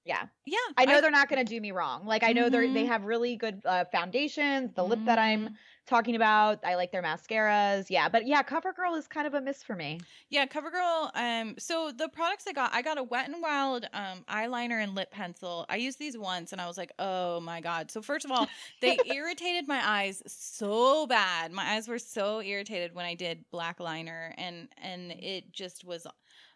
Yeah. 0.05 0.29
Yeah, 0.45 0.59
I 0.77 0.87
know 0.87 1.01
they're 1.01 1.11
not 1.13 1.29
going 1.29 1.45
to 1.45 1.49
do 1.49 1.61
me 1.61 1.71
wrong. 1.71 2.05
Like, 2.05 2.25
I 2.25 2.33
know 2.33 2.49
they're, 2.51 2.69
they 2.69 2.85
Mhm. 2.85 2.87
have 2.87 3.05
really 3.05 3.37
good 3.37 3.63
uh, 3.65 3.85
foundations, 3.93 4.73
the 4.75 4.85
lip 4.85 5.05
that 5.05 5.19
I'm 5.19 5.51
Mhm. 5.51 5.57
talking 5.87 6.17
about. 6.17 6.65
I 6.65 6.75
like 6.75 6.91
their 6.91 7.03
mascaras. 7.03 7.87
Yeah. 7.89 8.09
But 8.09 8.27
yeah, 8.27 8.43
CoverGirl 8.43 8.99
is 8.99 9.07
kind 9.07 9.27
of 9.29 9.35
a 9.35 9.41
miss 9.41 9.63
for 9.63 9.77
me. 9.77 10.09
Yeah, 10.31 10.47
CoverGirl. 10.47 11.11
Um, 11.15 11.55
so 11.59 11.93
the 11.93 12.09
products 12.09 12.47
I 12.47 12.53
got, 12.53 12.73
I 12.73 12.83
got 12.83 12.99
a 12.99 13.03
Wet 13.03 13.29
and 13.29 13.43
Wild 13.43 13.87
um 13.93 14.25
eyeliner 14.29 14.83
and 14.83 14.95
lip 14.95 15.11
pencil. 15.11 15.67
I 15.69 15.77
used 15.77 15.99
these 15.99 16.17
once, 16.17 16.53
and 16.53 16.61
I 16.61 16.67
was 16.67 16.79
like, 16.79 16.93
oh 16.99 17.41
my 17.41 17.61
god. 17.61 17.91
So 17.91 18.03
first 18.03 18.25
of 18.25 18.31
all, 18.31 18.51
they 18.81 19.01
irritated 19.05 19.69
my 19.69 19.87
eyes 19.87 20.23
so 20.27 21.07
bad. 21.07 21.53
My 21.53 21.75
eyes 21.75 21.89
were 21.89 21.99
so 21.99 22.41
irritated 22.41 22.95
when 22.95 23.05
I 23.07 23.15
did 23.15 23.45
black 23.51 23.81
liner, 23.81 24.35
and 24.39 24.69
and 24.79 25.13
it 25.13 25.53
just 25.53 25.85
was. 25.85 26.07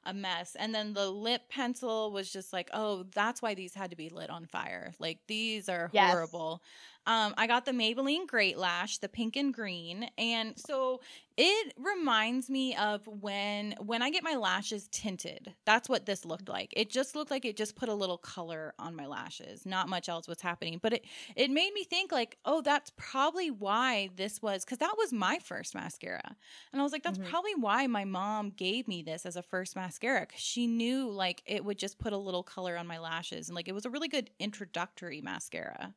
A 0.06 0.14
mess. 0.14 0.54
And 0.56 0.74
then 0.74 0.94
the 0.94 1.10
lip 1.10 1.42
pencil 1.50 2.12
was 2.12 2.32
just 2.32 2.52
like, 2.52 2.70
oh, 2.72 3.04
that's 3.14 3.42
why 3.42 3.54
these 3.54 3.74
had 3.74 3.90
to 3.90 3.96
be 3.96 4.08
lit 4.08 4.30
on 4.30 4.46
fire. 4.46 4.94
Like 4.98 5.20
these 5.28 5.68
are 5.68 5.88
Yes. 5.90 6.36
horrible. 6.38 6.62
Um, 7.08 7.34
I 7.36 7.46
got 7.46 7.64
the 7.66 7.72
Maybelline 7.72 8.26
Great 8.26 8.58
Lash, 8.58 8.98
the 8.98 9.08
pink 9.08 9.36
and 9.36 9.54
green, 9.54 10.10
and 10.18 10.58
so 10.58 11.00
it 11.36 11.72
reminds 11.76 12.50
me 12.50 12.74
of 12.74 13.06
when 13.06 13.72
when 13.78 14.02
I 14.02 14.10
get 14.10 14.24
my 14.24 14.34
lashes 14.34 14.88
tinted. 14.88 15.54
That's 15.66 15.88
what 15.88 16.06
this 16.06 16.24
looked 16.24 16.48
like. 16.48 16.72
It 16.76 16.90
just 16.90 17.14
looked 17.14 17.30
like 17.30 17.44
it 17.44 17.56
just 17.56 17.76
put 17.76 17.88
a 17.88 17.94
little 17.94 18.18
color 18.18 18.74
on 18.80 18.96
my 18.96 19.06
lashes. 19.06 19.64
Not 19.64 19.88
much 19.88 20.08
else 20.08 20.26
was 20.26 20.40
happening, 20.40 20.80
but 20.82 20.94
it 20.94 21.06
it 21.36 21.50
made 21.50 21.72
me 21.74 21.84
think 21.84 22.10
like, 22.10 22.38
oh, 22.44 22.60
that's 22.60 22.90
probably 22.96 23.52
why 23.52 24.10
this 24.16 24.42
was 24.42 24.64
because 24.64 24.78
that 24.78 24.94
was 24.98 25.12
my 25.12 25.38
first 25.38 25.74
mascara, 25.76 26.36
and 26.72 26.80
I 26.80 26.82
was 26.82 26.92
like, 26.92 27.02
that's 27.02 27.18
Mhm. 27.18 27.22
probably 27.22 27.54
why 27.54 27.86
my 27.86 28.04
mom 28.04 28.50
gave 28.50 28.88
me 28.88 29.02
this 29.02 29.26
as 29.26 29.36
a 29.36 29.42
first 29.42 29.76
mascara 29.76 29.95
because 29.98 30.40
she 30.40 30.66
knew 30.66 31.10
like 31.10 31.42
it 31.46 31.64
would 31.64 31.78
just 31.78 31.98
put 31.98 32.12
a 32.12 32.18
little 32.18 32.42
color 32.42 32.76
on 32.76 32.86
my 32.86 32.98
lashes, 32.98 33.48
and 33.48 33.56
like 33.56 33.68
it 33.68 33.72
was 33.74 33.86
a 33.86 33.90
really 33.90 34.08
good 34.08 34.30
introductory 34.38 35.20
mascara. 35.20 35.94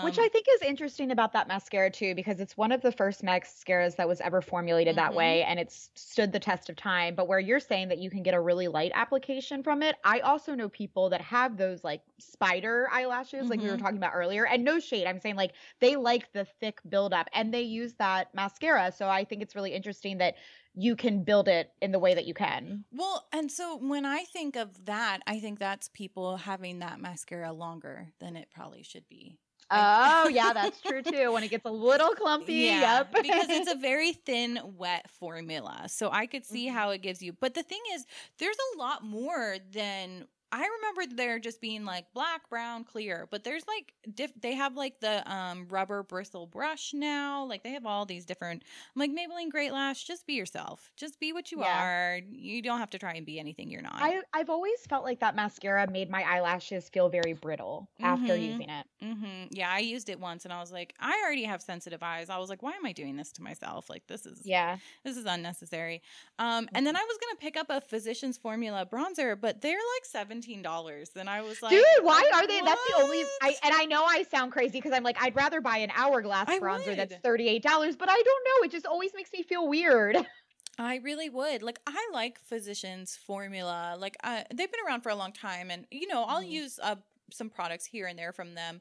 Which 0.00 0.18
Um, 0.18 0.20
I 0.20 0.28
think 0.28 0.44
is 0.50 0.60
interesting 0.60 1.10
about 1.10 1.32
that 1.32 1.48
mascara 1.48 1.90
too, 1.90 2.14
because 2.14 2.38
it's 2.38 2.58
one 2.58 2.72
of 2.72 2.82
the 2.82 2.92
first 2.92 3.22
mascaras 3.22 3.96
that 3.96 4.06
was 4.06 4.20
ever 4.20 4.42
formulated 4.42 4.96
that 4.96 5.14
Mhm. 5.14 5.14
way 5.14 5.42
and 5.44 5.58
it's 5.58 5.88
stood 5.94 6.32
the 6.32 6.38
test 6.38 6.68
of 6.68 6.76
time. 6.76 7.14
But 7.14 7.26
where 7.26 7.38
you're 7.38 7.58
saying 7.58 7.88
that 7.88 7.96
you 7.96 8.10
can 8.10 8.22
get 8.22 8.34
a 8.34 8.40
really 8.40 8.68
light 8.68 8.92
application 8.94 9.62
from 9.62 9.82
it, 9.82 9.96
I 10.04 10.20
also 10.20 10.54
know 10.54 10.68
people 10.68 11.08
that 11.08 11.22
have 11.22 11.56
those 11.56 11.84
like 11.84 12.02
spider 12.18 12.86
eyelashes, 12.92 13.48
like 13.48 13.62
we 13.62 13.70
were 13.70 13.78
Mhm. 13.78 13.78
talking 13.78 13.96
about 13.96 14.12
earlier. 14.14 14.46
And 14.46 14.62
no 14.62 14.78
shade, 14.78 15.06
I'm 15.06 15.18
saying 15.20 15.36
like 15.36 15.54
they 15.80 15.96
like 15.96 16.32
the 16.32 16.44
thick 16.44 16.82
buildup 16.86 17.28
and 17.32 17.54
they 17.54 17.62
use 17.62 17.94
that 17.94 18.28
mascara. 18.34 18.92
So 18.92 19.08
I 19.08 19.24
think 19.24 19.40
it's 19.40 19.54
really 19.54 19.72
interesting 19.72 20.18
that 20.18 20.34
you 20.74 20.96
can 20.96 21.24
build 21.24 21.48
it 21.48 21.72
in 21.80 21.92
the 21.92 21.98
way 21.98 22.14
that 22.14 22.26
you 22.26 22.34
can. 22.34 22.84
Well, 22.92 23.26
and 23.32 23.50
so 23.50 23.76
when 23.76 24.04
I 24.06 24.24
think 24.24 24.56
of 24.56 24.84
that, 24.86 25.20
I 25.26 25.40
think 25.40 25.58
that's 25.58 25.88
people 25.88 26.36
having 26.36 26.78
that 26.78 27.00
mascara 27.00 27.52
longer 27.52 28.12
than 28.20 28.36
it 28.36 28.50
probably 28.52 28.82
should 28.84 29.08
be. 29.08 29.38
Oh, 29.70 30.28
yeah, 30.28 30.52
that's 30.52 30.80
true 30.80 31.02
too. 31.02 31.32
When 31.32 31.42
it 31.42 31.48
gets 31.48 31.64
a 31.64 31.70
little 31.70 32.14
clumpy, 32.14 32.80
yep. 32.80 33.12
because 33.22 33.50
it's 33.50 33.66
a 33.66 33.74
very 33.76 34.12
thin, 34.12 34.60
wet 34.76 35.10
formula. 35.10 35.88
So 35.88 36.10
I 36.10 36.26
could 36.26 36.44
see 36.44 36.68
Mhm. 36.68 36.72
how 36.72 36.90
it 36.90 36.98
gives 37.02 37.22
you. 37.22 37.32
But 37.32 37.54
the 37.54 37.62
thing 37.62 37.80
is, 37.94 38.04
there's 38.38 38.56
a 38.74 38.78
lot 38.78 39.02
more 39.02 39.56
than 39.70 40.28
I 40.54 40.66
remember 40.76 41.16
there 41.16 41.38
just 41.38 41.60
being 41.60 41.84
like 41.84 42.06
black, 42.14 42.48
brown, 42.48 42.84
clear. 42.84 43.26
But 43.30 43.44
there's 43.44 43.64
like 43.66 43.92
diff- 44.14 44.40
they 44.40 44.54
have 44.54 44.76
like 44.76 45.00
the 45.00 45.28
um 45.30 45.66
rubber 45.68 46.02
bristle 46.02 46.46
brush 46.46 46.94
now. 46.94 47.44
Like 47.44 47.62
they 47.64 47.70
have 47.72 47.86
all 47.86 48.06
these 48.06 48.24
different. 48.24 48.62
I'm 48.94 49.00
like 49.00 49.10
Maybelline 49.10 49.50
Great 49.50 49.72
Lash. 49.72 50.04
Just 50.04 50.26
be 50.26 50.34
yourself. 50.34 50.92
Just 50.96 51.18
be 51.18 51.32
what 51.32 51.50
you 51.50 51.60
Yeah. 51.60 51.82
are. 51.82 52.20
You 52.30 52.62
don't 52.62 52.78
have 52.78 52.90
to 52.90 52.98
try 52.98 53.14
and 53.14 53.26
be 53.26 53.38
anything 53.40 53.70
you're 53.70 53.82
not. 53.82 53.96
I, 53.96 54.20
I've 54.32 54.50
always 54.50 54.78
felt 54.88 55.04
like 55.04 55.20
that 55.20 55.34
mascara 55.34 55.90
made 55.90 56.10
my 56.10 56.22
eyelashes 56.22 56.88
feel 56.88 57.08
very 57.08 57.32
brittle 57.32 57.88
after 58.00 58.34
Mhm. 58.34 58.42
using 58.52 58.70
it. 58.70 58.86
hmm 59.02 59.44
Yeah, 59.50 59.70
I 59.70 59.80
used 59.80 60.08
it 60.08 60.20
once 60.20 60.44
and 60.44 60.52
I 60.52 60.60
was 60.60 60.70
like, 60.72 60.94
I 61.00 61.20
already 61.24 61.44
have 61.44 61.62
sensitive 61.62 62.02
eyes. 62.02 62.30
I 62.30 62.38
was 62.38 62.48
like, 62.48 62.62
why 62.62 62.72
am 62.72 62.86
I 62.86 62.92
doing 62.92 63.16
this 63.16 63.32
to 63.32 63.42
myself? 63.42 63.90
Like 63.90 64.06
this 64.06 64.24
is 64.26 64.40
Yeah. 64.44 64.78
this 65.02 65.16
is 65.16 65.24
unnecessary. 65.26 66.02
Um, 66.38 66.68
and 66.74 66.86
then 66.86 66.96
I 66.96 67.02
was 67.02 67.18
gonna 67.18 67.36
pick 67.40 67.56
up 67.56 67.66
a 67.70 67.80
Physicians 67.80 68.38
Formula 68.38 68.86
bronzer, 68.86 69.40
but 69.40 69.60
they're 69.60 69.72
like 69.94 70.04
seventeen 70.44 70.62
dollars. 70.62 71.10
And 71.16 71.28
I 71.28 71.42
was 71.42 71.62
like, 71.62 71.70
Dude, 71.72 71.84
why 72.02 72.30
are 72.34 72.46
they? 72.46 72.60
That's 72.60 72.80
the 72.88 73.02
only. 73.02 73.22
I 73.42 73.54
and 73.64 73.74
I 73.74 73.84
know 73.86 74.04
I 74.04 74.22
sound 74.24 74.52
crazy 74.52 74.78
because 74.78 74.92
I'm 74.92 75.02
like 75.02 75.16
I'd 75.20 75.34
rather 75.36 75.60
buy 75.60 75.78
an 75.78 75.90
hourglass 75.94 76.48
I 76.48 76.58
bronzer 76.58 76.96
that's 76.96 77.14
thirty 77.22 77.48
eight 77.48 77.62
dollars, 77.62 77.96
but 77.96 78.08
I 78.08 78.14
don't 78.14 78.44
know. 78.44 78.64
It 78.66 78.70
just 78.70 78.86
always 78.86 79.12
makes 79.14 79.32
me 79.32 79.42
feel 79.42 79.68
weird. 79.68 80.16
I 80.78 80.96
really 80.96 81.30
would. 81.30 81.62
Like 81.62 81.78
I 81.86 82.08
like 82.12 82.38
Physicians 82.40 83.16
Formula. 83.26 83.96
Like 83.98 84.16
uh, 84.24 84.42
they've 84.52 84.70
been 84.70 84.80
around 84.86 85.02
for 85.02 85.10
a 85.10 85.14
long 85.16 85.32
time, 85.32 85.70
and 85.70 85.86
you 85.90 86.08
know 86.08 86.24
I'll 86.24 86.42
Mhm. 86.42 86.50
use 86.50 86.78
uh, 86.82 86.96
some 87.30 87.48
products 87.48 87.86
here 87.86 88.06
and 88.06 88.18
there 88.18 88.32
from 88.32 88.54
them. 88.54 88.80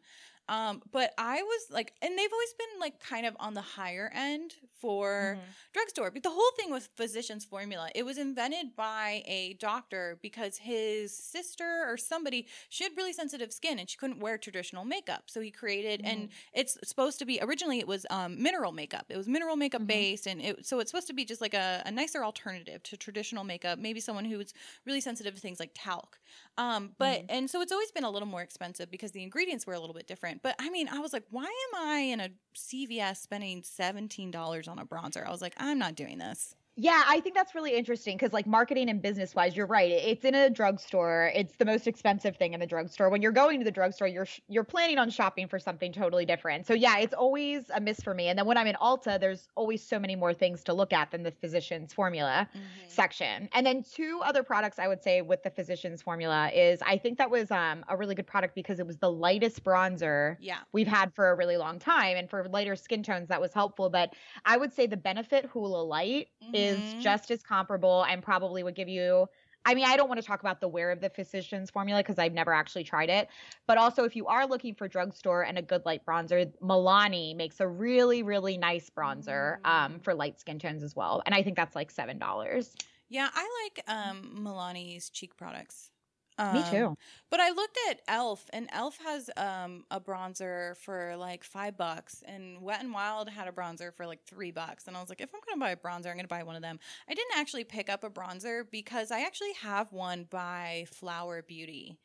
Um, 0.49 0.81
but 0.91 1.13
I 1.17 1.41
was 1.41 1.67
like, 1.71 1.93
and 2.01 2.17
they've 2.17 2.31
always 2.31 2.53
been 2.57 2.79
like 2.79 2.99
kind 2.99 3.25
of 3.25 3.35
on 3.39 3.53
the 3.53 3.61
higher 3.61 4.11
end 4.13 4.55
for 4.73 5.39
drugstore. 5.73 6.11
But 6.11 6.23
the 6.23 6.29
whole 6.29 6.51
thing 6.57 6.69
with 6.71 6.89
Physicians 6.95 7.45
Formula, 7.45 7.89
it 7.95 8.03
was 8.03 8.17
invented 8.17 8.75
by 8.75 9.23
a 9.25 9.53
doctor 9.55 10.19
because 10.21 10.57
his 10.57 11.15
sister 11.17 11.85
or 11.87 11.97
somebody 11.97 12.47
she 12.69 12.83
had 12.83 12.93
really 12.97 13.13
sensitive 13.13 13.53
skin 13.53 13.79
and 13.79 13.89
she 13.89 13.97
couldn't 13.97 14.19
wear 14.19 14.37
traditional 14.37 14.85
makeup. 14.85 15.23
So 15.29 15.39
he 15.41 15.51
created, 15.51 16.01
and 16.03 16.29
it's 16.53 16.77
supposed 16.83 17.19
to 17.19 17.25
be 17.25 17.39
originally 17.41 17.79
it 17.79 17.87
was 17.87 18.05
um, 18.09 18.41
mineral 18.41 18.71
makeup. 18.71 19.05
It 19.09 19.17
was 19.17 19.27
mineral 19.27 19.55
makeup 19.55 19.87
Mhm. 19.87 19.87
based, 19.87 20.27
and 20.27 20.41
it, 20.41 20.65
so 20.65 20.79
it's 20.79 20.91
supposed 20.91 21.07
to 21.07 21.13
be 21.13 21.25
just 21.25 21.41
like 21.41 21.53
a, 21.53 21.81
a 21.85 21.91
nicer 21.91 22.23
alternative 22.23 22.83
to 22.83 22.97
traditional 22.97 23.43
makeup. 23.43 23.79
Maybe 23.79 23.99
someone 23.99 24.25
who's 24.25 24.53
really 24.85 25.01
sensitive 25.01 25.35
to 25.35 25.41
things 25.41 25.59
like 25.59 25.71
talc. 25.73 26.19
Um, 26.57 26.95
but 26.99 27.21
Mhm. 27.21 27.29
and 27.29 27.49
so 27.49 27.61
it's 27.61 27.71
always 27.71 27.91
been 27.91 28.03
a 28.03 28.11
little 28.11 28.27
more 28.27 28.41
expensive 28.41 28.89
because 28.91 29.11
the 29.11 29.23
ingredients 29.23 29.65
were 29.65 29.73
a 29.73 29.79
little 29.79 29.93
bit 29.95 30.07
different. 30.07 30.32
But 30.41 30.55
I 30.59 30.69
mean, 30.69 30.87
I 30.89 30.99
was 30.99 31.13
like, 31.13 31.25
why 31.29 31.43
am 31.45 31.87
I 31.87 31.99
in 31.99 32.19
a 32.19 32.29
CVS 32.55 33.17
spending 33.17 33.63
seventeen 33.63 34.31
dollars 34.31 34.67
on 34.67 34.79
a 34.79 34.85
bronzer? 34.85 35.25
I 35.25 35.31
was 35.31 35.41
like, 35.41 35.53
I'm 35.57 35.79
not 35.79 35.95
doing 35.95 36.17
this. 36.17 36.55
Yeah, 36.75 37.03
I 37.05 37.19
think 37.19 37.35
that's 37.35 37.53
really 37.53 37.75
interesting 37.75 38.17
because, 38.17 38.33
like, 38.33 38.47
marketing 38.47 38.89
and 38.89 38.99
business 38.99 39.35
wise, 39.35 39.55
you're 39.55 39.67
right. 39.67 39.91
It's 39.91 40.25
in 40.25 40.33
a 40.33 40.49
drugstore. 40.49 41.31
It's 41.35 41.57
the 41.57 41.65
most 41.65 41.85
expensive 41.85 42.35
thing 42.35 42.55
in 42.55 42.59
the 42.59 42.65
drugstore. 42.65 43.11
When 43.11 43.21
you're 43.21 43.31
going 43.31 43.59
to 43.59 43.63
the 43.63 43.69
drugstore, 43.71 44.07
you're 44.07 44.25
sh- 44.25 44.39
you're 44.47 44.63
planning 44.63 44.97
on 44.97 45.11
shopping 45.11 45.47
for 45.47 45.59
something 45.59 45.93
totally 45.93 46.25
different. 46.25 46.65
So 46.65 46.73
yeah, 46.73 46.97
it's 46.97 47.13
always 47.13 47.69
a 47.69 47.79
miss 47.79 47.99
for 48.01 48.15
me. 48.15 48.27
And 48.27 48.39
then 48.39 48.47
when 48.47 48.57
I'm 48.57 48.65
in 48.65 48.75
Ulta, 48.81 49.19
there's 49.19 49.47
always 49.55 49.87
so 49.87 49.99
many 49.99 50.15
more 50.15 50.33
things 50.33 50.63
to 50.63 50.73
look 50.73 50.91
at 50.93 51.11
than 51.11 51.21
the 51.21 51.31
physician's 51.31 51.93
formula 51.93 52.49
section. 52.87 53.49
And 53.53 53.65
then 53.65 53.83
two 53.83 54.21
other 54.23 54.41
products 54.41 54.79
I 54.79 54.87
would 54.87 55.03
say 55.03 55.21
with 55.21 55.43
the 55.43 55.51
physician's 55.51 56.01
formula 56.01 56.49
is 56.53 56.81
I 56.81 56.97
think 56.97 57.19
that 57.19 57.29
was 57.29 57.51
um, 57.51 57.85
a 57.87 57.95
really 57.97 58.15
good 58.15 58.27
product 58.27 58.55
because 58.55 58.79
it 58.79 58.87
was 58.87 58.97
the 58.97 59.11
lightest 59.11 59.63
bronzer 59.63 60.37
Yeah. 60.39 60.61
we've 60.73 60.87
had 60.87 61.13
for 61.13 61.29
a 61.29 61.35
really 61.35 61.57
long 61.57 61.77
time 61.79 62.17
and 62.17 62.29
for 62.29 62.47
lighter 62.49 62.75
skin 62.75 63.03
tones 63.03 63.27
that 63.29 63.41
was 63.41 63.53
helpful 63.53 63.89
but 63.89 64.13
i 64.45 64.57
would 64.57 64.73
say 64.73 64.87
the 64.87 64.97
benefit 64.97 65.49
Hoola 65.51 65.83
Lite 65.87 66.29
Mhm. 66.43 66.53
Is 66.63 66.93
just 66.95 67.31
as 67.31 67.41
comparable 67.43 68.03
and 68.09 68.23
probably 68.23 68.63
would 68.63 68.75
give 68.75 68.87
you 68.89 69.27
i 69.65 69.73
mean 69.73 69.85
i 69.85 69.95
don't 69.97 70.07
want 70.09 70.19
to 70.19 70.25
talk 70.25 70.39
about 70.41 70.59
the 70.61 70.67
wear 70.67 70.91
of 70.91 70.99
the 71.01 71.09
physician's 71.09 71.69
formula 71.69 71.99
because 72.01 72.19
i've 72.19 72.33
never 72.33 72.53
actually 72.53 72.83
tried 72.83 73.09
it 73.09 73.27
but 73.67 73.77
also 73.77 74.03
if 74.03 74.15
you 74.15 74.25
are 74.27 74.45
looking 74.47 74.73
for 74.75 74.87
drugstore 74.87 75.43
and 75.43 75.57
a 75.57 75.61
good 75.61 75.83
light 75.85 76.05
bronzer 76.05 76.51
milani 76.61 77.35
makes 77.35 77.59
a 77.59 77.67
really 77.67 78.23
really 78.23 78.57
nice 78.57 78.89
bronzer 78.89 79.57
um, 79.65 79.93
Mm. 79.93 80.03
for 80.03 80.13
light 80.13 80.39
skin 80.39 80.59
tones 80.59 80.83
as 80.83 80.95
well 80.95 81.21
and 81.25 81.35
i 81.35 81.43
think 81.43 81.55
that's 81.55 81.75
like 81.75 81.91
seven 81.91 82.17
dollars 82.17 82.75
Yeah, 83.09 83.29
I 83.33 83.47
like 83.63 83.83
um 83.87 84.17
Milani's 84.43 85.09
cheek 85.09 85.37
products. 85.37 85.91
Me 86.39 86.59
Um, 86.59 86.71
too 86.71 86.97
But 87.29 87.39
I 87.39 87.49
looked 87.51 87.77
at 87.89 88.01
Elf, 88.07 88.49
and 88.51 88.69
Elf 88.71 88.97
has 89.05 89.29
um 89.37 89.85
a 89.91 89.99
bronzer 89.99 90.77
for 90.77 91.15
like 91.17 91.43
five 91.43 91.77
bucks, 91.77 92.23
and 92.25 92.61
Wet 92.61 92.81
and 92.81 92.93
Wild 92.93 93.29
had 93.29 93.47
a 93.47 93.51
bronzer 93.51 93.93
for 93.93 94.05
like 94.05 94.23
three 94.23 94.51
bucks. 94.51 94.87
And 94.87 94.95
I 94.95 94.99
was 95.01 95.09
like, 95.09 95.21
if 95.21 95.29
I'm 95.33 95.41
gonna 95.47 95.59
buy 95.59 95.71
a 95.71 95.75
bronzer, 95.75 96.09
I'm 96.09 96.15
gonna 96.15 96.27
buy 96.27 96.43
one 96.43 96.55
of 96.55 96.61
them. 96.61 96.79
I 97.09 97.13
didn't 97.13 97.37
actually 97.37 97.63
pick 97.63 97.89
up 97.89 98.03
a 98.03 98.09
bronzer 98.09 98.63
because 98.69 99.11
I 99.11 99.21
actually 99.21 99.53
have 99.61 99.91
one 99.91 100.27
by 100.29 100.85
Flower 100.91 101.41
Beauty. 101.41 101.97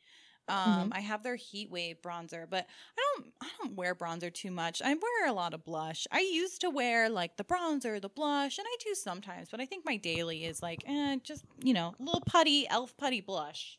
Um, 0.47 0.89
I 0.91 1.01
have 1.01 1.21
their 1.21 1.35
Heat 1.35 1.69
Wave 1.69 2.01
bronzer, 2.01 2.45
but 2.49 2.65
I 2.97 3.01
don't 3.15 3.33
I 3.41 3.47
don't 3.61 3.75
wear 3.75 3.93
bronzer 3.93 4.33
too 4.33 4.49
much. 4.49 4.81
I 4.81 4.93
wear 4.95 5.27
a 5.27 5.33
lot 5.33 5.53
of 5.53 5.63
blush. 5.63 6.07
I 6.11 6.21
used 6.21 6.61
to 6.61 6.71
wear 6.71 7.07
like 7.07 7.37
the 7.37 7.43
bronzer, 7.43 8.01
the 8.01 8.09
blush, 8.09 8.57
and 8.57 8.65
I 8.67 8.75
do 8.83 8.95
sometimes, 8.95 9.49
but 9.51 9.59
I 9.61 9.65
think 9.67 9.85
my 9.85 9.97
daily 9.97 10.45
is 10.45 10.63
like 10.63 10.83
eh, 10.87 11.17
just 11.23 11.45
you 11.63 11.73
know, 11.73 11.93
little 11.99 12.21
putty 12.25 12.67
elf 12.67 12.97
putty 12.97 13.21
blush. 13.21 13.77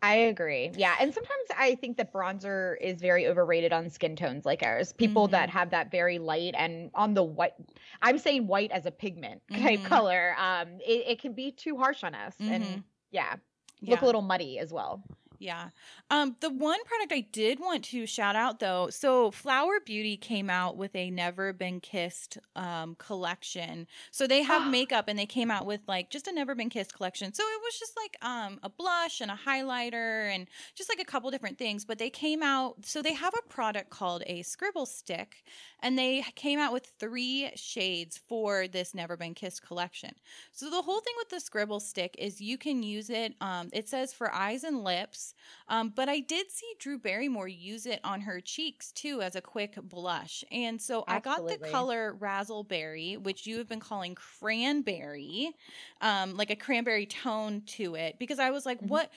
I 0.00 0.14
agree. 0.14 0.70
Yeah. 0.76 0.94
And 1.00 1.12
sometimes 1.12 1.48
I 1.56 1.74
think 1.74 1.96
that 1.96 2.12
bronzer 2.12 2.76
is 2.80 3.00
very 3.00 3.26
overrated 3.26 3.72
on 3.72 3.90
skin 3.90 4.14
tones 4.14 4.46
like 4.46 4.62
ours. 4.62 4.92
People 4.92 5.26
that 5.28 5.48
Mhm. 5.48 5.52
have 5.52 5.70
that 5.70 5.90
very 5.90 6.18
light 6.18 6.54
and 6.56 6.90
on 6.94 7.14
the 7.14 7.24
white, 7.24 7.54
I'm 8.00 8.18
saying 8.18 8.46
white 8.46 8.70
as 8.70 8.86
a 8.86 8.92
pigment 8.92 9.42
type 9.56 9.80
Mhm. 9.80 9.84
color. 9.84 10.36
Um, 10.38 10.78
it, 10.80 11.04
it 11.08 11.20
can 11.20 11.32
be 11.34 11.50
too 11.50 11.76
harsh 11.76 12.04
on 12.04 12.14
us. 12.14 12.36
Mhm. 12.40 12.48
And 12.48 12.84
yeah, 13.10 13.36
Yeah. 13.80 13.90
look 13.90 14.02
a 14.02 14.06
little 14.06 14.22
muddy 14.22 14.58
as 14.60 14.72
well. 14.72 15.02
Yeah. 15.38 15.68
Um, 16.10 16.36
the 16.40 16.50
one 16.50 16.82
product 16.84 17.12
I 17.12 17.20
did 17.20 17.60
want 17.60 17.84
to 17.86 18.06
shout 18.06 18.34
out 18.34 18.58
though, 18.58 18.88
so 18.90 19.30
Flower 19.30 19.78
Beauty 19.84 20.16
came 20.16 20.50
out 20.50 20.76
with 20.76 20.94
a 20.96 21.10
Never 21.10 21.52
Been 21.52 21.80
Kissed 21.80 22.38
um 22.56 22.96
collection. 22.98 23.86
So 24.10 24.26
they 24.26 24.42
have 24.42 24.66
makeup 24.70 25.04
and 25.06 25.18
they 25.18 25.26
came 25.26 25.50
out 25.50 25.64
with 25.64 25.80
like 25.86 26.10
just 26.10 26.26
a 26.26 26.32
Never 26.32 26.56
Been 26.56 26.70
Kissed 26.70 26.92
collection. 26.92 27.32
So 27.32 27.44
it 27.44 27.60
was 27.62 27.78
just 27.78 27.96
like 27.96 28.16
um 28.22 28.58
a 28.64 28.68
blush 28.68 29.20
and 29.20 29.30
a 29.30 29.38
highlighter 29.46 30.34
and 30.34 30.48
just 30.74 30.88
like 30.88 31.00
a 31.00 31.04
couple 31.04 31.30
different 31.30 31.58
things. 31.58 31.84
But 31.84 31.98
they 31.98 32.10
came 32.10 32.42
out 32.42 32.84
so 32.84 33.00
they 33.00 33.14
have 33.14 33.34
a 33.34 33.48
product 33.48 33.90
called 33.90 34.24
a 34.26 34.42
scribble 34.42 34.86
stick 34.86 35.44
and 35.80 35.96
they 35.96 36.24
came 36.34 36.58
out 36.58 36.72
with 36.72 36.86
three 36.98 37.50
shades 37.54 38.18
for 38.18 38.66
this 38.66 38.92
Never 38.92 39.16
Been 39.16 39.34
Kissed 39.34 39.62
collection. 39.62 40.14
So 40.50 40.68
the 40.68 40.82
whole 40.82 41.00
thing 41.00 41.14
with 41.18 41.28
the 41.28 41.38
scribble 41.40 41.80
stick 41.80 42.16
is 42.18 42.40
you 42.40 42.58
can 42.58 42.82
use 42.82 43.08
it. 43.08 43.34
Um, 43.40 43.68
it 43.72 43.88
says 43.88 44.12
for 44.12 44.34
eyes 44.34 44.64
and 44.64 44.82
lips. 44.82 45.27
Um, 45.68 45.90
but 45.94 46.08
I 46.08 46.20
did 46.20 46.50
see 46.50 46.74
Drew 46.78 46.98
Barrymore 46.98 47.48
use 47.48 47.86
it 47.86 48.00
on 48.04 48.20
her 48.22 48.40
cheeks 48.40 48.92
too 48.92 49.22
as 49.22 49.36
a 49.36 49.40
quick 49.40 49.76
blush. 49.82 50.44
And 50.50 50.80
so 50.80 51.04
I 51.08 51.18
got 51.18 51.46
the 51.48 51.58
Absolutely. 51.58 51.70
color 51.70 52.14
Razzleberry, 52.18 53.18
which 53.18 53.46
you 53.46 53.58
have 53.58 53.68
been 53.68 53.80
calling 53.80 54.14
cranberry, 54.14 55.52
um, 56.00 56.36
like 56.36 56.50
a 56.50 56.56
cranberry 56.56 57.06
tone 57.06 57.62
to 57.66 57.94
it, 57.94 58.18
because 58.18 58.38
I 58.38 58.50
was 58.50 58.66
like, 58.66 58.80
Mhm. 58.80 58.88
what? 58.88 59.10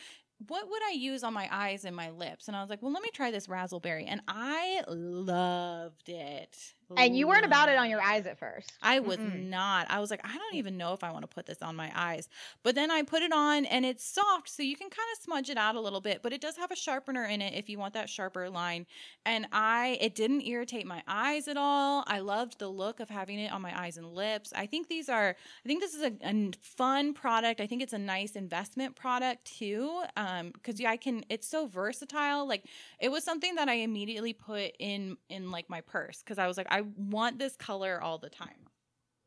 What 0.47 0.67
would 0.71 0.81
I 0.83 0.93
use 0.93 1.23
on 1.23 1.33
my 1.35 1.47
eyes 1.51 1.85
and 1.85 1.95
my 1.95 2.09
lips? 2.09 2.47
And 2.47 2.57
I 2.57 2.61
was 2.61 2.69
like, 2.71 2.81
well, 2.81 2.91
let 2.91 3.03
me 3.03 3.11
try 3.13 3.29
this 3.29 3.45
Razzleberry. 3.45 4.05
And 4.07 4.21
I 4.27 4.83
loved 4.87 6.09
it. 6.09 6.73
And 6.97 7.15
you 7.15 7.27
weren't 7.27 7.45
about 7.45 7.69
it 7.69 7.77
on 7.77 7.89
your 7.89 8.01
eyes 8.01 8.25
at 8.25 8.37
first. 8.39 8.71
I 8.81 8.99
was 8.99 9.19
Mm-mm. 9.19 9.33
not. 9.33 9.87
I 9.89 9.99
was 9.99 10.09
like, 10.09 10.21
I 10.23 10.37
don't 10.37 10.55
even 10.55 10.77
know 10.77 10.93
if 10.93 11.03
I 11.03 11.11
want 11.11 11.23
to 11.23 11.27
put 11.27 11.45
this 11.45 11.61
on 11.61 11.75
my 11.75 11.91
eyes. 11.95 12.27
But 12.63 12.75
then 12.75 12.91
I 12.91 13.03
put 13.03 13.21
it 13.21 13.31
on 13.31 13.65
and 13.65 13.85
it's 13.85 14.03
soft, 14.03 14.49
so 14.49 14.63
you 14.63 14.75
can 14.75 14.89
kind 14.89 15.07
of 15.15 15.23
smudge 15.23 15.49
it 15.49 15.57
out 15.57 15.75
a 15.75 15.79
little 15.81 16.01
bit, 16.01 16.21
but 16.23 16.33
it 16.33 16.41
does 16.41 16.57
have 16.57 16.71
a 16.71 16.75
sharpener 16.75 17.25
in 17.25 17.41
it 17.41 17.53
if 17.53 17.69
you 17.69 17.77
want 17.77 17.93
that 17.93 18.09
sharper 18.09 18.49
line. 18.49 18.87
And 19.25 19.47
I 19.51 19.97
it 20.01 20.15
didn't 20.15 20.41
irritate 20.47 20.85
my 20.87 21.03
eyes 21.07 21.47
at 21.47 21.57
all. 21.57 22.03
I 22.07 22.19
loved 22.19 22.59
the 22.59 22.69
look 22.69 22.99
of 22.99 23.09
having 23.09 23.39
it 23.39 23.51
on 23.51 23.61
my 23.61 23.79
eyes 23.79 23.97
and 23.97 24.07
lips. 24.13 24.51
I 24.55 24.65
think 24.65 24.87
these 24.87 25.09
are 25.09 25.35
I 25.63 25.67
think 25.67 25.81
this 25.81 25.93
is 25.93 26.01
a, 26.03 26.13
a 26.23 26.51
fun 26.61 27.13
product. 27.13 27.61
I 27.61 27.67
think 27.67 27.83
it's 27.83 27.93
a 27.93 27.99
nice 27.99 28.35
investment 28.35 28.95
product 28.95 29.45
too. 29.45 30.03
Um 30.17 30.53
cuz 30.63 30.79
yeah, 30.79 30.89
I 30.91 30.97
can 30.97 31.23
it's 31.29 31.47
so 31.47 31.67
versatile. 31.67 32.47
Like 32.47 32.65
it 32.99 33.09
was 33.11 33.23
something 33.23 33.55
that 33.55 33.69
I 33.69 33.75
immediately 33.75 34.33
put 34.33 34.71
in 34.79 35.17
in 35.29 35.51
like 35.51 35.69
my 35.69 35.81
purse 35.81 36.21
cuz 36.23 36.37
I 36.39 36.47
was 36.47 36.57
like 36.57 36.67
I 36.69 36.80
want 36.81 37.39
this 37.39 37.55
color 37.57 38.01
all 38.01 38.17
the 38.19 38.29
time. 38.29 38.69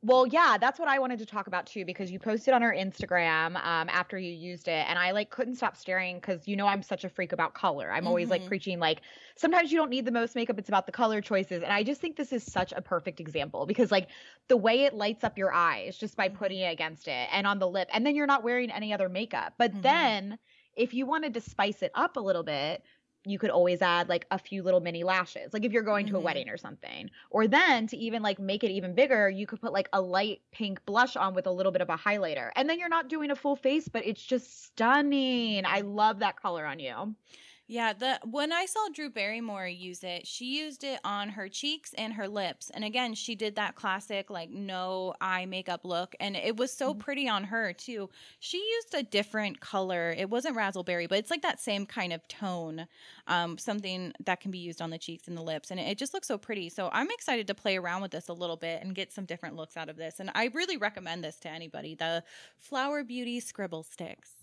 Well, 0.02 0.26
yeah, 0.26 0.58
that's 0.60 0.78
what 0.78 0.86
I 0.86 0.98
wanted 0.98 1.18
to 1.20 1.26
talk 1.26 1.46
about 1.46 1.64
too 1.66 1.86
because 1.86 2.10
you 2.10 2.18
posted 2.18 2.52
on 2.52 2.62
our 2.62 2.74
Instagram 2.74 3.56
um, 3.56 3.88
after 3.88 4.18
you 4.18 4.32
used 4.34 4.68
it, 4.68 4.86
and 4.86 4.98
I 4.98 5.12
like 5.12 5.30
couldn't 5.30 5.54
stop 5.54 5.78
staring 5.78 6.16
because 6.16 6.46
you 6.46 6.56
know 6.56 6.66
I'm 6.66 6.82
such 6.82 7.04
a 7.04 7.08
freak 7.08 7.32
about 7.32 7.54
color. 7.54 7.90
I'm 7.90 8.06
always 8.06 8.28
like 8.28 8.44
Mhm. 8.44 8.44
preaching 8.44 8.78
like 8.78 9.00
sometimes 9.36 9.72
you 9.72 9.78
don't 9.78 9.88
need 9.88 10.04
the 10.04 10.12
most 10.12 10.34
makeup; 10.34 10.58
it's 10.58 10.68
about 10.68 10.84
the 10.84 10.92
color 10.92 11.22
choices. 11.22 11.62
And 11.62 11.72
I 11.72 11.82
just 11.84 12.02
think 12.02 12.16
this 12.16 12.34
is 12.34 12.44
such 12.44 12.70
a 12.72 12.82
perfect 12.82 13.18
example 13.18 13.64
because 13.64 13.90
like 13.90 14.10
the 14.48 14.58
way 14.58 14.82
it 14.84 14.92
lights 14.92 15.24
up 15.24 15.38
your 15.38 15.54
eyes 15.54 15.96
just 15.96 16.16
by 16.18 16.28
Mhm. 16.28 16.44
putting 16.44 16.58
it 16.60 16.70
against 16.70 17.08
it 17.08 17.28
and 17.32 17.46
on 17.46 17.58
the 17.58 17.68
lip, 17.68 17.88
and 17.90 18.04
then 18.04 18.14
you're 18.14 18.26
not 18.26 18.42
wearing 18.44 18.70
any 18.70 18.92
other 18.92 19.08
makeup. 19.08 19.54
But 19.58 19.72
Mhm. 19.72 20.18
then 20.20 20.38
if 20.74 20.92
you 20.92 21.06
wanted 21.06 21.32
to 21.32 21.40
spice 21.40 21.82
it 21.82 21.92
up 21.94 22.16
a 22.18 22.20
little 22.20 22.42
bit. 22.44 22.82
You 23.26 23.38
could 23.38 23.50
always 23.50 23.80
add 23.82 24.08
like 24.08 24.26
a 24.30 24.38
few 24.38 24.62
little 24.62 24.80
mini 24.80 25.02
lashes, 25.04 25.52
like 25.54 25.64
if 25.64 25.72
you're 25.72 25.82
going 25.82 26.06
to 26.06 26.16
a 26.16 26.20
Mhm. 26.20 26.20
wedding 26.20 26.48
or 26.48 26.56
something. 26.58 27.10
Or 27.30 27.46
then 27.48 27.86
to 27.88 27.96
even 27.96 28.22
like 28.22 28.38
make 28.38 28.62
it 28.64 28.70
even 28.70 28.94
bigger, 28.94 29.28
you 29.30 29.46
could 29.46 29.60
put 29.60 29.72
like 29.72 29.88
a 29.92 30.00
light 30.00 30.42
pink 30.52 30.84
blush 30.84 31.16
on 31.16 31.34
with 31.34 31.46
a 31.46 31.50
little 31.52 31.72
bit 31.72 31.82
of 31.82 31.88
a 31.90 31.96
highlighter. 31.96 32.50
And 32.56 32.68
then 32.68 32.78
you're 32.78 32.88
not 32.88 33.08
doing 33.08 33.30
a 33.30 33.36
full 33.36 33.56
face, 33.56 33.88
but 33.88 34.04
it's 34.06 34.24
just 34.24 34.64
stunning. 34.64 35.64
I 35.66 35.80
love 35.80 36.18
that 36.20 36.36
color 36.36 36.66
on 36.66 36.78
you. 36.80 37.14
Yeah, 37.68 37.94
the 37.94 38.20
when 38.24 38.52
I 38.52 38.66
saw 38.66 38.88
Drew 38.92 39.08
Barrymore 39.08 39.66
use 39.66 40.04
it, 40.04 40.26
she 40.26 40.58
used 40.58 40.84
it 40.84 41.00
on 41.02 41.30
her 41.30 41.48
cheeks 41.48 41.94
and 41.94 42.12
her 42.12 42.28
lips. 42.28 42.68
And 42.68 42.84
again, 42.84 43.14
she 43.14 43.34
did 43.34 43.56
that 43.56 43.74
classic 43.74 44.28
like 44.28 44.50
no 44.50 45.14
eye 45.22 45.46
makeup 45.46 45.80
look 45.82 46.14
and 46.20 46.36
it 46.36 46.58
was 46.58 46.74
so 46.76 46.92
Mhm. 46.92 46.94
pretty 46.94 47.26
on 47.26 47.44
her 47.44 47.72
too. 47.72 48.10
She 48.38 48.58
used 48.58 48.92
a 48.94 49.02
different 49.02 49.60
color. 49.60 50.10
It 50.10 50.28
wasn't 50.28 50.58
razzleberry, 50.58 51.08
but 51.08 51.16
it's 51.16 51.30
like 51.30 51.40
that 51.40 51.58
same 51.58 51.86
kind 51.86 52.12
of 52.12 52.28
tone. 52.28 52.86
Um 53.28 53.56
something 53.56 54.12
that 54.20 54.40
can 54.40 54.50
be 54.50 54.58
used 54.58 54.82
on 54.82 54.90
the 54.90 54.98
cheeks 54.98 55.26
and 55.26 55.34
the 55.36 55.42
lips 55.42 55.70
and 55.70 55.80
it, 55.80 55.84
it 55.84 55.96
just 55.98 56.12
looks 56.12 56.28
so 56.28 56.36
pretty. 56.36 56.68
So 56.68 56.90
I'm 56.92 57.10
excited 57.12 57.46
to 57.46 57.54
play 57.54 57.78
around 57.78 58.02
with 58.02 58.10
this 58.10 58.28
a 58.28 58.34
little 58.34 58.58
bit 58.58 58.82
and 58.82 58.94
get 58.94 59.10
some 59.10 59.24
different 59.24 59.56
looks 59.56 59.74
out 59.78 59.88
of 59.88 59.96
this. 59.96 60.20
And 60.20 60.30
I 60.34 60.46
really 60.52 60.76
recommend 60.76 61.24
this 61.24 61.38
to 61.40 61.48
anybody. 61.48 61.94
The 61.94 62.24
Flower 62.58 63.04
Beauty 63.04 63.40
Scribble 63.40 63.84
Sticks. 63.84 64.34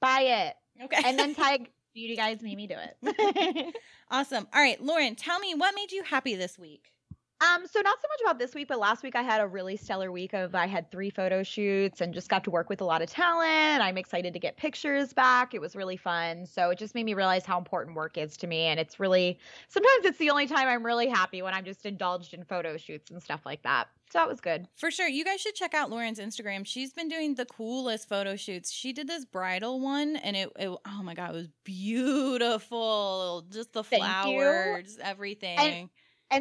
Buy 0.00 0.20
it. 0.22 0.56
Okay. 0.80 1.02
And 1.02 1.18
then 1.18 1.34
tag 1.34 1.72
Beauty 1.94 2.16
Guides 2.16 2.42
made 2.42 2.56
me 2.56 2.66
do 2.66 2.76
it. 2.76 3.74
Awesome. 4.10 4.46
All 4.54 4.62
right, 4.62 4.80
Lauren, 4.82 5.16
tell 5.16 5.38
me 5.38 5.54
what 5.54 5.74
made 5.74 5.92
you 5.92 6.02
happy 6.02 6.34
this 6.34 6.58
week? 6.58 6.92
Um, 7.40 7.66
so 7.66 7.80
not 7.80 7.98
so 8.00 8.08
much 8.08 8.20
about 8.24 8.38
this 8.38 8.54
week, 8.54 8.66
but 8.68 8.78
last 8.80 9.02
week 9.02 9.14
I 9.14 9.22
had 9.22 9.40
a 9.40 9.46
really 9.46 9.76
stellar 9.76 10.10
week 10.10 10.32
of 10.32 10.54
I 10.54 10.66
had 10.66 10.90
three 10.90 11.10
photo 11.10 11.42
shoots 11.42 12.00
and 12.00 12.12
just 12.14 12.28
got 12.28 12.42
to 12.44 12.50
work 12.50 12.68
with 12.68 12.80
a 12.80 12.84
lot 12.84 13.02
of 13.02 13.10
talent. 13.10 13.82
I'm 13.82 13.98
excited 13.98 14.32
to 14.32 14.40
get 14.40 14.56
pictures 14.56 15.12
back. 15.12 15.54
It 15.54 15.60
was 15.60 15.76
really 15.76 15.96
fun. 15.96 16.46
So 16.46 16.70
it 16.70 16.78
just 16.78 16.94
made 16.96 17.04
me 17.04 17.14
realize 17.14 17.44
how 17.46 17.58
important 17.58 17.94
work 17.96 18.18
is 18.18 18.36
to 18.38 18.46
me. 18.48 18.62
And 18.62 18.80
it's 18.80 18.98
really 18.98 19.38
sometimes 19.68 20.04
it's 20.06 20.18
the 20.18 20.30
only 20.30 20.48
time 20.48 20.68
I'm 20.68 20.84
really 20.84 21.08
happy 21.08 21.42
when 21.42 21.54
I'm 21.54 21.64
just 21.64 21.86
indulged 21.86 22.34
in 22.34 22.44
photo 22.44 22.76
shoots 22.76 23.10
and 23.10 23.22
stuff 23.22 23.42
like 23.46 23.62
that. 23.62 23.88
So 24.10 24.18
that 24.20 24.28
was 24.28 24.40
good. 24.40 24.66
For 24.76 24.90
sure. 24.90 25.06
You 25.06 25.24
guys 25.24 25.40
should 25.40 25.54
check 25.54 25.74
out 25.74 25.90
Lauren's 25.90 26.18
Instagram. 26.18 26.66
She's 26.66 26.92
been 26.92 27.08
doing 27.08 27.34
the 27.34 27.44
coolest 27.44 28.08
photo 28.08 28.36
shoots. 28.36 28.72
She 28.72 28.92
did 28.92 29.06
this 29.06 29.24
bridal 29.24 29.80
one 29.80 30.16
and 30.16 30.34
it, 30.36 30.50
it 30.58 30.68
oh 30.68 31.02
my 31.02 31.14
god, 31.14 31.30
it 31.30 31.34
was 31.34 31.48
beautiful. 31.64 33.44
Just 33.50 33.72
the 33.74 33.84
Thank 33.84 34.02
you. 34.02 34.08
flowers, 34.08 34.98
everything. 35.02 35.58
And 35.58 35.90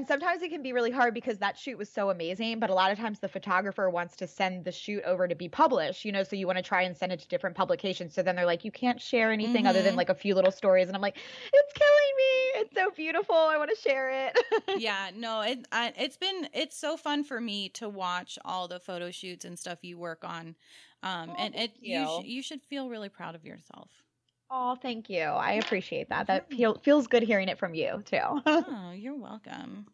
sometimes 0.06 0.42
it 0.42 0.50
can 0.50 0.62
be 0.62 0.74
really 0.74 0.92
hard 0.92 1.14
because 1.14 1.38
that 1.40 1.58
shoot 1.58 1.78
was 1.78 1.90
so 1.90 2.10
amazing, 2.10 2.60
but 2.60 2.70
a 2.70 2.74
lot 2.74 2.92
of 2.92 2.98
times 2.98 3.20
the 3.20 3.30
photographer 3.30 3.90
wants 3.90 4.18
to 4.18 4.28
send 4.28 4.66
the 4.66 4.72
shoot 4.72 5.02
over 5.06 5.28
to 5.30 5.36
be 5.36 5.48
published, 5.48 6.04
you 6.04 6.12
know, 6.12 6.24
so 6.24 6.36
you 6.36 6.46
want 6.46 6.58
to 6.58 6.64
try 6.64 6.82
and 6.82 6.98
send 6.98 7.14
it 7.14 7.20
to 7.22 7.28
different 7.30 7.56
publications. 7.56 8.14
So 8.14 8.22
then 8.22 8.36
they're 8.36 8.46
like, 8.46 8.66
you 8.66 8.72
can't 8.72 9.00
share 9.00 9.32
anything 9.32 9.66
other 9.66 9.82
than 9.82 9.96
Mhm. 9.96 9.98
like 9.98 10.10
a 10.10 10.16
few 10.16 10.36
little 10.36 10.52
stories. 10.52 10.88
And 10.88 10.96
I'm 10.96 11.02
like, 11.02 11.18
it's 11.54 11.74
killing 11.74 12.16
me. 12.18 12.62
It's 12.62 12.74
so 12.76 12.92
beautiful. 12.92 13.36
I 13.36 13.58
want 13.58 13.70
to 13.70 13.76
share 13.78 14.10
it. 14.28 14.38
yeah, 14.74 15.12
no, 15.14 15.42
it 15.42 15.68
I, 15.72 15.94
it's 15.98 16.18
been 16.18 16.50
it's 16.54 16.78
so 16.78 16.98
fun 16.98 17.24
for 17.24 17.40
me 17.42 17.70
to 17.70 17.90
watch 17.90 18.38
all 18.46 18.68
the 18.68 18.80
photo 18.80 19.12
shoots 19.12 19.46
and 19.46 19.58
stuff 19.58 19.84
you 19.84 19.98
work 19.98 20.24
on. 20.24 20.56
Um 21.04 21.36
Oh, 21.36 21.36
and 21.38 21.56
it 21.56 21.78
you 21.82 22.06
you. 22.06 22.08
sh- 22.08 22.20
you 22.26 22.42
should 22.44 22.64
feel 22.64 22.90
really 22.90 23.10
proud 23.10 23.36
of 23.36 23.46
yourself. 23.46 24.04
Oh, 24.50 24.76
thank 24.82 25.10
you. 25.10 25.22
I 25.24 25.54
appreciate 25.54 26.10
that. 26.10 26.28
That 26.28 26.50
feel, 26.50 26.78
feels 26.80 27.08
good 27.08 27.24
hearing 27.24 27.50
it 27.50 27.58
from 27.58 27.74
you 27.74 28.02
too. 28.06 28.20
oh, 28.46 28.92
you're 28.96 29.16
welcome. 29.16 29.86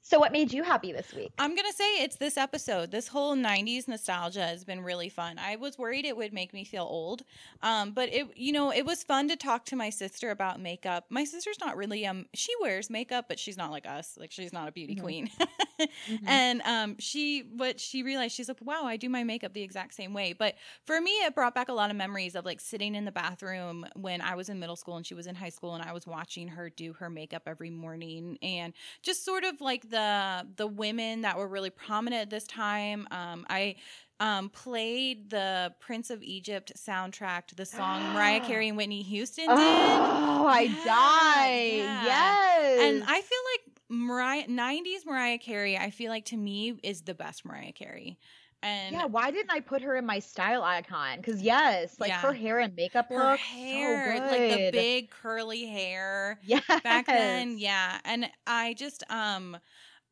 so 0.00 0.18
what 0.18 0.32
made 0.32 0.52
you 0.52 0.62
happy 0.62 0.92
this 0.92 1.12
week? 1.14 1.32
I'm 1.38 1.54
gonna 1.54 1.72
say 1.72 2.02
it's 2.02 2.16
this 2.16 2.36
episode. 2.36 2.90
This 2.90 3.08
whole 3.08 3.36
'90s 3.36 3.88
nostalgia 3.88 4.42
has 4.46 4.64
been 4.64 4.80
really 4.80 5.08
fun. 5.08 5.38
I 5.38 5.56
was 5.56 5.76
worried 5.78 6.04
it 6.04 6.16
would 6.16 6.32
make 6.32 6.52
me 6.54 6.64
feel 6.64 6.84
old, 6.84 7.22
um, 7.62 7.92
but 7.92 8.08
it, 8.12 8.26
you 8.36 8.52
know, 8.52 8.70
it 8.72 8.86
was 8.86 9.02
fun 9.04 9.28
to 9.28 9.36
talk 9.36 9.64
to 9.66 9.76
my 9.76 9.90
sister 9.90 10.30
about 10.30 10.60
makeup. 10.60 11.06
My 11.10 11.24
sister's 11.24 11.58
not 11.60 11.76
really 11.76 12.06
um, 12.06 12.26
she 12.34 12.52
wears 12.60 12.88
makeup, 12.90 13.26
but 13.28 13.38
she's 13.38 13.56
not 13.56 13.70
like 13.70 13.86
us. 13.86 14.16
Like 14.18 14.30
she's 14.32 14.52
not 14.52 14.68
a 14.68 14.72
beauty 14.72 14.94
Mhm. 14.96 15.02
queen. 15.02 15.30
Mhm. 16.08 16.20
And 16.26 16.62
um, 16.62 16.96
she, 16.98 17.40
what 17.56 17.80
she 17.80 18.02
realized, 18.02 18.34
she's 18.34 18.48
like, 18.48 18.60
wow, 18.62 18.84
I 18.84 18.96
do 18.96 19.08
my 19.08 19.24
makeup 19.24 19.52
the 19.52 19.62
exact 19.62 19.94
same 19.94 20.12
way. 20.12 20.32
But 20.32 20.54
for 20.84 21.00
me, 21.00 21.10
it 21.10 21.34
brought 21.34 21.54
back 21.54 21.68
a 21.68 21.72
lot 21.72 21.90
of 21.90 21.96
memories 21.96 22.34
of 22.34 22.44
like 22.44 22.60
sitting 22.60 22.94
in 22.94 23.04
the 23.04 23.12
bathroom 23.12 23.86
when 23.94 24.20
I 24.20 24.34
was 24.34 24.48
in 24.48 24.58
middle 24.58 24.76
school 24.76 24.96
and 24.96 25.06
she 25.06 25.14
was 25.14 25.26
in 25.26 25.34
high 25.34 25.48
school, 25.50 25.74
and 25.74 25.82
I 25.82 25.92
was 25.92 26.06
watching 26.06 26.48
her 26.48 26.70
do 26.70 26.92
her 26.94 27.10
makeup 27.10 27.42
every 27.46 27.70
morning, 27.70 28.38
and 28.42 28.72
just 29.02 29.24
sort 29.24 29.44
of 29.44 29.60
like 29.60 29.90
the 29.90 30.46
the 30.56 30.66
women 30.66 31.22
that 31.22 31.36
were 31.38 31.48
really 31.48 31.70
prominent 31.70 32.22
at 32.22 32.30
this 32.30 32.46
time. 32.46 33.06
Um, 33.10 33.46
I 33.48 33.76
um, 34.20 34.50
played 34.50 35.30
the 35.30 35.74
Prince 35.80 36.10
of 36.10 36.22
Egypt 36.22 36.72
soundtrack 36.76 37.46
to 37.48 37.54
the 37.54 37.64
song 37.64 38.12
Mariah 38.12 38.40
Carey 38.40 38.68
and 38.68 38.76
Whitney 38.76 39.02
Houston 39.02 39.54
did. 39.54 40.02
Oh, 40.10 40.46
I 40.46 40.66
Yeah, 40.66 41.46
died. 41.46 41.90
yeah. 41.96 42.36
Yes. 42.38 42.38
And 42.76 43.02
I 43.06 43.20
feel 43.20 43.38
like 43.54 43.67
Mariah 43.90 44.46
90s 44.48 45.06
Mariah 45.06 45.38
Carey, 45.38 45.76
I 45.76 45.90
feel 45.90 46.10
like 46.10 46.26
to 46.26 46.36
me 46.36 46.78
is 46.82 47.02
the 47.02 47.14
best 47.14 47.44
Mariah 47.44 47.72
Carey. 47.72 48.18
And 48.62 49.00
yeah, 49.00 49.04
why 49.04 49.30
didn't 49.30 49.50
I 49.50 49.60
put 49.60 49.82
her 49.82 49.96
in 49.96 50.06
my 50.06 50.18
style 50.18 50.62
icon? 50.62 51.18
Because 51.18 51.42
yes, 51.42 52.00
like 52.00 52.16
Yeah. 52.16 52.18
her 52.18 52.32
hair 52.32 52.58
and 52.58 52.74
makeup 52.74 53.08
her 53.10 53.28
look 53.28 53.44
hair, 53.70 54.20
so 54.20 54.26
like 54.28 54.48
the 54.48 54.58
big 54.60 55.10
curly 55.10 55.66
hair 55.66 56.40
Yeah, 56.40 56.60
back 56.82 57.10
then, 57.12 57.58
yeah. 57.58 58.00
And 58.04 58.30
I 58.46 58.74
just 58.74 59.02
um 59.10 59.58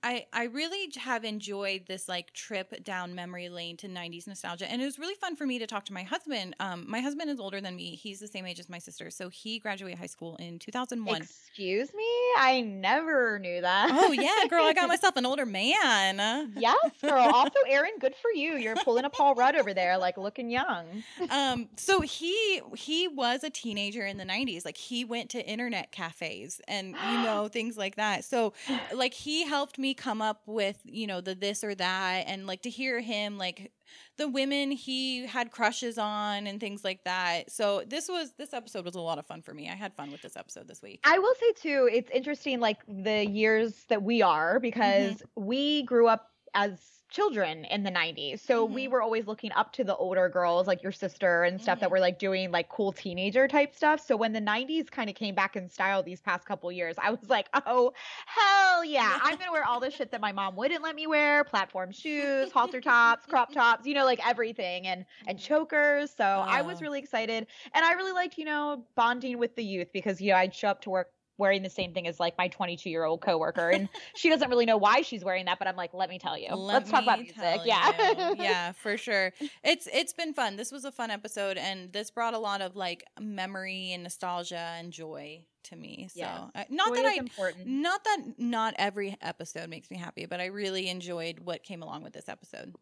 I 0.07 0.27
I 0.33 0.45
really 0.45 0.91
have 0.99 1.25
enjoyed 1.25 1.83
this 1.87 2.09
like 2.09 2.33
trip 2.33 2.85
down 2.85 3.15
memory 3.15 3.49
lane 3.49 3.77
to 3.79 3.89
90s 3.89 4.27
nostalgia 4.27 4.71
and 4.71 4.81
it 4.81 4.85
was 4.85 4.99
really 4.99 5.15
fun 5.15 5.35
for 5.37 5.47
me 5.47 5.59
to 5.59 5.67
talk 5.67 5.85
to 5.87 5.93
my 5.93 6.03
husband. 6.05 6.55
Um 6.61 6.85
my 6.89 7.01
husband 7.01 7.29
is 7.31 7.41
older 7.41 7.61
than 7.61 7.75
me. 7.77 7.97
He's 7.97 8.21
the 8.21 8.29
same 8.29 8.47
age 8.47 8.61
as 8.61 8.69
my 8.69 8.79
sister. 8.79 9.11
So 9.11 9.29
he 9.29 9.59
graduated 9.59 9.99
high 9.99 10.07
school 10.07 10.37
in 10.37 10.59
2001. 10.59 11.23
Excuse 11.23 11.93
me, 11.95 12.05
I 12.39 12.61
never 12.61 13.39
knew 13.39 13.61
that. 13.61 13.89
oh 13.93 14.13
yeah, 14.13 14.47
girl, 14.49 14.65
I 14.65 14.73
got 14.73 14.89
myself 14.95 15.17
an 15.17 15.27
older 15.27 15.47
man. 15.47 16.53
yes, 16.57 16.77
girl. 17.03 17.31
Also, 17.37 17.59
Aaron, 17.69 17.93
good 18.01 18.15
for 18.23 18.31
you. 18.31 18.57
You're 18.57 18.77
pulling 18.77 19.05
a 19.05 19.11
Paul 19.11 19.35
Rudd 19.35 19.57
over 19.57 19.75
there, 19.75 19.99
like 19.99 20.17
looking 20.17 20.49
young. 20.51 21.03
um 21.31 21.69
so 21.77 22.01
he 22.01 22.61
he 22.77 23.09
was 23.09 23.43
a 23.45 23.51
teenager 23.51 24.05
in 24.07 24.17
the 24.17 24.25
90s 24.25 24.65
like 24.65 24.77
he 24.77 25.05
went 25.05 25.31
to 25.31 25.45
internet 25.47 25.91
cafes 25.93 26.61
and 26.69 26.95
you 27.11 27.19
know 27.27 27.49
things 27.49 27.77
like 27.77 27.97
that 27.97 28.25
so 28.25 28.53
like 28.95 29.13
he 29.15 29.45
helped 29.45 29.79
me 29.79 29.95
come 29.97 30.23
up 30.23 30.43
with 30.47 30.81
you 30.85 31.07
know 31.07 31.21
the 31.21 31.35
this 31.35 31.65
or 31.65 31.75
that 31.75 32.25
and 32.27 32.47
like 32.47 32.63
to 32.63 32.71
hear 32.71 33.01
him 33.01 33.39
like 33.39 33.73
the 34.19 34.29
women 34.29 34.71
he 34.71 35.27
had 35.27 35.51
crushes 35.51 35.99
on 35.99 36.47
and 36.47 36.61
things 36.61 36.85
like 36.85 37.05
that. 37.05 37.51
So 37.51 37.83
this 37.87 38.09
was 38.09 38.33
this 38.39 38.53
episode 38.53 38.85
was 38.85 38.95
a 38.95 39.01
lot 39.01 39.19
of 39.19 39.27
fun 39.27 39.43
for 39.43 39.55
me. 39.55 39.69
I 39.69 39.75
had 39.75 39.95
fun 39.95 40.11
with 40.11 40.23
this 40.23 40.37
episode 40.37 40.69
this 40.69 40.83
week. 40.83 41.01
I 41.05 41.19
will 41.19 41.35
say 41.39 41.53
too, 41.53 41.89
it's 41.93 42.11
interesting, 42.11 42.61
like 42.61 42.79
the 42.89 43.27
years 43.27 43.85
that 43.89 44.03
we 44.03 44.23
are, 44.23 44.59
because 44.61 45.15
mm-hmm. 45.15 45.45
we 45.45 45.83
grew 45.85 46.09
up 46.09 46.31
as 46.55 46.79
children 47.09 47.65
in 47.67 47.83
the 47.85 47.91
90s. 47.91 48.43
So 48.43 48.65
we 48.65 48.87
Mhm. 48.87 48.89
were 48.89 49.01
always 49.03 49.27
looking 49.27 49.53
up 49.53 49.73
to 49.75 49.85
the 49.85 49.97
older 49.97 50.29
girls 50.29 50.67
like 50.67 50.83
your 50.83 50.93
sister 50.93 51.43
and 51.45 51.61
stuff 51.61 51.81
that 51.81 51.91
Mhm. 51.91 51.93
were 51.93 52.01
like 52.01 52.19
doing 52.19 52.51
like 52.51 52.69
cool 52.69 52.93
teenager 52.93 53.49
type 53.49 53.75
stuff. 53.75 54.01
So 54.01 54.17
when 54.17 54.33
the 54.33 54.41
90s 54.41 54.91
kind 54.91 55.09
of 55.09 55.17
came 55.17 55.35
back 55.35 55.57
in 55.57 55.69
style 55.69 56.03
these 56.03 56.21
past 56.21 56.47
couple 56.47 56.71
years, 56.73 56.97
I 56.99 57.11
was 57.11 57.29
like, 57.29 57.49
"Oh, 57.67 57.93
hell 58.27 58.85
yeah. 58.85 59.19
I'm 59.21 59.37
going 59.37 59.49
to 59.49 59.53
wear 59.53 59.65
all 59.65 59.81
the 59.81 59.91
shit 59.91 60.11
that 60.11 60.21
my 60.21 60.33
mom 60.33 60.57
wouldn't 60.57 60.83
let 60.83 60.95
me 60.97 61.07
wear, 61.07 61.45
platform 61.45 61.93
shoes, 61.93 62.51
halter 62.51 62.81
tops, 62.81 63.27
crop 63.27 63.53
tops, 63.53 63.87
you 63.87 63.95
know, 63.95 64.05
like 64.05 64.21
everything 64.27 64.87
and 64.87 65.05
and 65.27 65.39
Mhm. 65.39 65.39
chokers." 65.39 66.13
So 66.15 66.45
I 66.49 66.63
was 66.63 66.81
really 66.83 66.99
excited 66.99 67.47
and 67.73 67.85
I 67.85 67.93
really 67.93 68.13
liked, 68.13 68.39
you 68.39 68.45
know, 68.45 68.87
bonding 68.97 69.39
with 69.39 69.55
the 69.57 69.65
youth 69.65 69.89
because 69.93 70.21
you 70.21 70.31
know, 70.33 70.37
I'd 70.39 70.55
show 70.55 70.69
up 70.69 70.81
to 70.83 70.91
work 70.91 71.13
wearing 71.39 71.63
the 71.63 71.71
same 71.71 71.93
thing 71.93 72.07
as 72.07 72.19
like 72.21 72.37
my 72.39 72.49
22 72.49 72.89
year 72.91 73.05
old 73.05 73.21
coworker 73.21 73.71
and 73.71 73.89
she 74.17 74.29
doesn't 74.29 74.49
really 74.51 74.67
know 74.67 74.77
why 74.77 75.03
she's 75.03 75.25
wearing 75.25 75.45
that 75.47 75.59
but 75.59 75.69
i'm 75.69 75.77
like 75.77 75.93
let 75.95 76.09
me 76.09 76.19
tell 76.19 76.37
you 76.39 76.49
Let 76.51 76.75
let's 76.75 76.91
talk 76.91 77.03
about 77.03 77.21
music 77.21 77.61
yeah 77.65 77.93
yeah, 78.39 78.73
for 78.73 78.97
sure. 78.97 79.33
It's 79.65 79.89
it's 79.93 80.13
been 80.13 80.33
fun. 80.35 80.57
This 80.57 80.73
was 80.73 80.85
a 80.85 80.93
fun 80.93 81.11
episode, 81.11 81.57
and 81.57 81.93
this 81.93 82.11
brought 82.11 82.35
a 82.35 82.39
lot 82.39 82.61
of 82.61 82.77
like 82.77 83.05
memory 83.21 83.93
and 83.93 84.03
nostalgia 84.03 84.75
and 84.79 84.93
joy 84.93 85.45
to 85.65 85.77
me. 85.77 86.09
So 86.13 86.21
Yes. 86.21 86.51
I, 86.55 86.67
not 86.71 86.89
Joy 86.89 86.97
that 86.97 87.07
I 87.07 87.15
important 87.15 87.67
not 87.67 88.05
that 88.05 88.19
not 88.39 88.75
every 88.79 89.17
episode 89.21 89.69
makes 89.69 89.91
me 89.91 89.97
happy, 89.99 90.27
but 90.27 90.41
I 90.41 90.47
really 90.47 90.89
enjoyed 90.89 91.41
what 91.41 91.63
came 91.63 91.83
along 91.83 92.03
with 92.03 92.13
this 92.13 92.29
episode. 92.29 92.75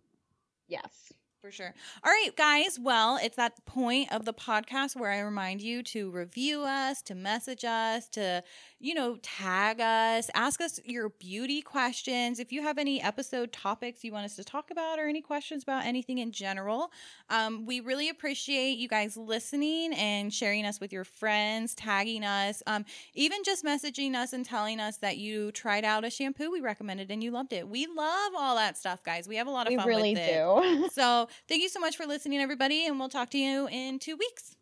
yes 0.69 1.13
For 1.45 1.51
sure. 1.51 1.75
All 2.03 2.11
right, 2.11 2.35
guys. 2.35 2.79
Well, 2.81 3.19
it's 3.23 3.37
that 3.37 3.67
point 3.67 4.11
of 4.11 4.25
the 4.25 4.33
podcast 4.33 4.97
where 4.97 5.11
I 5.11 5.19
remind 5.19 5.61
you 5.61 5.83
to 5.83 6.11
review 6.11 6.63
us, 6.63 7.03
to 7.03 7.15
message 7.15 7.67
us, 7.67 8.09
to, 8.13 8.43
you 8.81 8.95
know, 8.95 9.19
tag 9.21 9.79
us, 9.79 10.31
ask 10.35 10.63
us 10.63 10.81
your 10.87 11.11
beauty 11.11 11.61
questions. 11.61 12.39
If 12.39 12.51
you 12.51 12.63
have 12.63 12.79
any 12.79 13.03
episode 13.03 13.53
topics 13.53 14.03
you 14.03 14.11
want 14.11 14.25
us 14.25 14.37
to 14.37 14.45
talk 14.45 14.71
about 14.71 14.99
or 14.99 15.07
any 15.07 15.21
questions 15.21 15.63
about 15.63 15.85
anything 15.85 16.17
in 16.17 16.33
general, 16.33 16.91
um, 17.29 17.67
we 17.67 17.81
really 17.81 18.09
appreciate 18.09 18.79
you 18.79 18.89
guys 18.89 19.15
listening 19.15 19.93
and 19.93 20.33
sharing 20.33 20.65
us 20.65 20.81
with 20.81 20.95
your 20.95 21.05
friends, 21.05 21.75
tagging 21.75 22.25
us, 22.25 22.63
um, 22.67 22.87
even 23.13 23.45
just 23.45 23.67
messaging 23.67 24.15
us 24.15 24.33
and 24.33 24.47
telling 24.47 24.81
us 24.81 24.97
that 24.97 25.19
you 25.19 25.53
tried 25.53 25.85
out 25.85 26.07
a 26.07 26.11
shampoo 26.11 26.51
we 26.51 26.63
recommended 26.63 27.11
and 27.11 27.23
you 27.23 27.31
loved 27.31 27.53
it. 27.53 27.69
We 27.69 27.87
love 27.87 28.33
all 28.35 28.57
that 28.57 28.79
stuff, 28.79 29.03
guys. 29.03 29.29
We 29.29 29.37
have 29.37 29.47
a 29.47 29.51
lot 29.51 29.67
of 29.67 29.73
we 29.73 29.77
fun 29.77 29.87
really 29.87 30.15
with 30.15 30.23
it. 30.23 30.33
do 30.33 30.89
So 30.95 31.29
thank 31.49 31.63
you 31.63 31.69
so 31.69 31.81
much 31.81 31.97
for 31.97 32.07
listening, 32.07 32.41
everybody, 32.41 32.87
and 32.87 32.99
we'll 32.99 33.09
talk 33.09 33.31
to 33.31 33.39
you 33.39 33.69
in 33.69 33.99
two 33.99 34.17
weeks. 34.17 34.57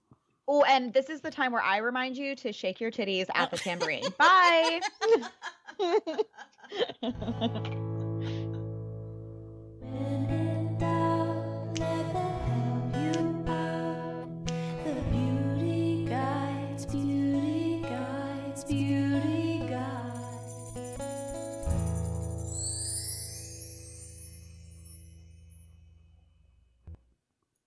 oh 0.49 0.65
and 0.65 0.93
this 0.93 1.09
is 1.09 1.21
the 1.21 1.31
time 1.31 1.53
where 1.53 1.63
i 1.63 1.77
remind 1.79 2.17
you 2.17 2.35
to 2.35 2.53
shake 2.53 2.81
your 2.81 2.91
titties 2.91 3.27
at 3.35 3.51
the 3.51 3.57
oh. 3.57 3.61
tambourine. 3.61 4.05
Bye. 4.19 4.81
When 9.83 10.79